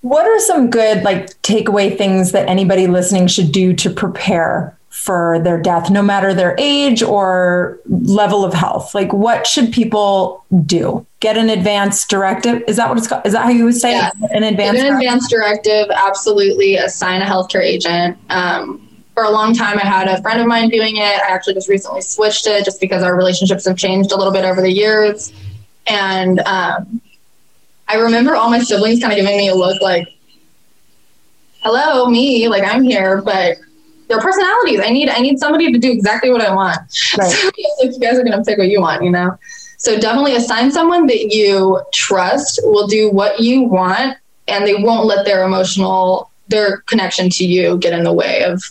What 0.02 0.28
are 0.28 0.40
some 0.40 0.70
good 0.70 1.04
like 1.04 1.42
takeaway 1.42 1.98
things 1.98 2.32
that 2.32 2.48
anybody 2.48 2.86
listening 2.86 3.28
should 3.28 3.52
do 3.52 3.74
to 3.74 3.90
prepare 3.90 4.75
for 5.06 5.40
their 5.44 5.62
death, 5.62 5.92
no 5.92 6.02
matter 6.02 6.34
their 6.34 6.56
age 6.58 7.04
or 7.04 7.80
level 7.88 8.44
of 8.44 8.56
health? 8.56 8.96
Like, 8.96 9.14
what 9.14 9.46
should 9.46 9.72
people 9.72 10.44
do? 10.66 11.06
Get 11.20 11.38
an 11.38 11.52
advance 11.52 12.08
directive? 12.08 12.64
Is 12.68 12.78
that 12.78 12.90
what 12.90 12.98
it's 12.98 13.08
called? 13.08 13.24
Is 13.24 13.34
that 13.34 13.44
how 13.44 13.52
you 13.52 13.66
would 13.66 13.76
say 13.76 13.96
it? 13.96 14.14
An 14.32 14.42
advance? 14.42 14.78
Get 14.78 14.88
an 14.88 14.94
directive? 14.94 14.96
advance 14.96 15.30
directive, 15.30 15.90
absolutely 15.92 16.78
assign 16.78 17.22
a 17.22 17.26
healthcare 17.26 17.62
agent. 17.62 18.18
Um, 18.32 18.82
for 19.14 19.24
a 19.24 19.30
long 19.30 19.54
time, 19.54 19.78
I 19.78 19.86
had 19.86 20.08
a 20.08 20.20
friend 20.24 20.42
of 20.42 20.48
mine 20.48 20.70
doing 20.70 20.98
it. 20.98 21.02
I 21.22 21.30
actually 21.30 21.54
just 21.54 21.70
recently 21.70 22.02
switched 22.02 22.48
it 22.48 22.66
just 22.66 22.82
because 22.82 23.04
our 23.04 23.16
relationships 23.16 23.66
have 23.66 23.78
changed 23.78 24.12
a 24.12 24.18
little 24.18 24.34
bit 24.34 24.44
over 24.44 24.60
the 24.60 24.72
years. 24.72 25.32
And 25.86 26.40
um, 26.40 27.00
I 27.88 27.98
remember 27.98 28.36
all 28.36 28.50
my 28.50 28.60
siblings 28.60 29.02
kind 29.02 29.14
of 29.14 29.18
giving 29.18 29.38
me 29.38 29.50
a 29.50 29.56
look 29.56 29.80
like, 29.84 30.08
hello, 31.62 32.08
me, 32.08 32.48
like 32.48 32.64
I'm 32.64 32.84
here, 32.84 33.22
but 33.22 33.58
their 34.08 34.20
personalities. 34.20 34.80
I 34.84 34.90
need 34.90 35.10
I 35.10 35.20
need 35.20 35.40
somebody 35.40 35.72
to 35.72 35.80
do 35.80 35.92
exactly 35.92 36.32
what 36.32 36.42
I 36.42 36.54
want. 36.54 36.80
Right. 37.18 37.34
So 37.78 37.88
if 37.88 37.94
you 37.94 38.00
guys 38.00 38.18
are 38.18 38.24
gonna 38.24 38.44
pick 38.44 38.58
what 38.58 38.68
you 38.70 38.82
want, 38.82 39.04
you 39.04 39.10
know. 39.12 39.38
So 39.78 40.00
definitely 40.00 40.36
assign 40.36 40.72
someone 40.72 41.06
that 41.08 41.34
you 41.34 41.82
trust 41.94 42.60
will 42.64 42.88
do 42.88 43.10
what 43.12 43.40
you 43.40 43.64
want 43.64 44.18
and 44.48 44.66
they 44.66 44.76
won't 44.76 45.06
let 45.06 45.26
their 45.26 45.44
emotional 45.44 46.30
their 46.48 46.78
connection 46.82 47.30
to 47.32 47.46
you 47.46 47.78
get 47.78 47.94
in 47.94 48.04
the 48.04 48.14
way 48.14 48.44
of 48.44 48.64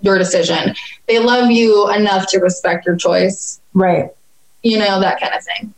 your 0.00 0.16
decision. 0.18 0.74
They 1.08 1.18
love 1.18 1.50
you 1.50 1.90
enough 1.90 2.28
to 2.28 2.38
respect 2.38 2.86
your 2.86 2.96
choice, 2.96 3.60
Right. 3.74 4.10
you 4.62 4.78
know, 4.78 5.00
that 5.00 5.20
kind 5.20 5.34
of 5.34 5.42
thing. 5.44 5.74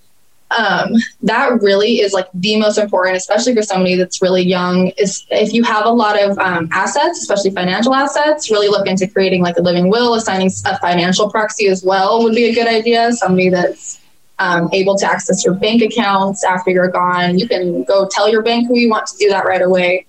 Um, 0.57 0.95
that 1.23 1.63
really 1.63 2.01
is 2.01 2.13
like 2.13 2.27
the 2.35 2.59
most 2.59 2.77
important, 2.79 3.17
especially 3.17 3.55
for 3.55 3.63
somebody 3.63 3.95
that's 3.95 4.21
really 4.21 4.43
young. 4.43 4.89
Is 4.99 5.27
if 5.31 5.53
you 5.53 5.63
have 5.63 5.87
a 5.87 5.91
lot 5.91 6.21
of 6.21 6.39
um, 6.39 6.69
assets, 6.73 7.21
especially 7.21 7.51
financial 7.51 7.95
assets, 7.95 8.51
really 8.51 8.69
look 8.69 8.87
into 8.87 9.07
creating 9.07 9.43
like 9.43 9.57
a 9.59 9.63
living 9.63 9.91
will, 9.91 10.15
assigning 10.15 10.51
a 10.67 10.79
financial 10.79 11.31
proxy 11.31 11.69
as 11.69 11.85
well 11.85 12.23
would 12.25 12.35
be 12.35 12.47
a 12.47 12.55
good 12.55 12.67
idea. 12.67 13.13
Somebody 13.13 13.49
that's 13.49 14.01
um, 14.41 14.69
able 14.73 14.97
to 14.97 15.07
access 15.07 15.45
your 15.45 15.55
bank 15.55 15.83
accounts 15.83 16.43
after 16.45 16.71
you're 16.71 16.89
gone. 16.89 17.39
You 17.39 17.47
can 17.47 17.85
go 17.85 18.09
tell 18.11 18.29
your 18.29 18.43
bank 18.43 18.67
who 18.67 18.77
you 18.77 18.91
want 18.91 19.07
to 19.07 19.17
do 19.19 19.29
that 19.29 19.45
right 19.45 19.63
away. 19.63 20.07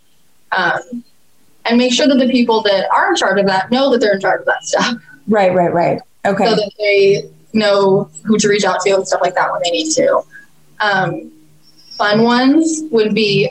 Um, 0.51 1.03
and 1.65 1.77
make 1.77 1.93
sure 1.93 2.07
that 2.07 2.17
the 2.17 2.29
people 2.29 2.63
that 2.63 2.87
are 2.91 3.09
in 3.09 3.15
charge 3.15 3.39
of 3.39 3.45
that 3.45 3.69
know 3.69 3.91
that 3.91 3.99
they're 3.99 4.15
in 4.15 4.21
charge 4.21 4.39
of 4.39 4.45
that 4.47 4.63
stuff 4.63 4.95
Right. 5.27 5.53
Right. 5.53 5.73
Right. 5.73 6.01
Okay. 6.25 6.45
so 6.45 6.55
that 6.55 6.71
they 6.77 7.29
know 7.53 8.09
who 8.25 8.37
to 8.37 8.47
reach 8.47 8.63
out 8.63 8.79
to 8.81 8.91
and 8.91 9.07
stuff 9.07 9.21
like 9.21 9.33
that 9.35 9.51
when 9.51 9.61
they 9.63 9.71
need 9.71 9.91
to. 9.93 10.21
Um, 10.81 11.31
fun 11.97 12.23
ones 12.23 12.81
would 12.91 13.13
be 13.13 13.49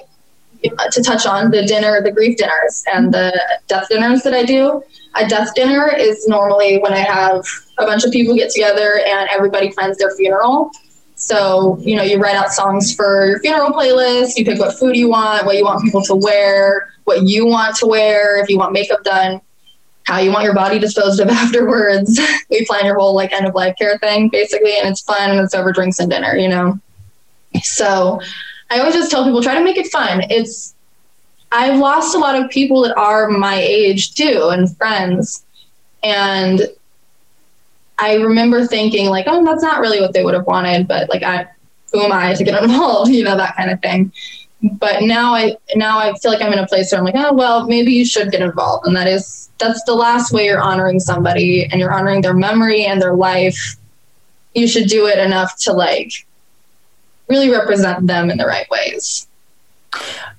to 0.63 1.03
touch 1.03 1.27
on 1.27 1.51
the 1.51 1.65
dinner, 1.65 2.03
the 2.03 2.13
grief 2.13 2.37
dinners 2.37 2.85
and 2.93 3.13
the 3.13 3.33
death 3.67 3.89
dinners 3.89 4.23
that 4.23 4.35
I 4.35 4.45
do. 4.45 4.83
A 5.17 5.27
death 5.27 5.55
dinner 5.55 5.91
is 5.97 6.29
normally 6.29 6.79
when 6.79 6.93
I 6.93 6.99
have 6.99 7.45
a 7.79 7.87
bunch 7.87 8.05
of 8.05 8.13
people 8.13 8.35
get 8.35 8.51
together 8.51 9.01
and 9.07 9.29
everybody 9.31 9.73
plans 9.73 9.99
their 9.99 10.15
funeral. 10.17 10.71
So, 11.15 11.79
you 11.81 11.97
know, 11.97 12.03
you 12.03 12.19
write 12.19 12.37
out 12.37 12.53
songs 12.53 12.95
for 12.95 13.27
your 13.27 13.41
funeral 13.41 13.71
playlist, 13.71 14.37
you 14.37 14.45
pick 14.45 14.59
what 14.59 14.79
food 14.79 14.97
you 14.97 15.09
want, 15.09 15.45
what 15.45 15.57
you 15.57 15.65
want 15.65 15.83
people 15.85 16.03
to 16.03 16.15
wear, 16.15 16.95
what 17.05 17.25
you 17.25 17.47
want 17.47 17.77
to 17.77 17.87
wear, 17.87 18.43
if 18.43 18.49
you 18.49 18.57
want 18.57 18.73
makeup 18.73 19.03
done, 19.05 19.41
how 20.05 20.19
you 20.19 20.31
want 20.31 20.45
your 20.45 20.55
body 20.55 20.79
disposed 20.79 21.21
of 21.21 21.29
afterwards. 21.31 22.19
we 22.51 22.65
plan 22.65 22.87
your 22.87 22.99
whole 22.99 23.15
like 23.15 23.33
end 23.33 23.47
of 23.47 23.55
life 23.55 23.75
care 23.79 23.99
thing 23.99 24.29
basically, 24.29 24.79
and 24.79 24.89
it's 24.89 25.03
fun 25.03 25.31
and 25.31 25.41
it's 25.41 25.55
over 25.55 25.73
drinks 25.73 25.99
and 25.99 26.11
dinner, 26.11 26.37
you 26.37 26.49
know. 26.49 26.79
So 27.63 28.21
I 28.71 28.79
always 28.79 28.95
just 28.95 29.11
tell 29.11 29.25
people 29.25 29.43
try 29.43 29.55
to 29.55 29.65
make 29.65 29.77
it 29.77 29.89
fun. 29.89 30.23
It's 30.31 30.75
I've 31.53 31.79
lost 31.79 32.15
a 32.15 32.19
lot 32.19 32.41
of 32.41 32.51
people 32.51 32.83
that 32.83 32.97
are 32.97 33.29
my 33.29 33.57
age 33.57 34.15
too 34.15 34.51
and 34.53 34.75
friends. 34.77 35.45
And 36.03 36.63
I 37.99 38.15
remember 38.15 38.67
thinking 38.67 39.07
like, 39.07 39.27
oh, 39.29 39.45
that's 39.45 39.63
not 39.63 39.81
really 39.81 40.01
what 40.01 40.13
they 40.13 40.25
would 40.25 40.35
have 40.35 40.47
wanted, 40.47 40.87
but 40.87 41.11
like 41.11 41.23
I 41.23 41.49
who 41.93 42.01
am 42.01 42.13
I 42.13 42.35
to 42.35 42.45
get 42.45 42.63
involved, 42.63 43.11
you 43.11 43.25
know, 43.25 43.37
that 43.37 43.57
kind 43.57 43.71
of 43.71 43.81
thing. 43.83 44.13
But 44.63 45.03
now 45.03 45.35
I 45.35 45.57
now 45.75 45.99
I 45.99 46.13
feel 46.19 46.31
like 46.31 46.43
I'm 46.43 46.53
in 46.53 46.59
a 46.59 46.67
place 46.67 46.93
where 46.93 47.01
I'm 47.01 47.05
like, 47.05 47.15
oh 47.17 47.33
well, 47.33 47.67
maybe 47.67 47.93
you 47.93 48.05
should 48.05 48.31
get 48.31 48.43
involved. 48.43 48.87
And 48.87 48.95
that 48.97 49.09
is 49.09 49.51
that's 49.59 49.83
the 49.85 49.95
last 49.95 50.33
way 50.33 50.47
you're 50.47 50.61
honoring 50.61 51.01
somebody 51.01 51.65
and 51.65 51.81
you're 51.81 51.93
honoring 51.93 52.23
their 52.23 52.35
memory 52.35 52.85
and 52.85 53.03
their 53.03 53.15
life. 53.15 53.77
You 54.55 54.69
should 54.69 54.89
do 54.89 55.07
it 55.07 55.19
enough 55.19 55.57
to 55.63 55.73
like 55.73 56.27
really 57.31 57.51
represent 57.51 58.07
them 58.07 58.31
in 58.31 58.37
the 58.37 58.47
right 58.47 58.69
ways. 58.71 59.27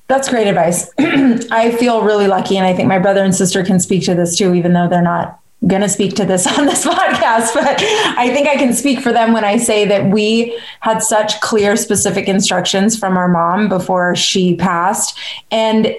That's 0.07 0.29
great 0.29 0.47
advice. 0.47 0.91
I 0.99 1.71
feel 1.79 2.03
really 2.03 2.27
lucky, 2.27 2.57
and 2.57 2.65
I 2.65 2.73
think 2.75 2.87
my 2.87 2.99
brother 2.99 3.23
and 3.23 3.33
sister 3.33 3.63
can 3.63 3.79
speak 3.79 4.03
to 4.05 4.13
this 4.13 4.37
too, 4.37 4.53
even 4.53 4.73
though 4.73 4.87
they're 4.87 5.01
not 5.01 5.39
going 5.67 5.81
to 5.81 5.89
speak 5.89 6.15
to 6.15 6.25
this 6.25 6.45
on 6.59 6.65
this 6.65 6.85
podcast. 6.85 7.53
But 7.53 7.81
I 8.17 8.29
think 8.33 8.47
I 8.47 8.57
can 8.57 8.73
speak 8.73 8.99
for 8.99 9.13
them 9.13 9.31
when 9.31 9.45
I 9.45 9.57
say 9.57 9.85
that 9.85 10.11
we 10.11 10.59
had 10.81 11.01
such 11.01 11.39
clear, 11.41 11.75
specific 11.75 12.27
instructions 12.27 12.97
from 12.97 13.17
our 13.17 13.27
mom 13.27 13.69
before 13.69 14.15
she 14.15 14.55
passed. 14.55 15.17
And 15.49 15.95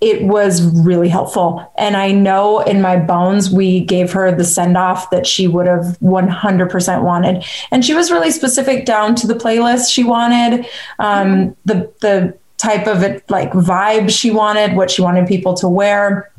it 0.00 0.22
was 0.22 0.62
really 0.62 1.08
helpful. 1.08 1.70
And 1.76 1.96
I 1.96 2.10
know 2.10 2.60
in 2.60 2.80
my 2.80 2.96
bones, 2.96 3.50
we 3.50 3.80
gave 3.80 4.10
her 4.12 4.34
the 4.34 4.44
send 4.44 4.76
off 4.76 5.10
that 5.10 5.26
she 5.26 5.46
would 5.46 5.66
have 5.66 5.98
100% 6.00 7.02
wanted. 7.02 7.44
And 7.70 7.84
she 7.84 7.92
was 7.92 8.10
really 8.10 8.30
specific 8.30 8.86
down 8.86 9.14
to 9.16 9.26
the 9.26 9.34
playlist 9.34 9.92
she 9.92 10.02
wanted, 10.02 10.66
um, 10.98 11.54
the, 11.66 11.92
the 12.00 12.36
type 12.56 12.86
of 12.86 13.02
it, 13.02 13.28
like 13.28 13.52
vibe 13.52 14.10
she 14.10 14.30
wanted, 14.30 14.74
what 14.74 14.90
she 14.90 15.02
wanted 15.02 15.28
people 15.28 15.54
to 15.54 15.68
wear 15.68 16.30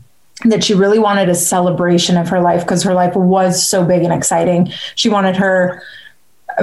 that 0.45 0.63
she 0.63 0.73
really 0.73 0.97
wanted 0.97 1.29
a 1.29 1.35
celebration 1.35 2.17
of 2.17 2.27
her 2.29 2.41
life 2.41 2.61
because 2.61 2.81
her 2.81 2.95
life 2.95 3.15
was 3.15 3.63
so 3.63 3.85
big 3.85 4.01
and 4.01 4.11
exciting. 4.11 4.71
She 4.95 5.07
wanted 5.07 5.35
her 5.35 5.83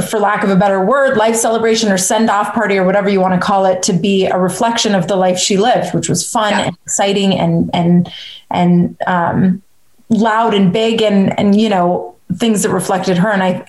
for 0.00 0.18
lack 0.18 0.42
of 0.42 0.50
a 0.50 0.56
better 0.56 0.84
word, 0.84 1.16
life 1.16 1.36
celebration 1.36 1.90
or 1.90 1.98
send 1.98 2.30
off 2.30 2.52
party 2.54 2.76
or 2.76 2.84
whatever 2.84 3.08
you 3.08 3.20
want 3.20 3.34
to 3.34 3.40
call 3.40 3.64
it 3.66 3.82
to 3.84 3.92
be 3.92 4.26
a 4.26 4.38
reflection 4.38 4.94
of 4.94 5.08
the 5.08 5.16
life 5.16 5.38
she 5.38 5.56
lived, 5.56 5.94
which 5.94 6.08
was 6.08 6.28
fun 6.28 6.52
yeah. 6.52 6.66
and 6.66 6.76
exciting 6.84 7.32
and 7.34 7.70
and 7.74 8.12
and 8.50 8.96
um, 9.06 9.62
loud 10.08 10.54
and 10.54 10.72
big 10.72 11.02
and 11.02 11.38
and 11.38 11.60
you 11.60 11.68
know 11.68 12.16
things 12.34 12.62
that 12.62 12.70
reflected 12.70 13.18
her. 13.18 13.30
And 13.30 13.42
I 13.42 13.66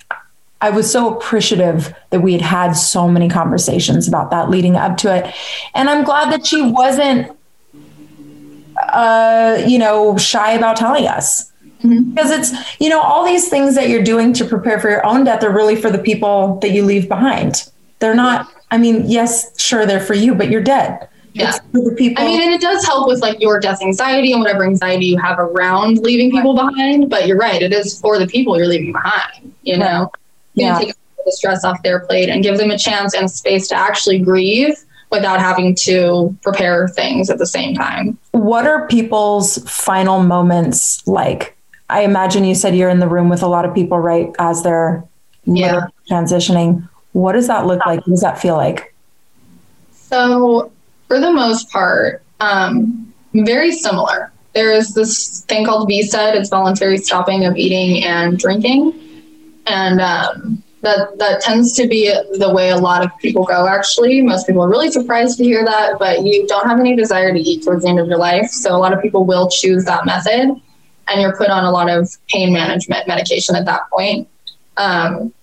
I 0.61 0.69
was 0.71 0.91
so 0.91 1.15
appreciative 1.15 1.93
that 2.09 2.21
we 2.21 2.33
had 2.33 2.41
had 2.41 2.71
so 2.73 3.07
many 3.07 3.29
conversations 3.29 4.07
about 4.07 4.31
that 4.31 4.49
leading 4.49 4.75
up 4.75 4.97
to 4.97 5.15
it, 5.15 5.33
and 5.73 5.89
I'm 5.89 6.03
glad 6.03 6.31
that 6.33 6.45
she 6.45 6.61
wasn't 6.61 7.31
uh, 8.81 9.63
you 9.67 9.79
know 9.79 10.17
shy 10.17 10.51
about 10.51 10.77
telling 10.77 11.07
us 11.07 11.51
Mm-hmm. 11.83 12.11
Because 12.11 12.31
it's, 12.31 12.79
you 12.79 12.89
know, 12.89 13.01
all 13.01 13.25
these 13.25 13.49
things 13.49 13.75
that 13.75 13.89
you're 13.89 14.03
doing 14.03 14.33
to 14.33 14.45
prepare 14.45 14.79
for 14.79 14.89
your 14.89 15.05
own 15.05 15.23
death 15.23 15.43
are 15.43 15.51
really 15.51 15.75
for 15.75 15.89
the 15.89 15.97
people 15.97 16.59
that 16.59 16.71
you 16.71 16.83
leave 16.83 17.07
behind. 17.07 17.69
They're 17.99 18.15
not, 18.15 18.51
I 18.71 18.77
mean, 18.77 19.03
yes, 19.07 19.59
sure, 19.59 19.85
they're 19.85 19.99
for 19.99 20.13
you, 20.13 20.35
but 20.35 20.49
you're 20.49 20.63
dead. 20.63 21.07
Yeah. 21.33 21.57
the 21.71 21.95
people. 21.97 22.23
I 22.23 22.27
mean, 22.27 22.41
and 22.41 22.51
it 22.51 22.59
does 22.59 22.85
help 22.85 23.07
with 23.07 23.21
like 23.21 23.39
your 23.39 23.59
death 23.59 23.81
anxiety 23.81 24.31
and 24.31 24.41
whatever 24.41 24.65
anxiety 24.65 25.05
you 25.05 25.17
have 25.19 25.39
around 25.39 25.99
leaving 25.99 26.31
people 26.31 26.55
behind. 26.55 27.09
But 27.09 27.27
you're 27.27 27.37
right, 27.37 27.61
it 27.61 27.71
is 27.71 27.99
for 27.99 28.17
the 28.17 28.27
people 28.27 28.57
you're 28.57 28.67
leaving 28.67 28.91
behind, 28.91 29.53
you 29.63 29.77
know? 29.77 30.11
Yeah. 30.55 30.79
You 30.79 30.87
take 30.87 30.95
the 31.25 31.31
stress 31.31 31.63
off 31.63 31.81
their 31.83 31.99
plate 32.01 32.29
and 32.29 32.43
give 32.43 32.57
them 32.57 32.71
a 32.71 32.77
chance 32.77 33.13
and 33.13 33.29
space 33.29 33.67
to 33.69 33.75
actually 33.75 34.19
grieve 34.19 34.83
without 35.11 35.39
having 35.39 35.75
to 35.75 36.35
prepare 36.43 36.87
things 36.87 37.29
at 37.29 37.37
the 37.37 37.45
same 37.45 37.73
time. 37.73 38.17
What 38.31 38.67
are 38.67 38.87
people's 38.87 39.57
final 39.69 40.21
moments 40.21 41.05
like? 41.07 41.55
I 41.89 42.01
imagine 42.01 42.43
you 42.43 42.55
said 42.55 42.75
you're 42.75 42.89
in 42.89 42.99
the 42.99 43.07
room 43.07 43.29
with 43.29 43.41
a 43.41 43.47
lot 43.47 43.65
of 43.65 43.73
people 43.73 43.99
right 43.99 44.33
as 44.37 44.61
they're 44.61 45.03
yeah. 45.45 45.87
transitioning. 46.09 46.87
What 47.13 47.33
does 47.33 47.47
that 47.47 47.65
look 47.65 47.83
like? 47.85 47.99
What 48.01 48.11
does 48.11 48.21
that 48.21 48.39
feel 48.39 48.55
like? 48.55 48.93
So, 49.91 50.71
for 51.07 51.19
the 51.19 51.31
most 51.31 51.71
part, 51.71 52.23
um, 52.39 53.11
very 53.33 53.71
similar. 53.71 54.31
There 54.53 54.71
is 54.71 54.93
this 54.93 55.41
thing 55.41 55.65
called 55.65 55.89
VSED. 55.89 56.35
It's 56.35 56.49
voluntary 56.49 56.97
stopping 56.97 57.45
of 57.45 57.55
eating 57.55 58.03
and 58.03 58.37
drinking, 58.37 58.93
and 59.65 60.01
um, 60.01 60.63
that 60.81 61.17
that 61.17 61.41
tends 61.41 61.73
to 61.73 61.87
be 61.87 62.11
the 62.37 62.51
way 62.53 62.69
a 62.69 62.77
lot 62.77 63.03
of 63.03 63.15
people 63.19 63.45
go. 63.45 63.67
Actually, 63.67 64.21
most 64.21 64.47
people 64.47 64.63
are 64.63 64.69
really 64.69 64.91
surprised 64.91 65.37
to 65.37 65.43
hear 65.43 65.65
that, 65.65 65.97
but 65.99 66.23
you 66.23 66.47
don't 66.47 66.67
have 66.67 66.79
any 66.79 66.95
desire 66.95 67.33
to 67.33 67.39
eat 67.39 67.63
towards 67.63 67.83
the 67.83 67.89
end 67.89 67.99
of 67.99 68.07
your 68.07 68.17
life, 68.17 68.47
so 68.47 68.75
a 68.75 68.77
lot 68.77 68.93
of 68.93 69.01
people 69.01 69.25
will 69.25 69.49
choose 69.49 69.85
that 69.85 70.05
method 70.05 70.59
and 71.09 71.21
you're 71.21 71.35
put 71.35 71.49
on 71.49 71.63
a 71.63 71.71
lot 71.71 71.89
of 71.89 72.09
pain 72.27 72.53
management 72.53 73.07
medication 73.07 73.55
at 73.55 73.65
that 73.65 73.89
point. 73.89 74.27
Um, 74.77 75.33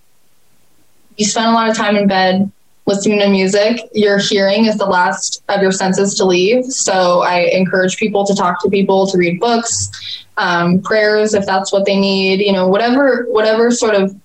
you 1.17 1.25
spend 1.25 1.47
a 1.47 1.51
lot 1.51 1.69
of 1.69 1.75
time 1.75 1.95
in 1.95 2.07
bed 2.07 2.51
listening 2.85 3.19
to 3.19 3.27
music. 3.27 3.81
Your 3.93 4.17
hearing 4.17 4.65
is 4.65 4.77
the 4.77 4.85
last 4.85 5.43
of 5.49 5.61
your 5.61 5.71
senses 5.71 6.15
to 6.15 6.25
leave. 6.25 6.65
So 6.65 7.21
I 7.21 7.49
encourage 7.51 7.97
people 7.97 8.25
to 8.25 8.33
talk 8.33 8.61
to 8.63 8.69
people, 8.69 9.07
to 9.07 9.17
read 9.17 9.39
books, 9.39 10.25
um, 10.37 10.81
prayers 10.81 11.33
if 11.33 11.45
that's 11.45 11.71
what 11.71 11.85
they 11.85 11.99
need. 11.99 12.39
You 12.39 12.53
know, 12.53 12.67
whatever 12.67 13.25
whatever 13.29 13.71
sort 13.71 13.95
of 13.95 14.15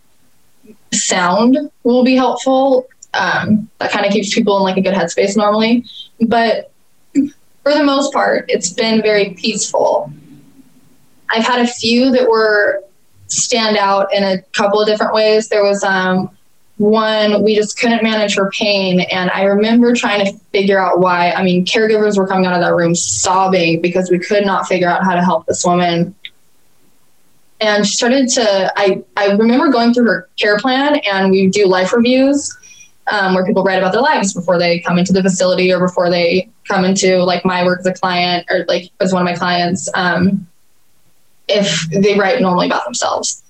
sound 0.92 1.58
will 1.82 2.04
be 2.04 2.14
helpful. 2.14 2.86
Um, 3.14 3.68
that 3.78 3.90
kind 3.90 4.06
of 4.06 4.12
keeps 4.12 4.34
people 4.34 4.56
in 4.56 4.62
like 4.62 4.76
a 4.76 4.80
good 4.80 4.94
headspace 4.94 5.36
normally. 5.36 5.84
But 6.20 6.70
for 7.62 7.74
the 7.74 7.84
most 7.84 8.12
part, 8.12 8.46
it's 8.48 8.72
been 8.72 9.02
very 9.02 9.30
peaceful. 9.30 10.12
I've 11.32 11.44
had 11.44 11.60
a 11.60 11.66
few 11.66 12.10
that 12.12 12.28
were 12.28 12.84
stand 13.28 13.78
out 13.78 14.12
in 14.14 14.22
a 14.22 14.42
couple 14.52 14.80
of 14.80 14.86
different 14.86 15.14
ways. 15.14 15.48
There 15.48 15.64
was 15.64 15.82
um, 15.82 16.30
one 16.76 17.42
we 17.42 17.54
just 17.54 17.78
couldn't 17.78 18.02
manage 18.02 18.36
her 18.36 18.50
pain, 18.50 19.00
and 19.00 19.30
I 19.30 19.44
remember 19.44 19.94
trying 19.94 20.26
to 20.26 20.38
figure 20.52 20.78
out 20.78 21.00
why. 21.00 21.32
I 21.32 21.42
mean, 21.42 21.64
caregivers 21.64 22.18
were 22.18 22.26
coming 22.26 22.46
out 22.46 22.54
of 22.54 22.60
that 22.60 22.74
room 22.74 22.94
sobbing 22.94 23.80
because 23.80 24.10
we 24.10 24.18
could 24.18 24.44
not 24.44 24.66
figure 24.66 24.88
out 24.88 25.02
how 25.04 25.14
to 25.14 25.24
help 25.24 25.46
this 25.46 25.64
woman. 25.64 26.14
And 27.60 27.86
she 27.86 27.94
started 27.94 28.28
to. 28.30 28.72
I 28.76 29.02
I 29.16 29.32
remember 29.32 29.70
going 29.70 29.94
through 29.94 30.06
her 30.06 30.28
care 30.38 30.58
plan, 30.58 30.96
and 31.10 31.30
we 31.30 31.48
do 31.48 31.66
life 31.66 31.92
reviews. 31.92 32.56
Um, 33.10 33.34
where 33.34 33.44
people 33.44 33.64
write 33.64 33.78
about 33.78 33.90
their 33.90 34.00
lives 34.00 34.32
before 34.32 34.60
they 34.60 34.78
come 34.78 34.96
into 34.96 35.12
the 35.12 35.24
facility 35.24 35.72
or 35.72 35.80
before 35.80 36.08
they 36.08 36.48
come 36.68 36.84
into 36.84 37.18
like 37.24 37.44
my 37.44 37.64
work 37.64 37.80
as 37.80 37.86
a 37.86 37.92
client 37.92 38.46
or 38.48 38.64
like 38.68 38.92
as 39.00 39.12
one 39.12 39.22
of 39.22 39.26
my 39.26 39.34
clients. 39.34 39.90
Um, 39.94 40.46
if 41.52 41.88
they 41.90 42.18
write 42.18 42.40
normally 42.40 42.66
about 42.66 42.84
themselves. 42.84 43.42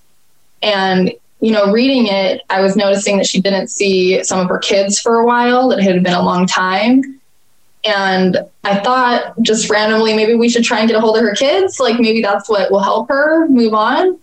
And, 0.63 1.13
you 1.41 1.51
know, 1.51 1.73
reading 1.73 2.07
it, 2.07 2.43
I 2.51 2.61
was 2.61 2.77
noticing 2.77 3.17
that 3.19 3.27
she 3.27 3.41
didn't 3.41 3.69
see 3.69 4.23
some 4.23 4.39
of 4.39 4.49
her 4.49 4.59
kids 4.59 5.01
for 5.01 5.21
a 5.21 5.27
while, 5.27 5.69
that 5.69 5.79
it 5.79 5.85
had 5.85 6.03
been 6.03 6.15
a 6.15 6.23
long 6.23 6.47
time. 6.47 7.21
And 7.85 8.39
I 8.63 8.79
thought 8.79 9.35
just 9.43 9.69
randomly, 9.69 10.15
maybe 10.15 10.35
we 10.35 10.49
should 10.49 10.65
try 10.65 10.79
and 10.79 10.89
get 10.89 10.97
a 10.97 11.01
hold 11.01 11.17
of 11.17 11.23
her 11.23 11.35
kids. 11.35 11.81
Like 11.81 11.99
maybe 11.99 12.23
that's 12.23 12.49
what 12.49 12.71
will 12.71 12.81
help 12.81 13.09
her 13.09 13.49
move 13.49 13.75
on. 13.75 14.19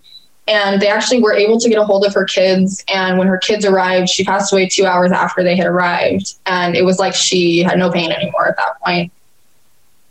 And 0.48 0.82
they 0.82 0.88
actually 0.88 1.22
were 1.22 1.34
able 1.34 1.60
to 1.60 1.70
get 1.70 1.78
a 1.78 1.84
hold 1.84 2.06
of 2.06 2.14
her 2.14 2.24
kids. 2.24 2.84
And 2.92 3.20
when 3.20 3.28
her 3.28 3.38
kids 3.38 3.66
arrived, 3.66 4.10
she 4.10 4.24
passed 4.24 4.52
away 4.52 4.68
two 4.68 4.86
hours 4.86 5.12
after 5.12 5.44
they 5.44 5.56
had 5.56 5.68
arrived. 5.68 6.36
And 6.46 6.76
it 6.76 6.84
was 6.84 7.00
like 7.00 7.14
she 7.14 7.60
had 7.60 7.78
no 7.78 7.92
pain 7.92 8.12
anymore 8.12 8.48
at 8.48 8.56
that 8.58 8.80
point. 8.84 9.12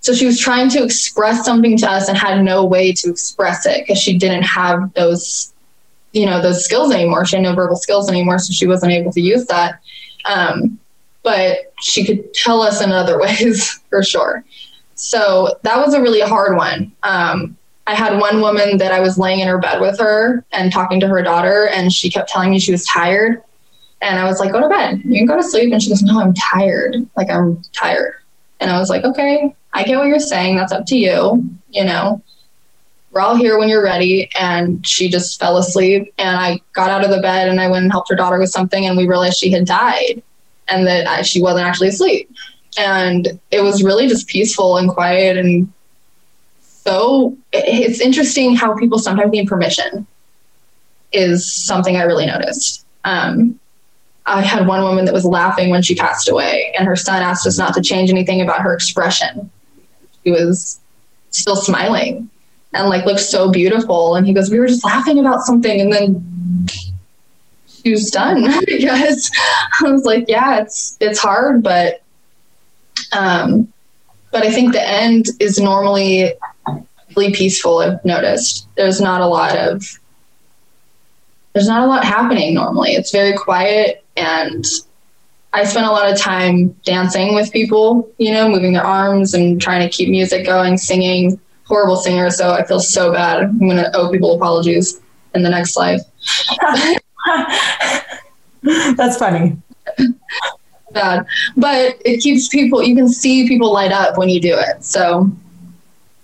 So 0.09 0.14
she 0.14 0.24
was 0.24 0.40
trying 0.40 0.70
to 0.70 0.82
express 0.82 1.44
something 1.44 1.76
to 1.76 1.86
us 1.86 2.09
and 2.09 2.16
had 2.16 2.42
no 2.42 2.64
way 2.64 2.94
to 2.94 3.11
express 3.11 3.66
it 3.66 3.82
because 3.82 3.98
she 3.98 4.16
didn't 4.16 4.44
have 4.44 4.90
those, 4.94 5.52
you 6.12 6.24
know, 6.24 6.40
those 6.40 6.64
skills 6.64 6.90
anymore. 6.94 7.26
She 7.26 7.36
had 7.36 7.42
no 7.42 7.54
verbal 7.54 7.76
skills 7.76 8.09
anymore, 8.09 8.38
so 8.38 8.54
she 8.54 8.66
wasn't 8.66 8.92
able 8.92 9.12
to 9.12 9.20
use 9.20 9.44
that. 9.48 9.82
Um, 10.24 10.78
but 11.22 11.74
she 11.82 12.06
could 12.06 12.32
tell 12.32 12.62
us 12.62 12.80
in 12.80 12.90
other 12.90 13.20
ways 13.20 13.82
for 13.90 14.02
sure. 14.02 14.46
So 14.94 15.59
that 15.64 15.76
was 15.76 15.92
a 15.92 16.00
really 16.00 16.22
hard 16.22 16.56
one. 16.56 16.90
Um, 17.02 17.59
I 17.86 17.94
had 17.94 18.18
one 18.18 18.40
woman 18.40 18.78
that 18.78 18.92
I 18.92 19.00
was 19.00 19.18
laying 19.18 19.40
in 19.40 19.48
her 19.48 19.59
bed 19.59 19.78
with 19.78 19.98
her 19.98 20.42
and 20.52 20.72
talking 20.72 21.00
to 21.00 21.09
her 21.09 21.22
daughter, 21.22 21.68
and 21.68 21.92
she 21.92 22.09
kept 22.09 22.30
telling 22.30 22.48
me 22.48 22.61
she 22.61 22.72
was 22.72 22.86
tired. 22.86 23.42
And 24.00 24.18
I 24.18 24.24
was 24.24 24.40
like, 24.40 24.52
go 24.52 24.61
to 24.62 24.70
bed. 24.70 25.02
You 25.04 25.18
can 25.18 25.26
go 25.26 25.36
to 25.36 25.42
sleep. 25.42 25.70
And 25.70 25.82
she 25.82 25.90
goes, 25.90 26.00
no, 26.02 26.18
I'm 26.18 26.32
tired. 26.32 26.96
Like, 27.14 27.28
I'm 27.28 27.61
tired. 27.74 28.14
And 28.61 28.70
I 28.70 28.78
was 28.78 28.88
like, 28.88 29.04
okay, 29.04 29.54
I 29.73 29.85
get 29.85 29.99
what 29.99 30.09
you're 30.09 30.19
saying. 30.19 30.57
That's 30.57 30.73
up 30.73 30.87
to 30.87 30.97
you. 30.97 31.49
You 31.71 31.85
know, 31.85 32.23
we're 33.11 33.21
all 33.21 33.37
here 33.37 33.59
when 33.59 33.69
you're 33.69 33.83
ready. 33.83 34.31
And 34.39 34.87
she 34.87 35.09
just 35.09 35.39
fell 35.39 35.57
asleep. 35.57 36.12
And 36.19 36.37
I 36.37 36.61
got 36.73 36.91
out 36.91 37.05
of 37.05 37.11
the 37.11 37.21
bed 37.21 37.49
and 37.49 37.61
I 37.61 37.69
went 37.69 37.85
and 37.85 37.93
helped 37.93 38.11
her 38.11 38.16
daughter 38.16 38.39
with 38.39 38.51
something. 38.51 38.87
And 38.87 38.97
we 38.97 39.07
realized 39.07 39.39
she 39.39 39.51
had 39.51 39.66
died 39.66 40.23
and 40.69 40.87
that 40.87 41.27
she 41.27 41.41
wasn't 41.41 41.66
actually 41.66 41.89
asleep. 41.89 42.31
And 42.79 43.41
it 43.51 43.62
was 43.62 43.83
really 43.83 44.09
just 44.09 44.29
peaceful 44.29 44.77
and 44.77 44.89
quiet. 44.89 45.37
And 45.37 45.73
so 46.61 47.37
it's 47.53 48.01
interesting 48.01 48.57
how 48.57 48.75
people 48.77 48.99
sometimes 48.99 49.31
need 49.31 49.49
permission, 49.49 50.07
is 51.12 51.53
something 51.53 51.97
I 51.97 52.03
really 52.03 52.27
noticed. 52.27 52.85
Um, 53.05 53.59
I 54.27 54.43
had 54.43 54.66
one 54.66 54.83
woman 54.83 55.07
that 55.07 55.14
was 55.14 55.25
laughing 55.25 55.71
when 55.71 55.83
she 55.83 55.95
passed 55.95 56.29
away, 56.29 56.73
and 56.79 56.87
her 56.87 56.97
son 56.97 57.23
asked 57.23 57.47
us 57.47 57.59
not 57.59 57.75
to 57.75 57.81
change 57.81 58.11
anything 58.11 58.43
about 58.43 58.61
her 58.61 58.75
expression. 58.75 59.51
She 60.25 60.31
was 60.31 60.81
still 61.31 61.57
smiling 61.57 62.29
and 62.73 62.89
like 62.89 63.05
looked 63.05 63.21
so 63.21 63.51
beautiful. 63.51 64.14
And 64.14 64.27
he 64.27 64.33
goes, 64.33 64.51
We 64.51 64.59
were 64.59 64.66
just 64.66 64.85
laughing 64.85 65.19
about 65.19 65.43
something, 65.43 65.81
and 65.81 65.93
then 65.93 66.69
she 67.66 67.91
was 67.91 68.11
done. 68.11 68.43
because 68.66 69.31
I 69.81 69.91
was 69.91 70.05
like, 70.05 70.27
Yeah, 70.29 70.61
it's 70.61 70.97
it's 71.01 71.19
hard, 71.19 71.62
but 71.62 72.03
um, 73.12 73.73
but 74.31 74.45
I 74.45 74.51
think 74.51 74.73
the 74.73 74.87
end 74.87 75.27
is 75.41 75.59
normally 75.59 76.33
really 77.16 77.33
peaceful. 77.33 77.79
I've 77.79 78.05
noticed 78.05 78.69
there's 78.77 79.01
not 79.01 79.21
a 79.21 79.27
lot 79.27 79.57
of 79.57 79.99
there's 81.53 81.69
not 81.69 81.83
a 81.83 81.87
lot 81.87 82.05
happening 82.05 82.55
normally. 82.55 82.93
It's 82.93 83.11
very 83.11 83.37
quiet 83.37 84.05
and 84.16 84.64
I 85.53 85.64
spent 85.64 85.86
a 85.86 85.90
lot 85.90 86.11
of 86.11 86.18
time 86.18 86.70
dancing 86.84 87.34
with 87.34 87.53
people, 87.53 88.11
you 88.18 88.32
know, 88.32 88.49
moving 88.49 88.72
their 88.74 88.84
arms 88.84 89.34
and 89.34 89.61
trying 89.61 89.88
to 89.88 89.94
keep 89.94 90.09
music 90.09 90.44
going, 90.44 90.76
singing. 90.76 91.40
Horrible 91.64 91.96
singer, 91.96 92.30
so 92.30 92.53
I 92.53 92.64
feel 92.64 92.80
so 92.80 93.12
bad. 93.12 93.42
I'm 93.42 93.59
going 93.59 93.76
to 93.76 93.94
owe 93.94 94.11
people 94.11 94.34
apologies 94.34 95.01
in 95.34 95.42
the 95.42 95.51
next 95.51 95.76
life. 95.76 96.01
That's 98.96 99.18
funny. 99.18 99.57
Bad. 100.92 101.26
But 101.59 101.96
it 102.07 102.22
keeps 102.22 102.49
people, 102.49 102.82
you 102.82 102.96
can 102.96 103.11
see 103.11 103.46
people 103.46 103.70
light 103.70 103.92
up 103.92 104.16
when 104.16 104.30
you 104.30 104.40
do 104.40 104.55
it. 104.57 104.82
So, 104.82 105.30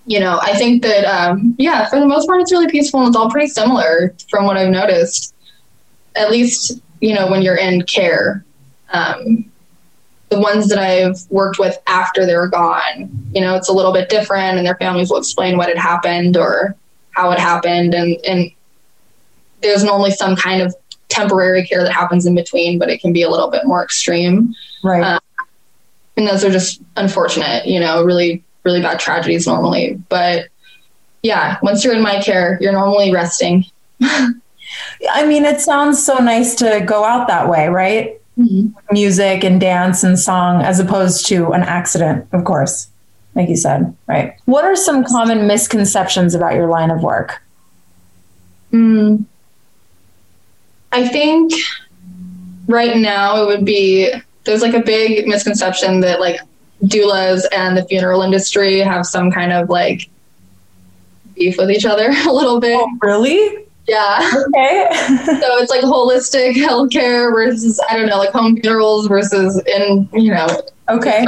you 0.06 0.18
know, 0.18 0.38
I 0.42 0.54
think 0.54 0.82
that, 0.82 1.04
um, 1.04 1.54
yeah, 1.58 1.90
for 1.90 2.00
the 2.00 2.06
most 2.06 2.26
part, 2.26 2.40
it's 2.40 2.50
really 2.50 2.68
peaceful 2.68 3.00
and 3.00 3.08
it's 3.08 3.16
all 3.16 3.30
pretty 3.30 3.48
similar 3.48 4.14
from 4.30 4.46
what 4.46 4.56
I've 4.56 4.70
noticed. 4.70 5.34
At 6.16 6.30
least 6.30 6.80
you 7.04 7.14
know, 7.14 7.30
when 7.30 7.42
you're 7.42 7.56
in 7.56 7.82
care. 7.82 8.44
Um, 8.94 9.50
the 10.30 10.40
ones 10.40 10.68
that 10.68 10.78
I've 10.78 11.18
worked 11.30 11.58
with 11.58 11.76
after 11.86 12.26
they're 12.26 12.48
gone, 12.48 13.10
you 13.34 13.40
know, 13.40 13.54
it's 13.54 13.68
a 13.68 13.72
little 13.72 13.92
bit 13.92 14.08
different 14.08 14.56
and 14.56 14.66
their 14.66 14.76
families 14.76 15.10
will 15.10 15.18
explain 15.18 15.56
what 15.56 15.68
had 15.68 15.78
happened 15.78 16.36
or 16.36 16.74
how 17.10 17.30
it 17.30 17.38
happened. 17.38 17.94
And, 17.94 18.16
and 18.26 18.50
there's 19.62 19.84
normally 19.84 20.10
some 20.10 20.34
kind 20.34 20.62
of 20.62 20.74
temporary 21.08 21.64
care 21.64 21.82
that 21.82 21.92
happens 21.92 22.26
in 22.26 22.34
between, 22.34 22.78
but 22.78 22.90
it 22.90 23.00
can 23.00 23.12
be 23.12 23.22
a 23.22 23.30
little 23.30 23.50
bit 23.50 23.64
more 23.64 23.82
extreme. 23.82 24.54
Right. 24.82 25.02
Um, 25.02 25.20
and 26.16 26.26
those 26.26 26.44
are 26.44 26.50
just 26.50 26.80
unfortunate, 26.96 27.66
you 27.66 27.80
know, 27.80 28.02
really, 28.02 28.42
really 28.64 28.80
bad 28.80 28.98
tragedies 28.98 29.46
normally. 29.46 30.02
But 30.08 30.48
yeah, 31.22 31.58
once 31.62 31.84
you're 31.84 31.94
in 31.94 32.02
my 32.02 32.20
care, 32.20 32.58
you're 32.60 32.72
normally 32.72 33.12
resting. 33.12 33.64
I 34.00 35.26
mean, 35.26 35.44
it 35.44 35.60
sounds 35.60 36.04
so 36.04 36.18
nice 36.18 36.54
to 36.56 36.82
go 36.84 37.04
out 37.04 37.28
that 37.28 37.48
way, 37.48 37.68
right? 37.68 38.20
Mm-hmm. 38.38 38.68
Music 38.92 39.44
and 39.44 39.60
dance 39.60 40.02
and 40.02 40.18
song, 40.18 40.62
as 40.62 40.80
opposed 40.80 41.26
to 41.26 41.52
an 41.52 41.62
accident, 41.62 42.26
of 42.32 42.44
course, 42.44 42.88
like 43.34 43.48
you 43.48 43.56
said, 43.56 43.96
right? 44.06 44.36
What 44.46 44.64
are 44.64 44.74
some 44.74 45.04
common 45.04 45.46
misconceptions 45.46 46.34
about 46.34 46.54
your 46.54 46.68
line 46.68 46.90
of 46.90 47.02
work? 47.02 47.40
Mm, 48.72 49.24
I 50.90 51.06
think 51.06 51.52
right 52.66 52.96
now 52.96 53.42
it 53.42 53.46
would 53.46 53.64
be 53.64 54.12
there's 54.44 54.62
like 54.62 54.74
a 54.74 54.82
big 54.82 55.26
misconception 55.26 56.00
that 56.00 56.20
like 56.20 56.40
doulas 56.84 57.44
and 57.52 57.76
the 57.76 57.84
funeral 57.84 58.22
industry 58.22 58.78
have 58.78 59.06
some 59.06 59.30
kind 59.30 59.52
of 59.52 59.68
like 59.68 60.08
beef 61.34 61.56
with 61.56 61.70
each 61.70 61.84
other 61.84 62.10
a 62.26 62.32
little 62.32 62.60
bit. 62.60 62.76
Oh, 62.80 62.98
really? 63.02 63.66
Yeah. 63.86 64.30
Okay. 64.46 64.88
so 65.24 65.58
it's 65.58 65.70
like 65.70 65.82
holistic 65.82 66.52
healthcare 66.54 67.32
versus 67.32 67.80
I 67.90 67.96
don't 67.96 68.06
know, 68.06 68.18
like 68.18 68.30
home 68.30 68.56
funerals 68.60 69.06
versus 69.08 69.60
in 69.66 70.08
you 70.12 70.32
know. 70.32 70.46
Okay. 70.88 71.24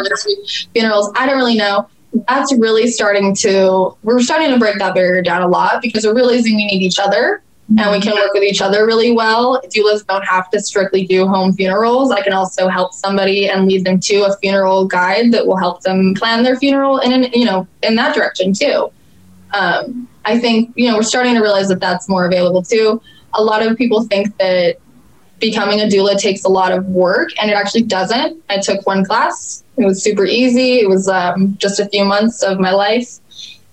Funerals. 0.73 1.11
I 1.17 1.27
don't 1.27 1.37
really 1.37 1.57
know. 1.57 1.89
That's 2.29 2.55
really 2.55 2.89
starting 2.89 3.35
to 3.37 3.97
we're 4.03 4.21
starting 4.21 4.51
to 4.51 4.59
break 4.59 4.79
that 4.79 4.95
barrier 4.95 5.23
down 5.23 5.43
a 5.43 5.49
lot 5.49 5.83
because 5.83 6.05
we're 6.07 6.15
realizing 6.15 6.57
we 6.57 6.67
need 6.67 6.83
each 6.83 6.99
other 6.99 7.43
and 7.69 7.91
we 7.91 8.01
can 8.01 8.13
mm-hmm. 8.13 8.21
work 8.21 8.33
with 8.33 8.45
each 8.45 8.63
other 8.63 8.87
really 8.87 9.11
well. 9.11 9.61
Doulas 9.67 10.07
don't 10.07 10.25
have 10.25 10.51
to 10.51 10.61
strictly 10.61 11.05
do 11.05 11.27
home 11.27 11.53
funerals. 11.53 12.13
I 12.13 12.23
can 12.23 12.33
also 12.33 12.69
help 12.69 12.93
somebody 12.93 13.49
and 13.49 13.67
lead 13.67 13.85
them 13.85 13.99
to 14.01 14.23
a 14.23 14.37
funeral 14.37 14.87
guide 14.87 15.33
that 15.33 15.47
will 15.47 15.57
help 15.57 15.83
them 15.83 16.15
plan 16.15 16.45
their 16.45 16.57
funeral 16.57 16.99
in 16.99 17.13
an, 17.13 17.33
you 17.33 17.45
know 17.45 17.67
in 17.83 17.97
that 17.97 18.15
direction 18.15 18.53
too. 18.53 18.91
Um, 19.53 20.09
I 20.25 20.39
think, 20.39 20.73
you 20.77 20.91
know, 20.91 20.97
we're 20.97 21.03
starting 21.03 21.35
to 21.35 21.41
realize 21.41 21.69
that 21.69 21.81
that's 21.81 22.09
more 22.09 22.27
available 22.27 22.63
too. 22.63 23.01
A 23.35 23.43
lot 23.43 23.65
of 23.65 23.77
people 23.77 24.05
think 24.05 24.37
that 24.39 24.79
becoming 25.39 25.81
a 25.81 25.85
doula 25.85 26.19
takes 26.19 26.45
a 26.45 26.49
lot 26.49 26.73
of 26.73 26.87
work, 26.87 27.31
and 27.41 27.51
it 27.51 27.55
actually 27.55 27.83
doesn't. 27.83 28.43
I 28.49 28.59
took 28.59 28.87
one 28.87 29.05
class, 29.05 29.63
it 29.77 29.85
was 29.85 30.03
super 30.03 30.25
easy. 30.25 30.81
It 30.81 30.89
was 30.89 31.09
um, 31.09 31.57
just 31.59 31.79
a 31.79 31.87
few 31.89 32.05
months 32.05 32.43
of 32.43 32.59
my 32.59 32.73
life. 32.73 33.19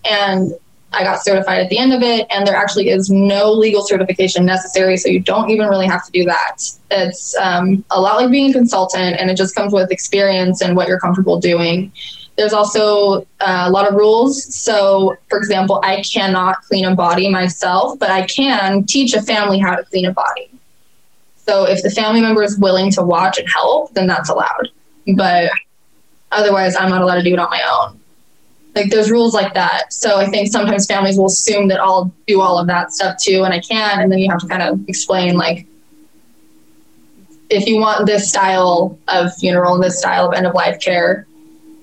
And 0.09 0.53
I 0.91 1.03
got 1.03 1.23
certified 1.23 1.59
at 1.59 1.69
the 1.69 1.77
end 1.77 1.93
of 1.93 2.01
it, 2.03 2.27
and 2.29 2.45
there 2.45 2.55
actually 2.55 2.89
is 2.89 3.09
no 3.09 3.51
legal 3.51 3.81
certification 3.81 4.45
necessary, 4.45 4.97
so 4.97 5.09
you 5.09 5.19
don't 5.19 5.49
even 5.49 5.67
really 5.67 5.87
have 5.87 6.05
to 6.05 6.11
do 6.11 6.23
that. 6.25 6.57
It's 6.91 7.35
um, 7.37 7.83
a 7.89 7.99
lot 7.99 8.17
like 8.17 8.29
being 8.29 8.51
a 8.51 8.53
consultant, 8.53 9.17
and 9.19 9.31
it 9.31 9.35
just 9.35 9.55
comes 9.55 9.73
with 9.73 9.91
experience 9.91 10.61
and 10.61 10.75
what 10.75 10.87
you're 10.87 10.99
comfortable 10.99 11.39
doing. 11.39 11.91
There's 12.35 12.53
also 12.53 13.21
uh, 13.41 13.65
a 13.67 13.69
lot 13.69 13.87
of 13.87 13.93
rules. 13.93 14.43
So, 14.55 15.15
for 15.29 15.37
example, 15.37 15.79
I 15.83 16.01
cannot 16.01 16.63
clean 16.63 16.85
a 16.85 16.95
body 16.95 17.29
myself, 17.29 17.99
but 17.99 18.09
I 18.09 18.25
can 18.25 18.85
teach 18.85 19.13
a 19.13 19.21
family 19.21 19.59
how 19.59 19.75
to 19.75 19.83
clean 19.83 20.05
a 20.05 20.13
body. 20.13 20.49
So, 21.35 21.65
if 21.65 21.83
the 21.83 21.91
family 21.91 22.21
member 22.21 22.41
is 22.41 22.57
willing 22.57 22.89
to 22.91 23.03
watch 23.03 23.37
and 23.37 23.47
help, 23.53 23.93
then 23.93 24.07
that's 24.07 24.29
allowed. 24.29 24.69
But 25.15 25.51
otherwise, 26.31 26.75
I'm 26.75 26.89
not 26.89 27.01
allowed 27.01 27.15
to 27.15 27.23
do 27.23 27.33
it 27.33 27.39
on 27.39 27.49
my 27.51 27.61
own. 27.69 27.99
Like, 28.75 28.89
there's 28.89 29.11
rules 29.11 29.35
like 29.35 29.53
that. 29.53 29.93
So, 29.93 30.17
I 30.17 30.25
think 30.25 30.51
sometimes 30.51 30.87
families 30.87 31.17
will 31.17 31.27
assume 31.27 31.67
that 31.67 31.79
I'll 31.79 32.11
do 32.25 32.41
all 32.41 32.57
of 32.57 32.65
that 32.65 32.93
stuff 32.93 33.17
too, 33.21 33.43
and 33.43 33.53
I 33.53 33.59
can. 33.59 33.99
And 33.99 34.11
then 34.11 34.17
you 34.17 34.31
have 34.31 34.39
to 34.39 34.47
kind 34.47 34.63
of 34.63 34.89
explain, 34.89 35.37
like, 35.37 35.67
if 37.51 37.67
you 37.67 37.77
want 37.77 38.07
this 38.07 38.27
style 38.29 38.97
of 39.07 39.35
funeral 39.35 39.77
this 39.79 39.99
style 39.99 40.27
of 40.27 40.33
end 40.33 40.47
of 40.47 40.55
life 40.55 40.79
care, 40.79 41.27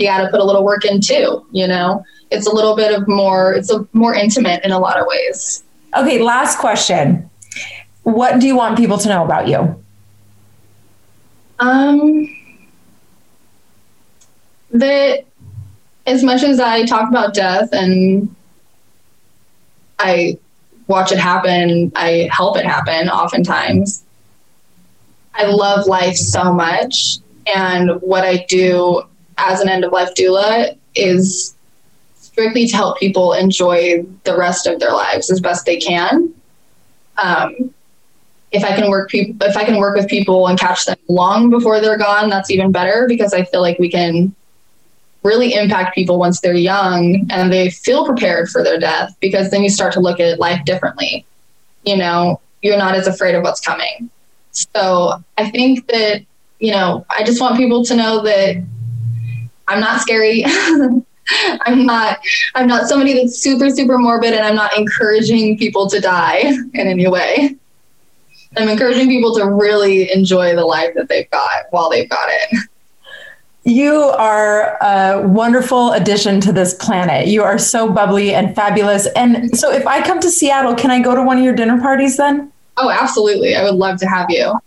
you 0.01 0.07
got 0.07 0.23
to 0.23 0.31
put 0.31 0.41
a 0.41 0.45
little 0.45 0.65
work 0.65 0.85
in 0.85 1.01
too. 1.01 1.47
You 1.53 1.69
know, 1.69 2.05
it's 2.31 2.47
a 2.47 2.55
little 2.55 2.75
bit 2.75 2.99
of 2.99 3.07
more. 3.07 3.53
It's 3.53 3.71
a 3.71 3.87
more 3.93 4.15
intimate 4.15 4.65
in 4.65 4.73
a 4.73 4.79
lot 4.79 4.99
of 4.99 5.07
ways. 5.07 5.63
Okay, 5.97 6.21
last 6.21 6.59
question. 6.59 7.29
What 8.03 8.41
do 8.41 8.47
you 8.47 8.57
want 8.57 8.79
people 8.79 8.97
to 8.99 9.09
know 9.09 9.25
about 9.25 9.47
you? 9.47 9.83
Um, 11.59 12.35
that 14.71 15.25
as 16.07 16.25
much 16.25 16.43
as 16.43 16.59
I 16.59 16.87
talk 16.87 17.11
about 17.11 17.35
death 17.35 17.69
and 17.73 18.35
I 19.99 20.39
watch 20.87 21.13
it 21.13 21.19
happen, 21.19 21.93
I 21.95 22.31
help 22.33 22.57
it 22.57 22.65
happen 22.65 23.11
oftentimes. 23.11 24.03
I 25.35 25.45
love 25.45 25.87
life 25.87 26.17
so 26.17 26.53
much. 26.53 27.19
And 27.55 28.01
what 28.01 28.25
I 28.25 28.47
do 28.49 29.03
as 29.41 29.61
an 29.61 29.69
end 29.69 29.85
of 29.85 29.93
life 29.93 30.11
doula 30.15 30.77
is 30.95 31.55
strictly 32.15 32.67
to 32.67 32.77
help 32.77 32.99
people 32.99 33.33
enjoy 33.33 34.05
the 34.25 34.37
rest 34.37 34.67
of 34.67 34.81
their 34.81 34.93
lives 34.93 35.31
as 35.31 35.41
best 35.41 35.67
they 35.67 35.79
can. 35.79 36.33
Um, 37.23 37.75
if 38.53 38.65
I 38.65 38.75
can 38.75 38.91
work 38.91 39.11
people, 39.11 39.47
if 39.47 39.57
I 39.57 39.65
can 39.65 39.77
work 39.77 39.97
with 39.97 40.09
people 40.09 40.49
and 40.49 40.59
catch 40.59 40.85
them 40.85 40.97
long 41.09 41.51
before 41.51 41.81
they're 41.81 41.99
gone, 41.99 42.29
that's 42.29 42.51
even 42.51 42.73
better 42.73 43.07
because 43.09 43.33
I 43.33 43.45
feel 43.45 43.61
like 43.61 43.79
we 43.79 43.91
can 43.91 44.35
really 45.23 45.55
impact 45.55 45.95
people 45.95 46.19
once 46.19 46.41
they're 46.41 46.55
young 46.55 47.27
and 47.31 47.53
they 47.53 47.71
feel 47.71 48.07
prepared 48.07 48.49
for 48.49 48.65
their 48.65 48.79
death 48.79 49.15
because 49.21 49.51
then 49.51 49.63
you 49.63 49.69
start 49.69 49.93
to 49.93 50.01
look 50.01 50.19
at 50.19 50.39
life 50.39 50.65
differently. 50.65 51.25
You 51.85 51.97
know, 51.97 52.41
you're 52.63 52.79
not 52.79 52.95
as 52.95 53.07
afraid 53.07 53.35
of 53.35 53.43
what's 53.43 53.61
coming. 53.61 54.11
So 54.53 55.23
I 55.39 55.51
think 55.51 55.87
that, 55.89 56.23
you 56.59 56.73
know, 56.73 57.05
I 57.11 57.23
just 57.23 57.41
want 57.41 57.57
people 57.57 57.85
to 57.85 57.95
know 57.95 58.23
that 58.23 58.65
I'm 59.71 59.81
not 59.81 60.01
scary. 60.01 60.45
I'm 61.63 61.87
not 61.87 62.19
I'm 62.55 62.67
not 62.67 62.89
somebody 62.89 63.15
that's 63.15 63.39
super 63.39 63.71
super 63.71 63.99
morbid 63.99 64.35
and 64.35 64.45
I'm 64.45 64.57
not 64.57 64.77
encouraging 64.77 65.59
people 65.59 65.89
to 65.89 66.01
die 66.01 66.41
in 66.41 66.71
any 66.75 67.07
way. 67.09 67.57
I'm 68.57 68.69
encouraging 68.69 69.09
people 69.09 69.35
to 69.37 69.49
really 69.49 70.13
enjoy 70.13 70.57
the 70.57 70.65
life 70.65 70.95
that 70.97 71.09
they've 71.09 71.31
got 71.31 71.67
while 71.71 71.89
they've 71.89 72.09
got 72.09 72.29
it. 72.29 72.69
You 73.63 73.95
are 73.95 74.77
a 74.83 75.25
wonderful 75.29 75.93
addition 75.93 76.41
to 76.41 76.53
this 76.53 76.75
planet. 76.75 77.29
You 77.29 77.45
are 77.45 77.59
so 77.59 77.89
bubbly 77.89 78.35
and 78.35 78.57
fabulous. 78.57 79.07
And 79.15 79.57
so, 79.57 79.71
if 79.71 79.87
I 79.87 80.03
come 80.03 80.19
to 80.21 80.31
Seattle, 80.31 80.75
can 80.75 80.91
I 80.91 81.01
go 81.01 81.15
to 81.15 81.23
one 81.23 81.37
of 81.39 81.45
your 81.45 81.55
dinner 81.55 81.79
parties 81.79 82.17
then? 82.17 82.51
Oh, 82.79 82.91
absolutely. 82.91 83.55
I 83.55 83.63
would 83.63 83.75
love 83.75 84.01
to 84.01 84.07
have 84.07 84.31
you. 84.31 84.59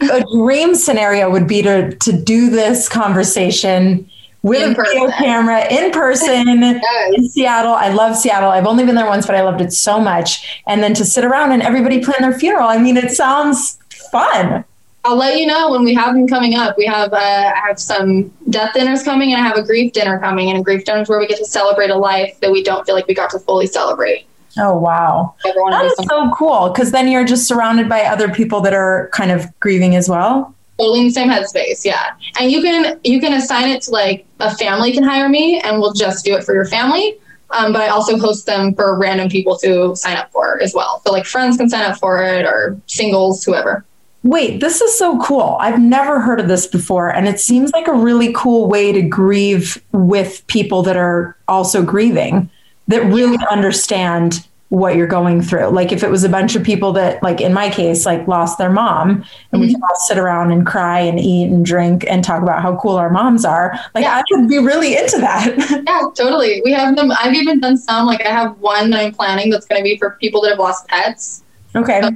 A 0.00 0.24
dream 0.32 0.74
scenario 0.74 1.30
would 1.30 1.46
be 1.46 1.62
to, 1.62 1.94
to 1.94 2.12
do 2.12 2.50
this 2.50 2.88
conversation 2.88 4.10
with 4.42 4.62
in 4.62 4.72
a 4.72 4.74
video 4.74 5.06
person. 5.06 5.18
camera 5.18 5.66
in 5.72 5.90
person 5.90 6.48
yes. 6.60 7.14
in 7.14 7.28
Seattle. 7.28 7.74
I 7.74 7.88
love 7.88 8.16
Seattle. 8.16 8.50
I've 8.50 8.66
only 8.66 8.84
been 8.84 8.94
there 8.94 9.06
once, 9.06 9.26
but 9.26 9.34
I 9.34 9.42
loved 9.42 9.60
it 9.60 9.72
so 9.72 10.00
much. 10.00 10.62
And 10.66 10.82
then 10.82 10.94
to 10.94 11.04
sit 11.04 11.24
around 11.24 11.52
and 11.52 11.62
everybody 11.62 12.02
plan 12.02 12.18
their 12.20 12.38
funeral. 12.38 12.68
I 12.68 12.78
mean, 12.78 12.96
it 12.96 13.10
sounds 13.10 13.78
fun. 14.10 14.64
I'll 15.04 15.16
let 15.16 15.38
you 15.38 15.46
know 15.46 15.70
when 15.70 15.82
we 15.82 15.94
have 15.94 16.14
them 16.14 16.28
coming 16.28 16.56
up. 16.56 16.76
We 16.76 16.84
have 16.84 17.12
uh, 17.12 17.16
I 17.16 17.68
have 17.68 17.78
some 17.78 18.30
death 18.50 18.74
dinners 18.74 19.02
coming, 19.02 19.32
and 19.32 19.40
I 19.40 19.46
have 19.46 19.56
a 19.56 19.62
grief 19.62 19.94
dinner 19.94 20.18
coming. 20.18 20.50
And 20.50 20.58
a 20.58 20.62
grief 20.62 20.84
dinner 20.84 21.00
is 21.00 21.08
where 21.08 21.18
we 21.18 21.26
get 21.26 21.38
to 21.38 21.46
celebrate 21.46 21.88
a 21.88 21.96
life 21.96 22.38
that 22.40 22.52
we 22.52 22.62
don't 22.62 22.84
feel 22.84 22.94
like 22.94 23.06
we 23.06 23.14
got 23.14 23.30
to 23.30 23.38
fully 23.38 23.66
celebrate. 23.66 24.26
Oh 24.58 24.76
wow, 24.76 25.34
Everyone 25.46 25.70
that 25.70 25.86
is 25.86 25.94
so 26.06 26.30
cool 26.34 26.68
because 26.68 26.90
then 26.90 27.08
you're 27.08 27.24
just 27.24 27.46
surrounded 27.46 27.88
by 27.88 28.02
other 28.02 28.28
people 28.28 28.60
that 28.62 28.74
are 28.74 29.08
kind 29.12 29.30
of 29.30 29.58
grieving 29.60 29.96
as 29.96 30.08
well 30.08 30.54
totally 30.80 31.00
in 31.00 31.06
the 31.06 31.12
same 31.12 31.28
headspace. 31.28 31.84
Yeah. 31.84 32.14
And 32.38 32.50
you 32.50 32.62
can 32.62 32.98
you 33.04 33.20
can 33.20 33.34
assign 33.34 33.68
it 33.68 33.82
to 33.82 33.90
like 33.90 34.26
a 34.40 34.54
family 34.56 34.92
can 34.92 35.02
hire 35.02 35.28
me 35.28 35.60
and 35.60 35.80
we'll 35.80 35.92
just 35.92 36.24
do 36.24 36.34
it 36.34 36.44
for 36.44 36.54
your 36.54 36.64
family. 36.64 37.16
Um, 37.50 37.72
but 37.72 37.82
I 37.82 37.88
also 37.88 38.16
host 38.16 38.46
them 38.46 38.74
for 38.74 38.96
random 38.96 39.28
people 39.28 39.58
to 39.58 39.94
sign 39.96 40.16
up 40.16 40.30
for 40.30 40.60
as 40.62 40.72
well. 40.72 41.02
So 41.04 41.12
like 41.12 41.26
friends 41.26 41.56
can 41.56 41.68
sign 41.68 41.82
up 41.82 41.98
for 41.98 42.22
it 42.22 42.46
or 42.46 42.80
singles, 42.86 43.44
whoever. 43.44 43.84
Wait, 44.22 44.60
this 44.60 44.80
is 44.80 44.96
so 44.96 45.18
cool. 45.20 45.56
I've 45.60 45.80
never 45.80 46.20
heard 46.20 46.40
of 46.40 46.48
this 46.48 46.66
before. 46.66 47.08
And 47.08 47.26
it 47.26 47.40
seems 47.40 47.72
like 47.72 47.88
a 47.88 47.92
really 47.92 48.32
cool 48.34 48.68
way 48.68 48.92
to 48.92 49.02
grieve 49.02 49.82
with 49.92 50.46
people 50.46 50.82
that 50.82 50.96
are 50.96 51.36
also 51.48 51.82
grieving, 51.82 52.50
that 52.88 53.02
really 53.06 53.38
yeah. 53.40 53.48
understand 53.50 54.46
what 54.70 54.94
you're 54.94 55.06
going 55.06 55.42
through. 55.42 55.68
Like 55.68 55.90
if 55.90 56.04
it 56.04 56.10
was 56.10 56.22
a 56.22 56.28
bunch 56.28 56.54
of 56.54 56.62
people 56.62 56.92
that, 56.92 57.20
like 57.24 57.40
in 57.40 57.52
my 57.52 57.68
case, 57.68 58.06
like 58.06 58.26
lost 58.28 58.56
their 58.56 58.70
mom, 58.70 59.10
and 59.10 59.24
mm-hmm. 59.24 59.60
we 59.60 59.72
can 59.72 59.82
all 59.82 59.96
sit 59.96 60.16
around 60.16 60.52
and 60.52 60.64
cry 60.64 61.00
and 61.00 61.18
eat 61.18 61.50
and 61.50 61.66
drink 61.66 62.04
and 62.08 62.22
talk 62.22 62.40
about 62.42 62.62
how 62.62 62.76
cool 62.76 62.96
our 62.96 63.10
moms 63.10 63.44
are. 63.44 63.78
Like 63.94 64.04
yeah. 64.04 64.22
I 64.22 64.22
would 64.30 64.48
be 64.48 64.58
really 64.58 64.96
into 64.96 65.18
that. 65.18 65.56
yeah, 65.86 66.02
totally. 66.14 66.62
We 66.64 66.72
have 66.72 66.94
them. 66.94 67.10
I've 67.10 67.34
even 67.34 67.60
done 67.60 67.76
some. 67.76 68.06
Like 68.06 68.24
I 68.24 68.30
have 68.30 68.58
one 68.58 68.90
that 68.90 69.04
I'm 69.04 69.12
planning 69.12 69.50
that's 69.50 69.66
going 69.66 69.80
to 69.80 69.84
be 69.84 69.98
for 69.98 70.16
people 70.20 70.40
that 70.42 70.50
have 70.50 70.60
lost 70.60 70.86
pets. 70.86 71.42
Okay. 71.74 72.00
So, 72.00 72.10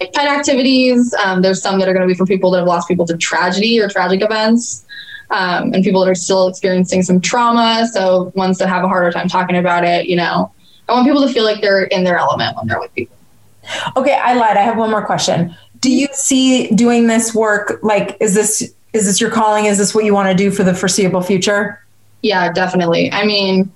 like 0.00 0.12
pet 0.12 0.28
activities. 0.28 1.12
Um, 1.24 1.42
there's 1.42 1.60
some 1.60 1.80
that 1.80 1.88
are 1.88 1.92
going 1.92 2.06
to 2.06 2.12
be 2.12 2.16
for 2.16 2.26
people 2.26 2.52
that 2.52 2.58
have 2.58 2.68
lost 2.68 2.86
people 2.86 3.06
to 3.06 3.16
tragedy 3.16 3.80
or 3.80 3.88
tragic 3.88 4.22
events. 4.22 4.84
Um, 5.30 5.74
and 5.74 5.82
people 5.82 6.04
that 6.04 6.08
are 6.08 6.14
still 6.14 6.46
experiencing 6.46 7.02
some 7.02 7.20
trauma. 7.20 7.88
So 7.92 8.30
ones 8.36 8.58
that 8.58 8.68
have 8.68 8.84
a 8.84 8.88
harder 8.88 9.10
time 9.10 9.26
talking 9.26 9.56
about 9.56 9.82
it, 9.82 10.06
you 10.06 10.14
know, 10.14 10.52
I 10.88 10.92
want 10.92 11.06
people 11.06 11.26
to 11.26 11.32
feel 11.32 11.44
like 11.44 11.60
they're 11.60 11.84
in 11.84 12.04
their 12.04 12.18
element 12.18 12.56
when 12.56 12.68
they're 12.68 12.80
with 12.80 12.94
people. 12.94 13.16
Okay, 13.96 14.14
I 14.14 14.34
lied. 14.34 14.56
I 14.56 14.62
have 14.62 14.76
one 14.76 14.90
more 14.90 15.04
question. 15.04 15.54
Do 15.80 15.90
you 15.90 16.08
see 16.12 16.68
doing 16.68 17.06
this 17.06 17.34
work 17.34 17.80
like 17.82 18.16
is 18.20 18.34
this 18.34 18.72
is 18.92 19.06
this 19.06 19.20
your 19.20 19.30
calling? 19.30 19.66
Is 19.66 19.78
this 19.78 19.94
what 19.94 20.04
you 20.04 20.14
want 20.14 20.28
to 20.28 20.34
do 20.34 20.50
for 20.50 20.62
the 20.64 20.74
foreseeable 20.74 21.20
future? 21.20 21.82
Yeah, 22.22 22.52
definitely. 22.52 23.12
I 23.12 23.24
mean, 23.24 23.70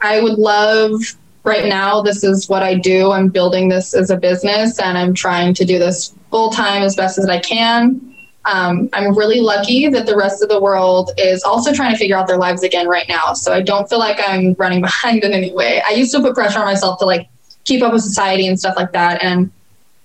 I 0.00 0.20
would 0.20 0.38
love 0.38 1.00
right 1.44 1.66
now 1.66 2.02
this 2.02 2.22
is 2.22 2.48
what 2.48 2.62
I 2.62 2.74
do. 2.74 3.12
I'm 3.12 3.28
building 3.28 3.68
this 3.68 3.94
as 3.94 4.10
a 4.10 4.16
business 4.16 4.78
and 4.78 4.98
I'm 4.98 5.14
trying 5.14 5.54
to 5.54 5.64
do 5.64 5.78
this 5.78 6.14
full 6.30 6.50
time 6.50 6.82
as 6.82 6.96
best 6.96 7.18
as 7.18 7.28
I 7.28 7.38
can. 7.38 8.15
Um, 8.46 8.88
I'm 8.92 9.16
really 9.16 9.40
lucky 9.40 9.88
that 9.88 10.06
the 10.06 10.16
rest 10.16 10.42
of 10.42 10.48
the 10.48 10.60
world 10.60 11.10
is 11.18 11.42
also 11.42 11.72
trying 11.72 11.92
to 11.92 11.98
figure 11.98 12.16
out 12.16 12.28
their 12.28 12.38
lives 12.38 12.62
again 12.62 12.86
right 12.86 13.08
now. 13.08 13.32
So 13.32 13.52
I 13.52 13.60
don't 13.60 13.88
feel 13.88 13.98
like 13.98 14.20
I'm 14.26 14.54
running 14.58 14.80
behind 14.90 15.24
in 15.24 15.32
any 15.32 15.52
way. 15.52 15.82
I 15.86 15.92
used 15.92 16.12
to 16.12 16.20
put 16.20 16.34
pressure 16.34 16.60
on 16.60 16.64
myself 16.64 16.98
to 17.00 17.06
like 17.06 17.28
keep 17.64 17.82
up 17.82 17.92
with 17.92 18.02
society 18.02 18.46
and 18.46 18.58
stuff 18.58 18.76
like 18.76 18.92
that. 18.92 19.22
And 19.22 19.50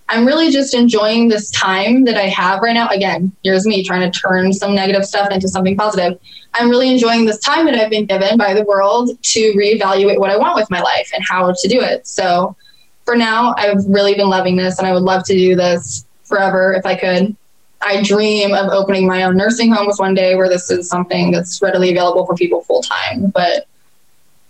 I'm 0.09 0.25
really 0.25 0.51
just 0.51 0.73
enjoying 0.73 1.29
this 1.29 1.49
time 1.51 2.03
that 2.03 2.17
I 2.17 2.27
have 2.27 2.61
right 2.61 2.73
now. 2.73 2.89
Again, 2.89 3.31
here's 3.43 3.65
me 3.65 3.83
trying 3.83 4.11
to 4.11 4.19
turn 4.19 4.51
some 4.51 4.75
negative 4.75 5.05
stuff 5.05 5.31
into 5.31 5.47
something 5.47 5.77
positive. 5.77 6.19
I'm 6.53 6.69
really 6.69 6.91
enjoying 6.91 7.25
this 7.25 7.39
time 7.39 7.65
that 7.67 7.75
I've 7.75 7.89
been 7.89 8.07
given 8.07 8.37
by 8.37 8.53
the 8.53 8.63
world 8.63 9.11
to 9.21 9.53
reevaluate 9.53 10.19
what 10.19 10.29
I 10.29 10.35
want 10.35 10.55
with 10.55 10.69
my 10.69 10.81
life 10.81 11.09
and 11.13 11.23
how 11.25 11.53
to 11.53 11.67
do 11.69 11.79
it. 11.79 12.05
So 12.07 12.57
for 13.05 13.15
now, 13.15 13.53
I've 13.57 13.85
really 13.87 14.15
been 14.15 14.29
loving 14.29 14.57
this 14.57 14.79
and 14.79 14.87
I 14.87 14.93
would 14.93 15.03
love 15.03 15.23
to 15.25 15.33
do 15.33 15.55
this 15.55 16.05
forever 16.25 16.73
if 16.73 16.85
I 16.85 16.95
could. 16.95 17.35
I 17.81 18.01
dream 18.03 18.53
of 18.53 18.69
opening 18.69 19.07
my 19.07 19.23
own 19.23 19.37
nursing 19.37 19.71
homes 19.71 19.99
one 19.99 20.13
day 20.13 20.35
where 20.35 20.49
this 20.49 20.69
is 20.69 20.87
something 20.87 21.31
that's 21.31 21.61
readily 21.61 21.91
available 21.91 22.25
for 22.25 22.35
people 22.35 22.61
full 22.61 22.81
time. 22.81 23.27
But, 23.27 23.67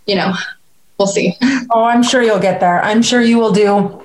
you 0.05 0.15
know, 0.15 0.33
we'll 0.97 1.07
see. 1.07 1.37
Oh, 1.71 1.83
I'm 1.83 2.03
sure 2.03 2.21
you'll 2.21 2.39
get 2.39 2.59
there. 2.59 2.83
I'm 2.83 3.01
sure 3.01 3.21
you 3.21 3.37
will 3.37 3.51
do 3.51 4.03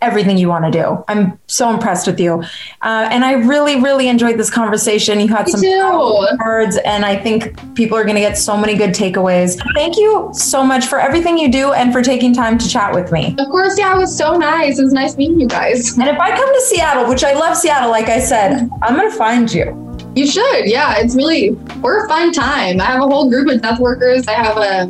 everything 0.00 0.38
you 0.38 0.48
want 0.48 0.64
to 0.64 0.70
do. 0.70 1.04
I'm 1.08 1.38
so 1.46 1.70
impressed 1.70 2.06
with 2.06 2.18
you. 2.18 2.42
Uh, 2.82 3.08
and 3.10 3.24
I 3.24 3.32
really, 3.32 3.80
really 3.80 4.08
enjoyed 4.08 4.38
this 4.38 4.50
conversation. 4.50 5.20
You 5.20 5.28
had 5.28 5.46
Me 5.46 5.52
some 5.52 6.38
words, 6.38 6.76
and 6.78 7.04
I 7.04 7.16
think 7.16 7.74
people 7.74 7.96
are 7.96 8.04
going 8.04 8.16
to 8.16 8.20
get 8.20 8.38
so 8.38 8.56
many 8.56 8.76
good 8.76 8.90
takeaways. 8.90 9.60
Thank 9.74 9.96
you 9.96 10.30
so 10.32 10.64
much 10.64 10.86
for 10.86 10.98
everything 10.98 11.38
you 11.38 11.50
do 11.50 11.72
and 11.72 11.92
for 11.92 12.02
taking 12.02 12.32
time 12.32 12.58
to 12.58 12.68
chat 12.68 12.94
with 12.94 13.12
me. 13.12 13.34
Of 13.38 13.48
course, 13.48 13.78
yeah, 13.78 13.94
it 13.94 13.98
was 13.98 14.16
so 14.16 14.36
nice. 14.36 14.78
It 14.78 14.84
was 14.84 14.92
nice 14.92 15.16
meeting 15.16 15.40
you 15.40 15.48
guys. 15.48 15.96
And 15.98 16.08
if 16.08 16.18
I 16.18 16.36
come 16.36 16.54
to 16.54 16.60
Seattle, 16.62 17.08
which 17.08 17.24
I 17.24 17.34
love 17.34 17.56
Seattle, 17.56 17.90
like 17.90 18.08
I 18.08 18.20
said, 18.20 18.68
I'm 18.82 18.94
going 18.96 19.10
to 19.10 19.16
find 19.16 19.52
you. 19.52 19.80
You 20.16 20.26
should. 20.26 20.66
Yeah, 20.66 20.94
it's 20.98 21.14
really, 21.14 21.52
we're 21.82 22.06
a 22.06 22.08
fun 22.08 22.32
time. 22.32 22.80
I 22.80 22.84
have 22.84 23.02
a 23.02 23.06
whole 23.06 23.28
group 23.28 23.48
of 23.48 23.60
death 23.60 23.80
workers. 23.80 24.28
I 24.28 24.32
have 24.32 24.56
a, 24.56 24.86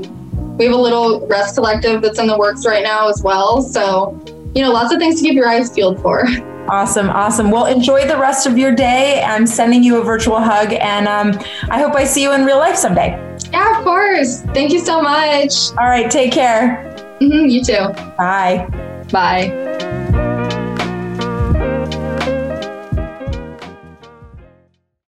we 0.58 0.66
have 0.66 0.74
a 0.74 0.78
little 0.78 1.26
rest 1.26 1.54
collective 1.54 2.02
that's 2.02 2.18
in 2.18 2.26
the 2.26 2.36
works 2.36 2.66
right 2.66 2.82
now 2.82 3.08
as 3.08 3.22
well. 3.22 3.62
So 3.62 4.20
you 4.54 4.62
know, 4.62 4.70
lots 4.72 4.92
of 4.92 4.98
things 4.98 5.20
to 5.20 5.26
keep 5.26 5.34
your 5.34 5.48
eyes 5.48 5.70
peeled 5.70 6.00
for. 6.00 6.26
Awesome, 6.68 7.10
awesome. 7.10 7.50
Well, 7.50 7.66
enjoy 7.66 8.06
the 8.06 8.16
rest 8.16 8.46
of 8.46 8.56
your 8.56 8.74
day. 8.74 9.22
I'm 9.22 9.46
sending 9.46 9.82
you 9.82 10.00
a 10.00 10.04
virtual 10.04 10.40
hug, 10.40 10.72
and 10.72 11.06
um, 11.06 11.38
I 11.70 11.78
hope 11.78 11.94
I 11.94 12.04
see 12.04 12.22
you 12.22 12.32
in 12.32 12.44
real 12.46 12.58
life 12.58 12.76
someday. 12.76 13.20
Yeah, 13.52 13.78
of 13.78 13.84
course. 13.84 14.40
Thank 14.54 14.72
you 14.72 14.78
so 14.80 15.02
much. 15.02 15.70
All 15.72 15.86
right, 15.86 16.10
take 16.10 16.32
care. 16.32 16.94
Mm-hmm, 17.20 17.46
you 17.46 17.62
too. 17.62 17.92
Bye. 18.16 18.66
Bye. 19.12 19.63